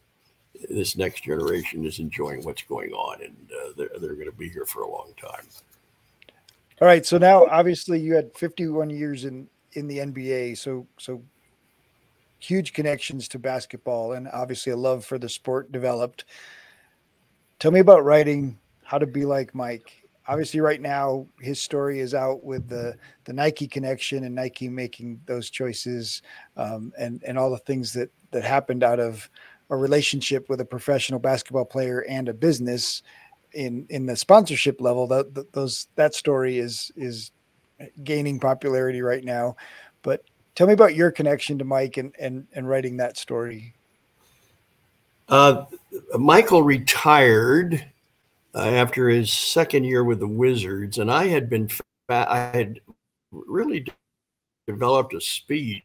this 0.70 0.96
next 0.96 1.24
generation 1.24 1.86
is 1.86 2.00
enjoying 2.00 2.44
what's 2.44 2.62
going 2.64 2.92
on 2.92 3.24
and 3.24 3.36
uh, 3.52 3.72
they're 3.76 3.90
they're 4.00 4.16
going 4.16 4.30
to 4.30 4.38
be 4.38 4.50
here 4.50 4.66
for 4.66 4.84
a 4.84 4.92
long 4.92 5.12
time. 5.20 5.48
All 6.80 6.88
right, 6.88 7.04
so 7.04 7.18
now 7.18 7.46
obviously 7.48 8.00
you 8.00 8.14
had 8.14 8.32
51 8.36 8.92
years 8.92 9.26
in 9.26 9.48
in 9.74 9.88
the 9.88 9.98
NBA, 9.98 10.56
so 10.56 10.86
so 11.00 11.24
huge 12.40 12.74
connections 12.74 13.28
to 13.28 13.40
basketball 13.40 14.14
and 14.14 14.28
obviously 14.32 14.72
a 14.72 14.78
love 14.78 15.04
for 15.04 15.18
the 15.18 15.28
sport 15.28 15.72
developed. 15.72 16.26
Tell 17.58 17.72
me 17.72 17.80
about 17.80 18.04
writing 18.06 18.60
How 18.88 18.98
to 18.98 19.06
Be 19.06 19.26
Like 19.26 19.54
Mike. 19.54 20.04
Obviously, 20.28 20.60
right 20.60 20.82
now 20.82 21.28
his 21.40 21.62
story 21.62 22.00
is 22.00 22.14
out 22.14 22.44
with 22.44 22.68
the 22.68 22.98
the 23.26 23.34
Nike 23.34 23.68
connection 23.68 24.24
and 24.24 24.36
Nike 24.36 24.70
making 24.70 25.22
those 25.26 25.50
choices, 25.50 26.22
um, 26.56 26.92
and 26.98 27.24
and 27.24 27.38
all 27.38 27.50
the 27.50 27.58
things 27.60 27.94
that 27.94 28.10
that 28.32 28.44
happened 28.44 28.84
out 28.84 29.00
of 29.00 29.30
a 29.70 29.76
relationship 29.76 30.50
with 30.50 30.62
a 30.62 30.66
professional 30.66 31.20
basketball 31.20 31.66
player 31.66 32.06
and 32.10 32.30
a 32.30 32.34
business 32.34 33.04
in 33.54 33.86
in 33.90 34.06
the 34.06 34.16
sponsorship 34.16 34.82
level. 34.82 35.08
That 35.08 35.54
those 35.54 35.88
that 35.96 36.14
story 36.14 36.58
is 36.60 36.92
is 36.96 37.32
gaining 38.04 38.40
popularity 38.40 39.02
right 39.02 39.24
now. 39.24 39.56
But 40.02 40.24
Tell 40.58 40.66
me 40.66 40.74
about 40.74 40.96
your 40.96 41.12
connection 41.12 41.60
to 41.60 41.66
Mike 41.66 41.98
and 41.98 42.16
and, 42.18 42.48
and 42.52 42.68
writing 42.68 42.98
that 42.98 43.16
story. 43.16 43.76
Uh, 45.30 45.66
Michael 46.18 46.64
retired 46.64 47.86
after 48.56 49.10
his 49.10 49.32
second 49.32 49.84
year 49.84 50.04
with 50.04 50.20
the 50.20 50.28
Wizards, 50.28 50.98
and 50.98 51.12
I 51.12 51.28
had 51.28 51.50
been 51.50 51.70
I 52.10 52.52
had 52.54 52.80
really 53.32 53.86
developed 54.66 55.14
a 55.14 55.22
speech 55.22 55.84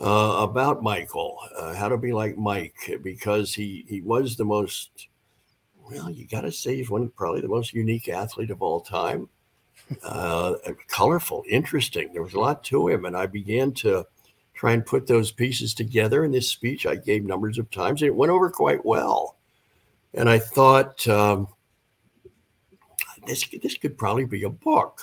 uh, 0.00 0.36
about 0.40 0.82
Michael, 0.82 1.38
uh, 1.56 1.74
how 1.74 1.88
to 1.88 1.96
be 1.96 2.12
like 2.12 2.36
Mike, 2.36 2.98
because 3.02 3.54
he 3.54 3.84
he 3.88 4.00
was 4.00 4.36
the 4.36 4.44
most 4.44 5.08
well, 5.90 6.10
you 6.10 6.26
got 6.26 6.42
to 6.42 6.52
say 6.52 6.76
he's 6.76 6.90
one 6.90 7.10
probably 7.10 7.42
the 7.42 7.48
most 7.48 7.74
unique 7.74 8.08
athlete 8.08 8.50
of 8.50 8.62
all 8.62 8.80
time 8.80 9.28
uh, 10.02 10.54
colorful, 10.88 11.44
interesting. 11.48 12.12
There 12.12 12.22
was 12.22 12.34
a 12.34 12.40
lot 12.40 12.64
to 12.64 12.88
him, 12.88 13.04
and 13.04 13.16
I 13.16 13.26
began 13.26 13.72
to 13.74 14.06
try 14.54 14.72
and 14.72 14.86
put 14.86 15.06
those 15.06 15.32
pieces 15.32 15.74
together 15.74 16.24
in 16.24 16.32
this 16.32 16.48
speech. 16.48 16.86
I 16.86 16.96
gave 16.96 17.24
numbers 17.24 17.58
of 17.58 17.70
times, 17.70 18.02
and 18.02 18.08
it 18.08 18.14
went 18.14 18.32
over 18.32 18.50
quite 18.50 18.84
well. 18.84 19.36
And 20.14 20.28
I 20.28 20.38
thought, 20.38 21.06
um, 21.08 21.48
this 23.26 23.44
this 23.62 23.76
could 23.76 23.98
probably 23.98 24.24
be 24.24 24.44
a 24.44 24.50
book. 24.50 25.00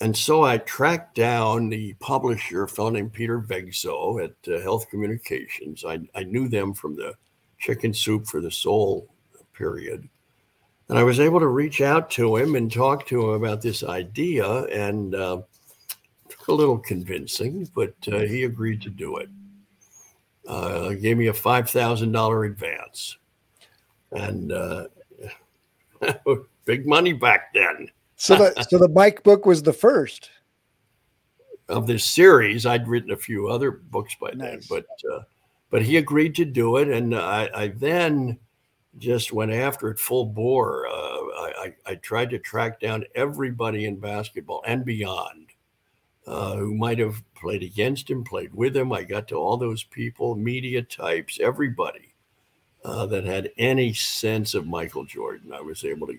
And 0.00 0.16
so 0.16 0.42
I 0.42 0.58
tracked 0.58 1.14
down 1.14 1.68
the 1.68 1.94
publisher, 2.00 2.64
a 2.64 2.68
fellow 2.68 2.90
named 2.90 3.12
Peter 3.12 3.40
Vegso 3.40 4.24
at 4.24 4.52
uh, 4.52 4.60
Health 4.60 4.90
Communications. 4.90 5.84
I, 5.84 6.00
I 6.14 6.24
knew 6.24 6.48
them 6.48 6.74
from 6.74 6.96
the 6.96 7.14
Chicken 7.58 7.94
Soup 7.94 8.26
for 8.26 8.40
the 8.40 8.50
Soul 8.50 9.08
period. 9.52 10.08
And 10.88 10.98
I 10.98 11.04
was 11.04 11.20
able 11.20 11.38
to 11.38 11.46
reach 11.46 11.80
out 11.80 12.10
to 12.12 12.36
him 12.36 12.56
and 12.56 12.72
talk 12.72 13.06
to 13.06 13.22
him 13.22 13.30
about 13.30 13.62
this 13.62 13.84
idea. 13.84 14.64
And 14.64 15.14
uh, 15.14 15.42
took 16.42 16.48
a 16.48 16.52
little 16.52 16.78
convincing, 16.78 17.70
but 17.74 17.94
uh, 18.10 18.20
he 18.20 18.44
agreed 18.44 18.82
to 18.82 18.90
do 18.90 19.18
it. 19.18 19.28
Uh, 20.46 20.90
gave 20.94 21.16
me 21.16 21.28
a 21.28 21.32
$5,000 21.32 22.46
advance. 22.46 23.18
And 24.12 24.52
uh, 24.52 24.86
big 26.64 26.86
money 26.86 27.12
back 27.12 27.52
then. 27.54 27.88
So 28.16 28.36
the 28.36 28.66
so 28.68 28.78
the 28.78 28.88
Mike 28.88 29.22
book 29.22 29.46
was 29.46 29.62
the 29.62 29.72
first 29.72 30.30
of 31.68 31.86
this 31.86 32.04
series. 32.04 32.66
I'd 32.66 32.86
written 32.86 33.10
a 33.10 33.16
few 33.16 33.48
other 33.48 33.70
books 33.72 34.14
by 34.20 34.30
Nice. 34.30 34.38
then, 34.38 34.60
but 34.68 34.86
uh, 35.12 35.22
but 35.70 35.82
he 35.82 35.96
agreed 35.96 36.34
to 36.36 36.44
do 36.44 36.76
it, 36.76 36.88
and 36.88 37.14
I, 37.14 37.50
I 37.54 37.68
then 37.68 38.38
just 38.98 39.32
went 39.32 39.52
after 39.52 39.90
it 39.90 39.98
full 39.98 40.26
bore. 40.26 40.86
Uh, 40.86 40.92
I, 40.92 41.52
I, 41.56 41.74
I 41.92 41.94
tried 41.96 42.30
to 42.30 42.38
track 42.38 42.78
down 42.78 43.04
everybody 43.14 43.86
in 43.86 43.96
basketball 43.96 44.62
and 44.66 44.84
beyond 44.84 45.48
uh, 46.26 46.56
who 46.56 46.74
might 46.74 46.98
have 46.98 47.22
played 47.34 47.62
against 47.62 48.10
him, 48.10 48.22
played 48.22 48.52
with 48.52 48.76
him. 48.76 48.92
I 48.92 49.02
got 49.02 49.28
to 49.28 49.36
all 49.36 49.56
those 49.56 49.82
people, 49.82 50.36
media 50.36 50.82
types, 50.82 51.40
everybody 51.40 52.11
uh, 52.84 53.06
that 53.06 53.24
had 53.24 53.50
any 53.58 53.92
sense 53.92 54.54
of 54.54 54.66
Michael 54.66 55.04
Jordan. 55.04 55.52
I 55.52 55.60
was 55.60 55.84
able 55.84 56.06
to 56.08 56.18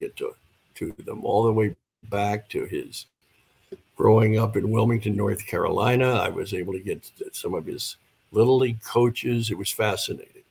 get 0.00 0.16
to 0.16 0.34
to 0.74 0.94
them 1.04 1.24
all 1.24 1.42
the 1.42 1.52
way 1.52 1.74
back 2.04 2.48
to 2.50 2.64
his 2.64 3.06
growing 3.96 4.38
up 4.38 4.56
in 4.56 4.70
Wilmington, 4.70 5.16
North 5.16 5.44
Carolina. 5.44 6.12
I 6.12 6.28
was 6.28 6.54
able 6.54 6.72
to 6.72 6.78
get 6.78 7.10
some 7.32 7.54
of 7.54 7.66
his 7.66 7.96
little 8.30 8.56
league 8.56 8.80
coaches. 8.80 9.50
It 9.50 9.58
was 9.58 9.72
fascinating. 9.72 10.44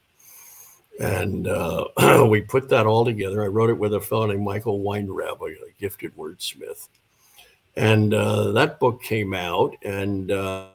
And 1.00 1.48
uh, 1.48 2.26
we 2.30 2.42
put 2.42 2.68
that 2.70 2.86
all 2.86 3.06
together. 3.06 3.44
I 3.44 3.48
wrote 3.48 3.70
it 3.70 3.78
with 3.78 3.94
a 3.94 4.02
fellow 4.02 4.28
named 4.28 4.44
Michael 4.44 4.82
Weinreb, 4.82 5.42
a 5.42 5.72
gifted 5.80 6.16
wordsmith. 6.18 6.90
And 7.78 8.14
uh, 8.14 8.52
that 8.52 8.80
book 8.80 9.04
came 9.04 9.36
out, 9.36 9.76
and 9.84 10.32
uh, 10.32 10.66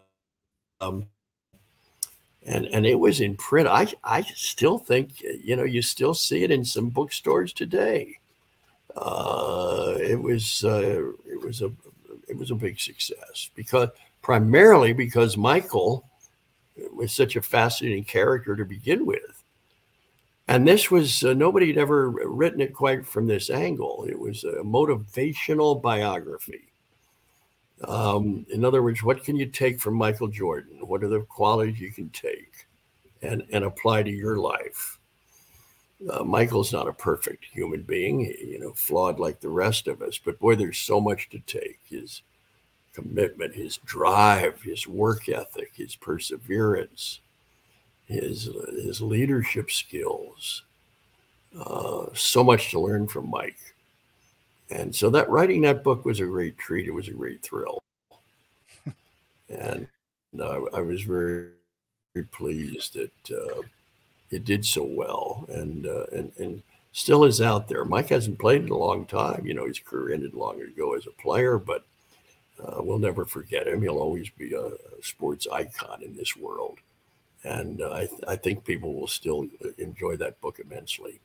um, 0.80 1.06
and 2.46 2.66
and 2.66 2.86
it 2.86 2.98
was 2.98 3.20
in 3.20 3.36
print. 3.36 3.68
I 3.68 3.86
I 4.04 4.22
still 4.22 4.78
think 4.78 5.20
you 5.20 5.56
know 5.56 5.64
you 5.64 5.82
still 5.82 6.14
see 6.14 6.42
it 6.42 6.50
in 6.50 6.64
some 6.64 6.88
bookstores 6.88 7.52
today. 7.52 8.18
Uh, 8.96 9.94
it 10.00 10.20
was 10.20 10.64
uh, 10.64 11.12
it 11.26 11.40
was 11.40 11.62
a 11.62 11.72
it 12.28 12.36
was 12.36 12.50
a 12.50 12.56
big 12.56 12.80
success 12.80 13.50
because 13.54 13.88
primarily 14.22 14.92
because 14.92 15.36
Michael 15.36 16.08
was 16.92 17.12
such 17.12 17.36
a 17.36 17.42
fascinating 17.42 18.04
character 18.04 18.56
to 18.56 18.64
begin 18.64 19.06
with, 19.06 19.42
and 20.48 20.66
this 20.66 20.90
was 20.90 21.24
uh, 21.24 21.32
nobody 21.34 21.68
had 21.68 21.78
ever 21.78 22.10
written 22.10 22.60
it 22.60 22.74
quite 22.74 23.06
from 23.06 23.26
this 23.26 23.50
angle. 23.50 24.04
It 24.08 24.18
was 24.18 24.44
a 24.44 24.62
motivational 24.62 25.80
biography. 25.80 26.71
Um, 27.88 28.46
in 28.50 28.64
other 28.64 28.82
words, 28.82 29.02
what 29.02 29.24
can 29.24 29.36
you 29.36 29.46
take 29.46 29.80
from 29.80 29.94
Michael 29.94 30.28
Jordan? 30.28 30.78
What 30.86 31.02
are 31.02 31.08
the 31.08 31.20
qualities 31.22 31.80
you 31.80 31.92
can 31.92 32.08
take 32.10 32.66
and 33.22 33.42
and 33.50 33.64
apply 33.64 34.04
to 34.04 34.10
your 34.10 34.38
life? 34.38 34.98
Uh, 36.10 36.24
Michael's 36.24 36.72
not 36.72 36.88
a 36.88 36.92
perfect 36.92 37.44
human 37.44 37.82
being, 37.82 38.20
you 38.20 38.58
know, 38.58 38.72
flawed 38.72 39.20
like 39.20 39.40
the 39.40 39.48
rest 39.48 39.86
of 39.86 40.02
us. 40.02 40.18
But 40.18 40.38
boy, 40.38 40.56
there's 40.56 40.78
so 40.78 41.00
much 41.00 41.28
to 41.30 41.38
take. 41.40 41.78
His 41.84 42.22
commitment, 42.92 43.54
his 43.54 43.78
drive, 43.78 44.62
his 44.62 44.86
work 44.86 45.28
ethic, 45.28 45.70
his 45.74 45.96
perseverance, 45.96 47.20
his 48.04 48.48
his 48.82 49.00
leadership 49.00 49.70
skills. 49.70 50.64
Uh, 51.58 52.06
so 52.14 52.42
much 52.42 52.70
to 52.70 52.80
learn 52.80 53.06
from 53.06 53.30
Mike. 53.30 53.71
And 54.72 54.94
so 54.94 55.10
that 55.10 55.28
writing 55.28 55.60
that 55.62 55.84
book 55.84 56.04
was 56.04 56.20
a 56.20 56.24
great 56.24 56.56
treat. 56.56 56.86
It 56.86 56.94
was 56.94 57.08
a 57.08 57.12
great 57.12 57.42
thrill, 57.42 57.82
and 59.48 59.86
uh, 60.40 60.62
I 60.74 60.80
was 60.80 61.02
very, 61.02 61.50
very 62.14 62.26
pleased 62.26 62.94
that 62.94 63.30
uh, 63.30 63.62
it 64.30 64.46
did 64.46 64.64
so 64.64 64.82
well, 64.82 65.44
and 65.50 65.86
uh, 65.86 66.06
and 66.12 66.32
and 66.38 66.62
still 66.92 67.24
is 67.24 67.42
out 67.42 67.68
there. 67.68 67.84
Mike 67.84 68.08
hasn't 68.08 68.38
played 68.38 68.62
in 68.62 68.70
a 68.70 68.76
long 68.76 69.04
time. 69.04 69.44
You 69.44 69.52
know, 69.52 69.66
his 69.66 69.78
career 69.78 70.14
ended 70.14 70.32
long 70.32 70.60
ago 70.62 70.94
as 70.94 71.06
a 71.06 71.22
player, 71.22 71.58
but 71.58 71.84
uh, 72.62 72.82
we'll 72.82 72.98
never 72.98 73.26
forget 73.26 73.68
him. 73.68 73.82
He'll 73.82 73.98
always 73.98 74.30
be 74.30 74.54
a, 74.54 74.70
sports 75.02 75.46
icon 75.52 76.02
in 76.02 76.16
this 76.16 76.34
world, 76.34 76.78
and 77.44 77.82
uh, 77.82 77.90
I, 77.90 78.08
I 78.26 78.36
think 78.36 78.64
people 78.64 78.94
will 78.94 79.08
still 79.08 79.46
enjoy 79.76 80.16
that 80.16 80.40
book 80.40 80.60
immensely. 80.60 81.20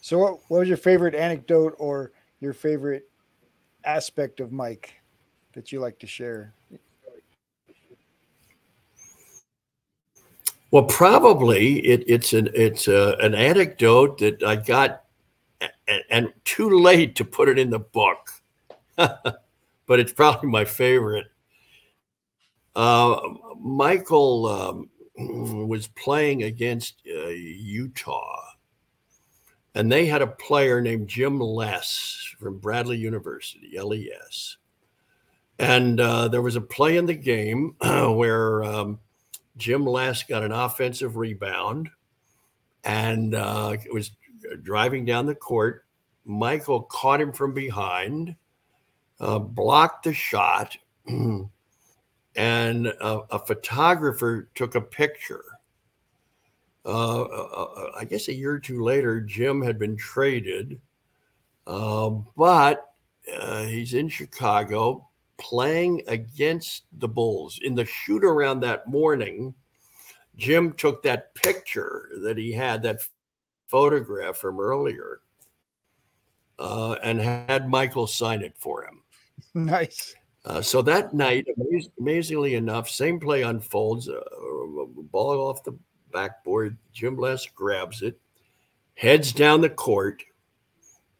So, 0.00 0.18
what, 0.18 0.38
what 0.48 0.60
was 0.60 0.68
your 0.68 0.78
favorite 0.78 1.14
anecdote 1.14 1.74
or 1.78 2.12
your 2.46 2.54
favorite 2.54 3.10
aspect 3.84 4.38
of 4.38 4.52
Mike 4.52 4.94
that 5.52 5.72
you 5.72 5.80
like 5.80 5.98
to 5.98 6.06
share? 6.06 6.54
Well, 10.70 10.84
probably 10.84 11.78
it, 11.80 12.04
it's 12.06 12.32
an 12.34 12.50
it's 12.54 12.86
a, 12.86 13.16
an 13.20 13.34
anecdote 13.34 14.18
that 14.18 14.44
I 14.44 14.54
got, 14.56 15.02
and, 15.60 16.02
and 16.08 16.32
too 16.44 16.70
late 16.80 17.16
to 17.16 17.24
put 17.24 17.48
it 17.48 17.58
in 17.58 17.68
the 17.70 17.80
book, 17.80 18.30
but 18.96 19.40
it's 19.88 20.12
probably 20.12 20.48
my 20.48 20.64
favorite. 20.64 21.26
Uh, 22.76 23.18
Michael 23.58 24.46
um, 24.46 24.90
was 25.66 25.88
playing 25.88 26.44
against 26.44 27.02
uh, 27.08 27.28
Utah, 27.28 28.40
and 29.76 29.92
they 29.92 30.06
had 30.06 30.22
a 30.22 30.26
player 30.26 30.80
named 30.80 31.08
Jim 31.08 31.38
Les 31.38 32.34
from 32.40 32.58
Bradley 32.58 32.96
University, 32.96 33.78
LES, 33.80 34.56
and 35.58 36.00
uh, 36.00 36.26
there 36.26 36.42
was 36.42 36.56
a 36.56 36.60
play 36.60 36.96
in 36.96 37.06
the 37.06 37.14
game 37.14 37.76
where. 37.80 38.64
Um, 38.64 38.98
Jim 39.56 39.86
Les 39.86 40.22
got 40.24 40.44
an 40.44 40.52
offensive 40.52 41.16
rebound 41.16 41.88
and 42.84 43.34
uh, 43.34 43.76
was 43.92 44.12
driving 44.62 45.04
down 45.04 45.26
the 45.26 45.34
court. 45.34 45.84
Michael 46.24 46.82
caught 46.82 47.20
him 47.20 47.32
from 47.32 47.54
behind, 47.54 48.36
uh, 49.20 49.38
blocked 49.38 50.04
the 50.04 50.12
shot, 50.12 50.76
and 51.06 52.86
a, 52.86 53.20
a, 53.30 53.38
photographer 53.46 54.48
took 54.54 54.74
a 54.74 54.80
picture. 54.80 55.44
Uh, 56.86 57.22
uh, 57.22 57.90
I 57.98 58.04
guess 58.04 58.28
a 58.28 58.34
year 58.34 58.52
or 58.52 58.60
two 58.60 58.84
later, 58.84 59.20
Jim 59.20 59.60
had 59.60 59.76
been 59.76 59.96
traded, 59.96 60.80
uh, 61.66 62.10
but 62.36 62.92
uh, 63.36 63.64
he's 63.64 63.94
in 63.94 64.08
Chicago 64.08 65.08
playing 65.36 66.02
against 66.06 66.84
the 66.98 67.08
Bulls 67.08 67.58
in 67.62 67.74
the 67.74 67.84
shoot 67.84 68.22
around 68.22 68.60
that 68.60 68.86
morning. 68.86 69.52
Jim 70.36 70.72
took 70.74 71.02
that 71.02 71.34
picture 71.34 72.08
that 72.22 72.38
he 72.38 72.52
had, 72.52 72.82
that 72.84 73.00
photograph 73.66 74.36
from 74.36 74.60
earlier, 74.60 75.22
uh, 76.60 76.96
and 77.02 77.20
had 77.20 77.68
Michael 77.68 78.06
sign 78.06 78.42
it 78.42 78.54
for 78.58 78.84
him. 78.84 79.02
Nice. 79.54 80.14
Uh, 80.46 80.62
so 80.62 80.80
that 80.80 81.12
night, 81.12 81.46
amaz- 81.58 81.90
amazingly 81.98 82.54
enough, 82.54 82.88
same 82.88 83.18
play 83.18 83.42
unfolds. 83.42 84.08
Uh, 84.08 84.20
ball 85.10 85.48
off 85.48 85.64
the 85.64 85.76
backboard. 86.16 86.78
Jim 86.94 87.18
Les 87.18 87.46
grabs 87.54 88.00
it, 88.00 88.18
heads 88.94 89.32
down 89.32 89.60
the 89.60 89.68
court. 89.68 90.22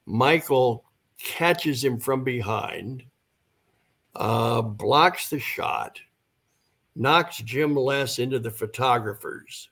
Michael 0.06 0.84
catches 1.18 1.84
him 1.84 2.00
from 2.00 2.24
behind 2.24 3.04
uh, 4.14 4.62
blocks 4.62 5.28
the 5.28 5.38
shot, 5.38 6.00
knocks 6.94 7.36
Jim 7.38 7.76
Les 7.76 8.18
into 8.18 8.38
the 8.38 8.50
photographers, 8.50 9.68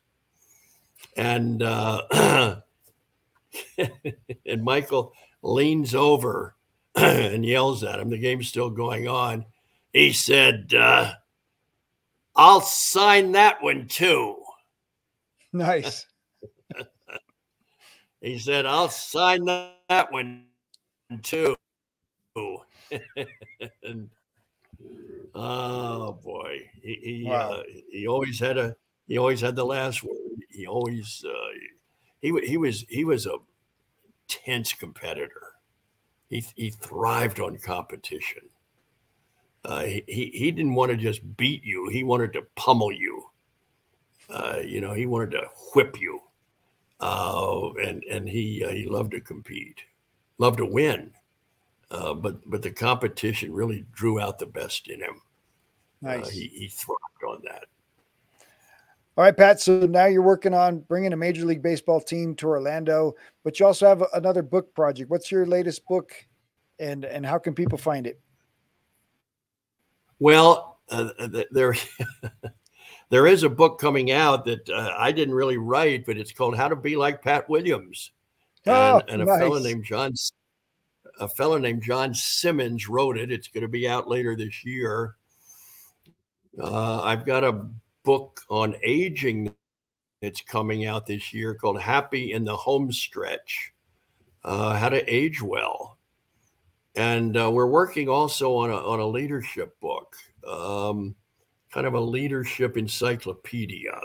and 1.17 1.63
uh, 1.63 2.03
and 3.79 4.63
Michael 4.63 5.15
leans 5.41 5.95
over 5.95 6.55
and 6.95 7.47
yells 7.47 7.83
at 7.83 7.99
him. 7.99 8.11
The 8.11 8.19
game's 8.19 8.49
still 8.49 8.71
going 8.71 9.09
on. 9.09 9.47
He 9.95 10.13
said, 10.13 10.75
uh, 10.75 11.15
"I'll 12.37 12.61
sign 12.61 13.33
that 13.33 13.63
one 13.63 13.89
too." 13.89 14.44
Nice. 15.55 16.07
he 18.21 18.39
said, 18.39 18.67
"I'll 18.67 18.91
sign 18.91 19.45
that 19.45 20.13
one 20.13 20.47
too." 21.23 21.57
and 23.85 24.11
Oh 25.35 26.13
boy, 26.25 26.69
he 26.83 26.99
he, 27.03 27.25
Wow. 27.25 27.53
uh, 27.53 27.63
he 27.91 28.07
always 28.07 28.39
had 28.39 28.59
a 28.59 28.77
he 29.09 29.19
always 29.19 29.41
had 29.41 29.57
the 29.57 29.65
last 29.65 30.03
word. 30.03 30.43
He 30.51 30.67
always 30.67 31.25
uh, 31.27 31.53
he 32.21 32.33
he 32.47 32.57
was 32.57 32.85
he 32.89 33.05
was 33.05 33.27
a 33.27 33.37
tense 34.29 34.73
competitor. 34.73 35.53
He, 36.31 36.45
he 36.57 36.71
thrived 36.71 37.39
on 37.39 37.59
competition. 37.59 38.43
Uh, 39.65 39.85
he, 39.85 40.03
he 40.07 40.51
didn't 40.51 40.75
want 40.75 40.91
to 40.91 40.97
just 40.97 41.37
beat 41.37 41.63
you, 41.65 41.89
he 41.89 42.03
wanted 42.05 42.33
to 42.35 42.43
pummel 42.57 42.93
you. 42.93 43.25
Uh, 44.31 44.59
you 44.65 44.81
know, 44.81 44.93
he 44.93 45.07
wanted 45.07 45.33
to 45.33 45.49
whip 45.75 46.01
you. 46.01 46.21
Uh, 47.01 47.71
and 47.83 48.03
and 48.05 48.29
he 48.29 48.65
uh, 48.65 48.71
he 48.71 48.87
loved 48.87 49.11
to 49.11 49.21
compete, 49.21 49.81
loved 50.39 50.59
to 50.59 50.67
win. 50.67 51.11
Uh, 51.91 52.15
but 52.15 52.39
but 52.49 52.63
the 52.63 52.71
competition 52.71 53.53
really 53.53 53.85
drew 53.93 54.21
out 54.21 54.39
the 54.39 54.47
best 54.47 54.89
in 54.89 55.01
him. 55.01 55.21
Uh, 56.05 56.17
nice. 56.17 56.31
he, 56.31 56.47
he 56.55 56.69
thrived 56.69 56.99
on 57.29 57.41
that. 57.45 57.65
All 59.17 59.25
right, 59.25 59.37
Pat. 59.37 59.61
So 59.61 59.81
now 59.81 60.07
you're 60.07 60.23
working 60.23 60.55
on 60.55 60.81
bringing 60.81 61.13
a 61.13 61.17
Major 61.17 61.45
League 61.45 61.63
Baseball 61.63 62.01
team 62.01 62.35
to 62.37 62.49
Orlando, 62.49 63.15
but 63.45 63.61
you 63.61 63.67
also 63.67 63.87
have 63.87 64.03
another 64.13 64.43
book 64.43 64.75
project. 64.75 65.11
What's 65.11 65.31
your 65.31 65.47
latest 65.47 65.87
book, 65.87 66.13
and 66.79 67.05
and 67.05 67.25
how 67.25 67.39
can 67.39 67.55
people 67.55 67.79
find 67.79 68.07
it? 68.07 68.21
Well, 70.19 70.79
uh, 70.91 71.11
there 71.51 71.75
there 73.11 73.27
is 73.27 73.43
a 73.43 73.49
book 73.49 73.81
coming 73.81 74.11
out 74.11 74.45
that 74.47 74.69
uh, 74.69 74.95
I 74.97 75.13
didn't 75.13 75.35
really 75.35 75.59
write, 75.59 76.07
but 76.07 76.17
it's 76.17 76.33
called 76.33 76.57
"How 76.57 76.69
to 76.69 76.77
Be 76.77 76.97
Like 76.97 77.23
Pat 77.23 77.49
Williams," 77.49 78.13
oh, 78.67 79.03
and, 79.09 79.23
a 79.23 79.25
nice. 79.25 79.39
fellow 79.39 79.59
named 79.59 79.85
John 79.85 80.15
a 81.21 81.29
fellow 81.29 81.59
named 81.59 81.83
John 81.83 82.15
Simmons 82.15 82.89
wrote 82.89 83.17
it. 83.17 83.31
It's 83.31 83.49
going 83.49 83.63
to 83.63 83.69
be 83.69 83.89
out 83.89 84.09
later 84.09 84.37
this 84.37 84.65
year. 84.65 85.17
Uh, 86.61 87.03
I've 87.03 87.25
got 87.25 87.45
a 87.45 87.67
book 88.05 88.41
on 88.49 88.75
aging 88.83 89.55
that's 90.21 90.41
coming 90.41 90.87
out 90.87 91.07
this 91.07 91.33
year 91.33 91.55
called 91.55 91.81
Happy 91.81 92.33
in 92.33 92.45
the 92.45 92.57
Home 92.57 92.91
Stretch 92.91 93.73
uh, 94.45 94.77
How 94.77 94.89
to 94.89 95.13
Age 95.13 95.43
Well. 95.43 95.99
And 96.97 97.37
uh, 97.37 97.51
we're 97.51 97.67
working 97.67 98.09
also 98.09 98.55
on 98.57 98.71
a, 98.71 98.77
on 98.77 99.01
a 99.01 99.07
leadership 99.07 99.79
book, 99.81 100.15
um, 100.47 101.17
kind 101.75 101.89
of 101.89 101.95
a 101.95 102.01
leadership 102.01 102.77
encyclopedia 102.77 104.01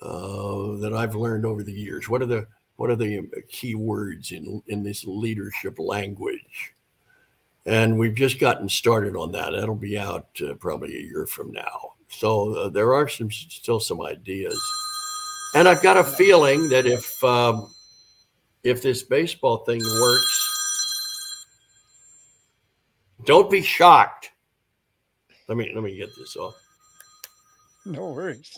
uh, 0.00 0.76
that 0.76 0.92
I've 0.94 1.16
learned 1.16 1.44
over 1.44 1.64
the 1.64 1.72
years. 1.72 2.08
What 2.08 2.22
are 2.22 2.26
the 2.26 2.46
what 2.76 2.88
are 2.88 2.96
the 2.96 3.28
key 3.48 3.74
words 3.74 4.30
in 4.30 4.62
in 4.68 4.84
this 4.84 5.04
leadership 5.04 5.80
language? 5.80 6.74
And 7.66 7.98
we've 7.98 8.14
just 8.14 8.38
gotten 8.38 8.68
started 8.68 9.16
on 9.16 9.32
that. 9.32 9.50
That'll 9.52 9.74
be 9.74 9.98
out 9.98 10.28
uh, 10.40 10.54
probably 10.54 10.96
a 10.96 11.00
year 11.02 11.26
from 11.26 11.50
now. 11.52 11.94
So 12.08 12.54
uh, 12.54 12.68
there 12.68 12.94
are 12.94 13.08
some 13.08 13.30
still 13.30 13.80
some 13.80 14.00
ideas, 14.00 14.60
and 15.56 15.66
I've 15.66 15.82
got 15.82 15.96
a 15.96 16.04
feeling 16.04 16.68
that 16.68 16.86
if 16.86 17.22
um, 17.24 17.74
if 18.62 18.82
this 18.82 19.02
baseball 19.02 19.58
thing 19.64 19.80
works, 20.00 21.08
don't 23.24 23.50
be 23.50 23.62
shocked. 23.62 24.31
Let 25.48 25.58
me 25.58 25.72
let 25.74 25.82
me 25.82 25.96
get 25.96 26.14
this 26.16 26.36
off. 26.36 26.54
No 27.84 28.12
worries. 28.12 28.56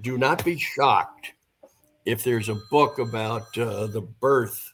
Do 0.00 0.16
not 0.16 0.44
be 0.44 0.58
shocked 0.58 1.32
if 2.04 2.24
there's 2.24 2.48
a 2.48 2.56
book 2.70 2.98
about 2.98 3.56
uh, 3.58 3.86
the 3.86 4.00
birth 4.00 4.72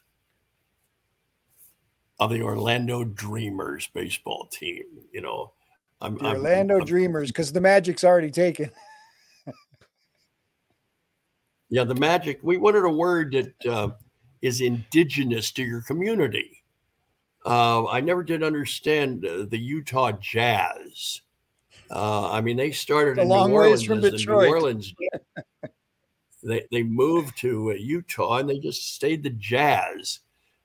of 2.19 2.29
the 2.29 2.41
Orlando 2.41 3.03
Dreamers 3.03 3.89
baseball 3.93 4.47
team. 4.51 4.83
You 5.11 5.21
know, 5.21 5.53
I'm, 5.99 6.17
the 6.17 6.29
Orlando 6.29 6.79
I'm, 6.79 6.85
Dreamers 6.85 7.29
because 7.29 7.51
the 7.51 7.61
Magic's 7.61 8.03
already 8.03 8.31
taken. 8.31 8.71
yeah, 11.69 11.83
the 11.83 11.95
Magic. 11.95 12.39
We 12.41 12.57
wanted 12.57 12.85
a 12.85 12.89
word 12.89 13.33
that 13.33 13.65
uh, 13.71 13.89
is 14.41 14.61
indigenous 14.61 15.51
to 15.53 15.63
your 15.63 15.81
community. 15.81 16.63
Uh, 17.45 17.87
I 17.87 18.01
never 18.01 18.23
did 18.23 18.43
understand 18.43 19.25
uh, 19.25 19.45
the 19.49 19.57
Utah 19.57 20.11
Jazz. 20.11 21.21
Uh, 21.91 22.31
I 22.31 22.41
mean, 22.41 22.57
they 22.57 22.71
started 22.71 23.19
in 23.19 23.27
New 23.27 23.33
Orleans. 23.33 23.83
From 23.83 23.99
Detroit. 23.99 24.47
New 24.47 24.53
Orleans. 24.53 24.93
they 26.43 26.65
they 26.71 26.83
moved 26.83 27.37
to 27.39 27.71
uh, 27.71 27.75
Utah 27.75 28.37
and 28.37 28.49
they 28.49 28.59
just 28.59 28.95
stayed 28.95 29.23
the 29.23 29.29
Jazz. 29.31 30.19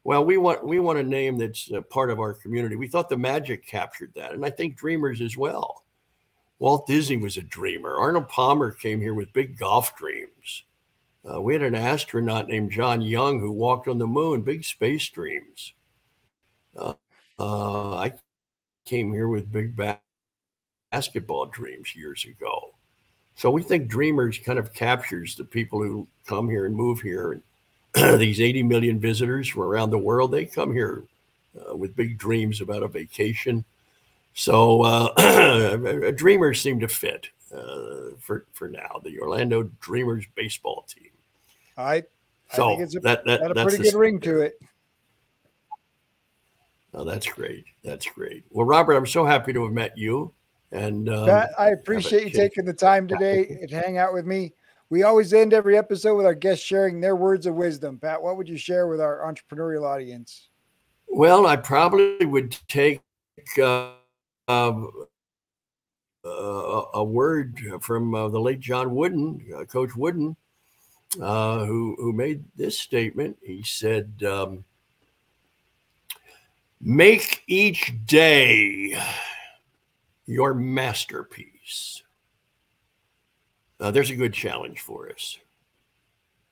Well, 0.05 0.24
we 0.24 0.37
want 0.37 0.64
we 0.64 0.79
want 0.79 1.01
a 1.01 1.03
name 1.03 1.37
that's 1.37 1.68
part 1.91 2.11
of 2.11 2.20
our 2.20 2.33
community. 2.33 2.77
We 2.77 2.87
thought 2.87 3.09
the 3.09 3.16
Magic 3.16 3.66
captured 3.66 4.12
that, 4.14 4.33
and 4.33 4.45
I 4.45 4.51
think 4.51 4.77
Dreamers 4.77 5.20
as 5.20 5.37
well. 5.37 5.83
Walt 6.59 6.87
Disney 6.87 7.16
was 7.16 7.37
a 7.37 7.43
dreamer. 7.43 7.97
Arnold 7.97 8.29
Palmer 8.29 8.70
came 8.70 9.01
here 9.01 9.14
with 9.14 9.33
big 9.33 9.59
golf 9.59 9.97
dreams. 9.97 10.62
Uh, 11.29 11.41
we 11.41 11.53
had 11.53 11.62
an 11.62 11.74
astronaut 11.74 12.49
named 12.49 12.70
John 12.70 13.01
Young 13.01 13.41
who 13.41 13.51
walked 13.51 13.89
on 13.89 13.99
the 13.99 14.07
moon, 14.07 14.43
big 14.43 14.64
space 14.64 15.09
dreams. 15.09 15.74
Uh, 16.77 16.95
uh, 17.39 17.97
I 17.97 18.12
came 18.85 19.12
here 19.12 19.29
with 19.29 19.51
big 19.51 19.74
ba- 19.74 20.01
basketball 20.91 21.47
dreams 21.47 21.95
years 21.95 22.24
ago. 22.24 22.70
So 23.37 23.51
we 23.51 23.62
think 23.62 23.89
Dreamers 23.89 24.39
kind 24.39 24.59
of 24.59 24.72
captures 24.72 25.34
the 25.34 25.45
people 25.45 25.82
who 25.82 26.07
come 26.26 26.49
here 26.49 26.64
and 26.64 26.74
move 26.74 27.01
here 27.01 27.32
and 27.32 27.43
these 28.20 28.41
80 28.41 28.62
million 28.62 28.99
visitors 28.99 29.49
from 29.49 29.62
around 29.62 29.91
the 29.91 29.99
world, 29.99 30.30
they 30.30 30.45
come 30.45 30.72
here 30.72 31.05
uh, 31.59 31.76
with 31.76 31.97
big 31.97 32.18
dreams 32.18 32.61
about 32.61 32.82
a 32.82 32.89
vacation. 32.89 33.64
So 34.34 34.82
uh, 34.82 36.11
dreamers 36.12 36.61
seem 36.61 36.80
to 36.80 36.89
fit 36.89 37.28
uh, 37.55 38.16
for 38.20 38.45
for 38.53 38.68
now. 38.68 39.01
The 39.03 39.18
Orlando 39.18 39.70
Dreamers 39.80 40.24
baseball 40.34 40.84
team. 40.87 41.11
I, 41.78 41.95
I 41.95 42.03
so 42.53 42.68
think 42.68 42.82
it's 42.82 42.97
a, 42.97 43.01
that, 43.01 43.24
that, 43.24 43.41
got 43.41 43.57
a 43.57 43.64
pretty 43.64 43.82
good 43.82 43.95
ring 43.95 44.20
to 44.20 44.41
it. 44.41 44.61
Oh, 46.93 47.05
that's 47.05 47.26
great. 47.26 47.64
That's 47.82 48.07
great. 48.07 48.45
Well, 48.51 48.66
Robert, 48.66 48.95
I'm 48.95 49.07
so 49.07 49.24
happy 49.24 49.53
to 49.53 49.64
have 49.64 49.72
met 49.72 49.97
you. 49.97 50.32
And 50.73 51.09
um, 51.09 51.27
Pat, 51.27 51.51
I 51.59 51.71
appreciate 51.71 52.25
you 52.25 52.31
taking 52.31 52.64
the 52.64 52.73
time 52.73 53.07
today 53.07 53.67
to 53.69 53.77
hang 53.77 53.99
out 53.99 54.12
with 54.12 54.27
me. 54.27 54.53
We 54.89 55.03
always 55.03 55.33
end 55.33 55.53
every 55.53 55.77
episode 55.77 56.17
with 56.17 56.27
our 56.27 56.35
guests 56.35 56.64
sharing 56.64 57.01
their 57.01 57.17
words 57.17 57.47
of 57.47 57.55
wisdom. 57.55 57.99
Pat, 57.99 58.23
what 58.23 58.37
would 58.37 58.49
you 58.49 58.57
share 58.57 58.87
with 58.87 59.01
our 59.01 59.19
entrepreneurial 59.21 59.85
audience? 59.85 60.49
Well, 61.09 61.47
I 61.47 61.57
probably 61.57 62.25
would 62.25 62.57
take 62.69 63.01
uh, 63.59 63.91
uh, 64.49 64.83
a 66.25 67.05
word 67.05 67.61
from 67.81 68.14
uh, 68.14 68.29
the 68.29 68.41
late 68.41 68.61
John 68.61 68.95
Wooden, 68.95 69.45
uh, 69.57 69.64
Coach 69.64 69.97
Wooden, 69.97 70.37
uh, 71.21 71.64
who 71.64 71.97
who 71.99 72.12
made 72.12 72.45
this 72.57 72.79
statement. 72.79 73.39
He 73.43 73.62
said, 73.62 74.23
um, 74.25 74.64
"Make 76.81 77.43
each 77.47 77.93
day 78.07 79.01
your 80.27 80.55
masterpiece." 80.55 82.03
Uh, 83.79 83.91
there's 83.91 84.11
a 84.11 84.16
good 84.16 84.33
challenge 84.33 84.81
for 84.81 85.11
us. 85.11 85.39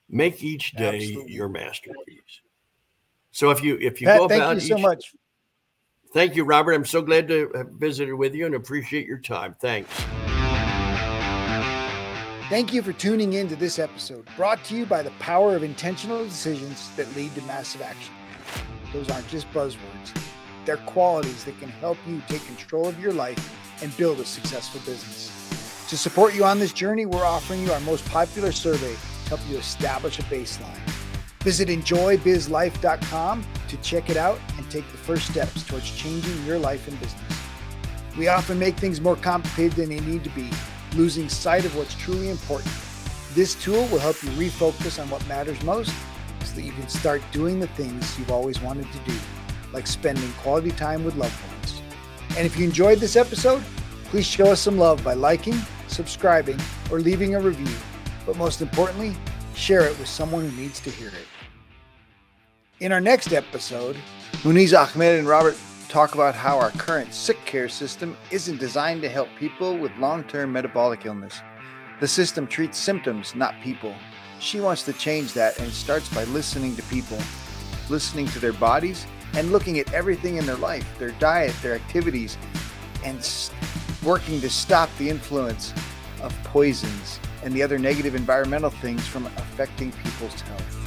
Make 0.08 0.42
each 0.42 0.72
day 0.72 0.96
Absolutely. 0.96 1.32
your 1.32 1.48
masterpiece. 1.48 2.40
So 3.32 3.50
if 3.50 3.62
you 3.62 3.78
if 3.80 4.00
you 4.00 4.06
Pat, 4.06 4.18
go 4.18 4.24
about 4.26 4.56
thank 4.58 4.62
you 4.62 4.68
so 4.68 4.78
much. 4.78 5.14
Thank 6.12 6.36
you, 6.36 6.44
Robert. 6.44 6.74
I'm 6.74 6.84
so 6.84 7.02
glad 7.02 7.26
to 7.28 7.50
have 7.56 7.70
visited 7.70 8.14
with 8.14 8.34
you 8.34 8.46
and 8.46 8.54
appreciate 8.54 9.06
your 9.06 9.18
time. 9.18 9.54
Thanks. 9.54 9.90
Thank 12.48 12.72
you 12.72 12.82
for 12.82 12.92
tuning 12.92 13.32
in 13.32 13.48
to 13.48 13.56
this 13.56 13.80
episode, 13.80 14.28
brought 14.36 14.62
to 14.64 14.76
you 14.76 14.86
by 14.86 15.02
the 15.02 15.10
power 15.12 15.56
of 15.56 15.64
intentional 15.64 16.22
decisions 16.22 16.94
that 16.94 17.12
lead 17.16 17.34
to 17.34 17.42
massive 17.42 17.82
action. 17.82 18.14
Those 18.92 19.10
aren't 19.10 19.26
just 19.26 19.50
buzzwords, 19.52 20.14
they're 20.64 20.76
qualities 20.76 21.42
that 21.44 21.58
can 21.58 21.70
help 21.70 21.98
you 22.06 22.22
take 22.28 22.46
control 22.46 22.86
of 22.86 23.00
your 23.00 23.12
life 23.12 23.63
and 23.82 23.96
build 23.96 24.20
a 24.20 24.24
successful 24.24 24.80
business. 24.80 25.30
To 25.88 25.96
support 25.98 26.34
you 26.34 26.44
on 26.44 26.58
this 26.58 26.72
journey, 26.72 27.06
we're 27.06 27.24
offering 27.24 27.62
you 27.62 27.72
our 27.72 27.80
most 27.80 28.04
popular 28.08 28.52
survey 28.52 28.94
to 28.94 29.28
help 29.28 29.40
you 29.48 29.56
establish 29.56 30.18
a 30.18 30.22
baseline. 30.24 30.78
Visit 31.42 31.68
enjoybizlife.com 31.68 33.46
to 33.68 33.76
check 33.78 34.08
it 34.08 34.16
out 34.16 34.40
and 34.56 34.70
take 34.70 34.90
the 34.90 34.96
first 34.96 35.30
steps 35.30 35.62
towards 35.64 35.94
changing 35.94 36.44
your 36.46 36.58
life 36.58 36.88
and 36.88 36.98
business. 37.00 37.22
We 38.16 38.28
often 38.28 38.58
make 38.58 38.76
things 38.76 39.00
more 39.00 39.16
complicated 39.16 39.72
than 39.72 39.88
they 39.90 40.00
need 40.00 40.24
to 40.24 40.30
be, 40.30 40.48
losing 40.94 41.28
sight 41.28 41.64
of 41.64 41.76
what's 41.76 41.94
truly 41.94 42.30
important. 42.30 42.72
This 43.34 43.54
tool 43.62 43.86
will 43.88 43.98
help 43.98 44.22
you 44.22 44.30
refocus 44.30 45.02
on 45.02 45.10
what 45.10 45.26
matters 45.26 45.60
most 45.64 45.92
so 46.44 46.54
that 46.54 46.62
you 46.62 46.72
can 46.72 46.88
start 46.88 47.20
doing 47.32 47.58
the 47.58 47.66
things 47.68 48.18
you've 48.18 48.30
always 48.30 48.60
wanted 48.60 48.90
to 48.92 48.98
do, 49.00 49.18
like 49.72 49.86
spending 49.86 50.32
quality 50.34 50.70
time 50.70 51.04
with 51.04 51.16
loved 51.16 51.36
ones. 51.48 51.73
And 52.36 52.46
if 52.46 52.58
you 52.58 52.64
enjoyed 52.64 52.98
this 52.98 53.14
episode, 53.14 53.62
please 54.06 54.26
show 54.26 54.46
us 54.46 54.60
some 54.60 54.76
love 54.76 55.04
by 55.04 55.14
liking, 55.14 55.54
subscribing, 55.86 56.58
or 56.90 56.98
leaving 56.98 57.36
a 57.36 57.40
review. 57.40 57.72
But 58.26 58.36
most 58.36 58.60
importantly, 58.60 59.14
share 59.54 59.82
it 59.82 59.96
with 59.98 60.08
someone 60.08 60.48
who 60.48 60.60
needs 60.60 60.80
to 60.80 60.90
hear 60.90 61.08
it. 61.08 61.26
In 62.80 62.90
our 62.90 63.00
next 63.00 63.32
episode, 63.32 63.96
Muniz 64.42 64.76
Ahmed 64.76 65.18
and 65.18 65.28
Robert 65.28 65.56
talk 65.88 66.14
about 66.14 66.34
how 66.34 66.58
our 66.58 66.70
current 66.72 67.14
sick 67.14 67.38
care 67.44 67.68
system 67.68 68.16
isn't 68.32 68.58
designed 68.58 69.02
to 69.02 69.08
help 69.08 69.28
people 69.38 69.78
with 69.78 69.96
long 69.98 70.24
term 70.24 70.52
metabolic 70.52 71.06
illness. 71.06 71.40
The 72.00 72.08
system 72.08 72.48
treats 72.48 72.76
symptoms, 72.76 73.36
not 73.36 73.54
people. 73.62 73.94
She 74.40 74.60
wants 74.60 74.82
to 74.82 74.92
change 74.92 75.34
that, 75.34 75.60
and 75.60 75.70
starts 75.70 76.12
by 76.12 76.24
listening 76.24 76.74
to 76.74 76.82
people, 76.84 77.18
listening 77.88 78.26
to 78.28 78.40
their 78.40 78.52
bodies, 78.52 79.06
and 79.36 79.50
looking 79.52 79.78
at 79.78 79.92
everything 79.92 80.36
in 80.36 80.46
their 80.46 80.56
life, 80.56 80.86
their 80.98 81.10
diet, 81.12 81.54
their 81.62 81.74
activities, 81.74 82.36
and 83.04 83.18
working 84.04 84.40
to 84.40 84.50
stop 84.50 84.88
the 84.98 85.08
influence 85.08 85.72
of 86.22 86.32
poisons 86.44 87.18
and 87.42 87.52
the 87.54 87.62
other 87.62 87.78
negative 87.78 88.14
environmental 88.14 88.70
things 88.70 89.06
from 89.06 89.26
affecting 89.26 89.92
people's 89.92 90.40
health. 90.40 90.83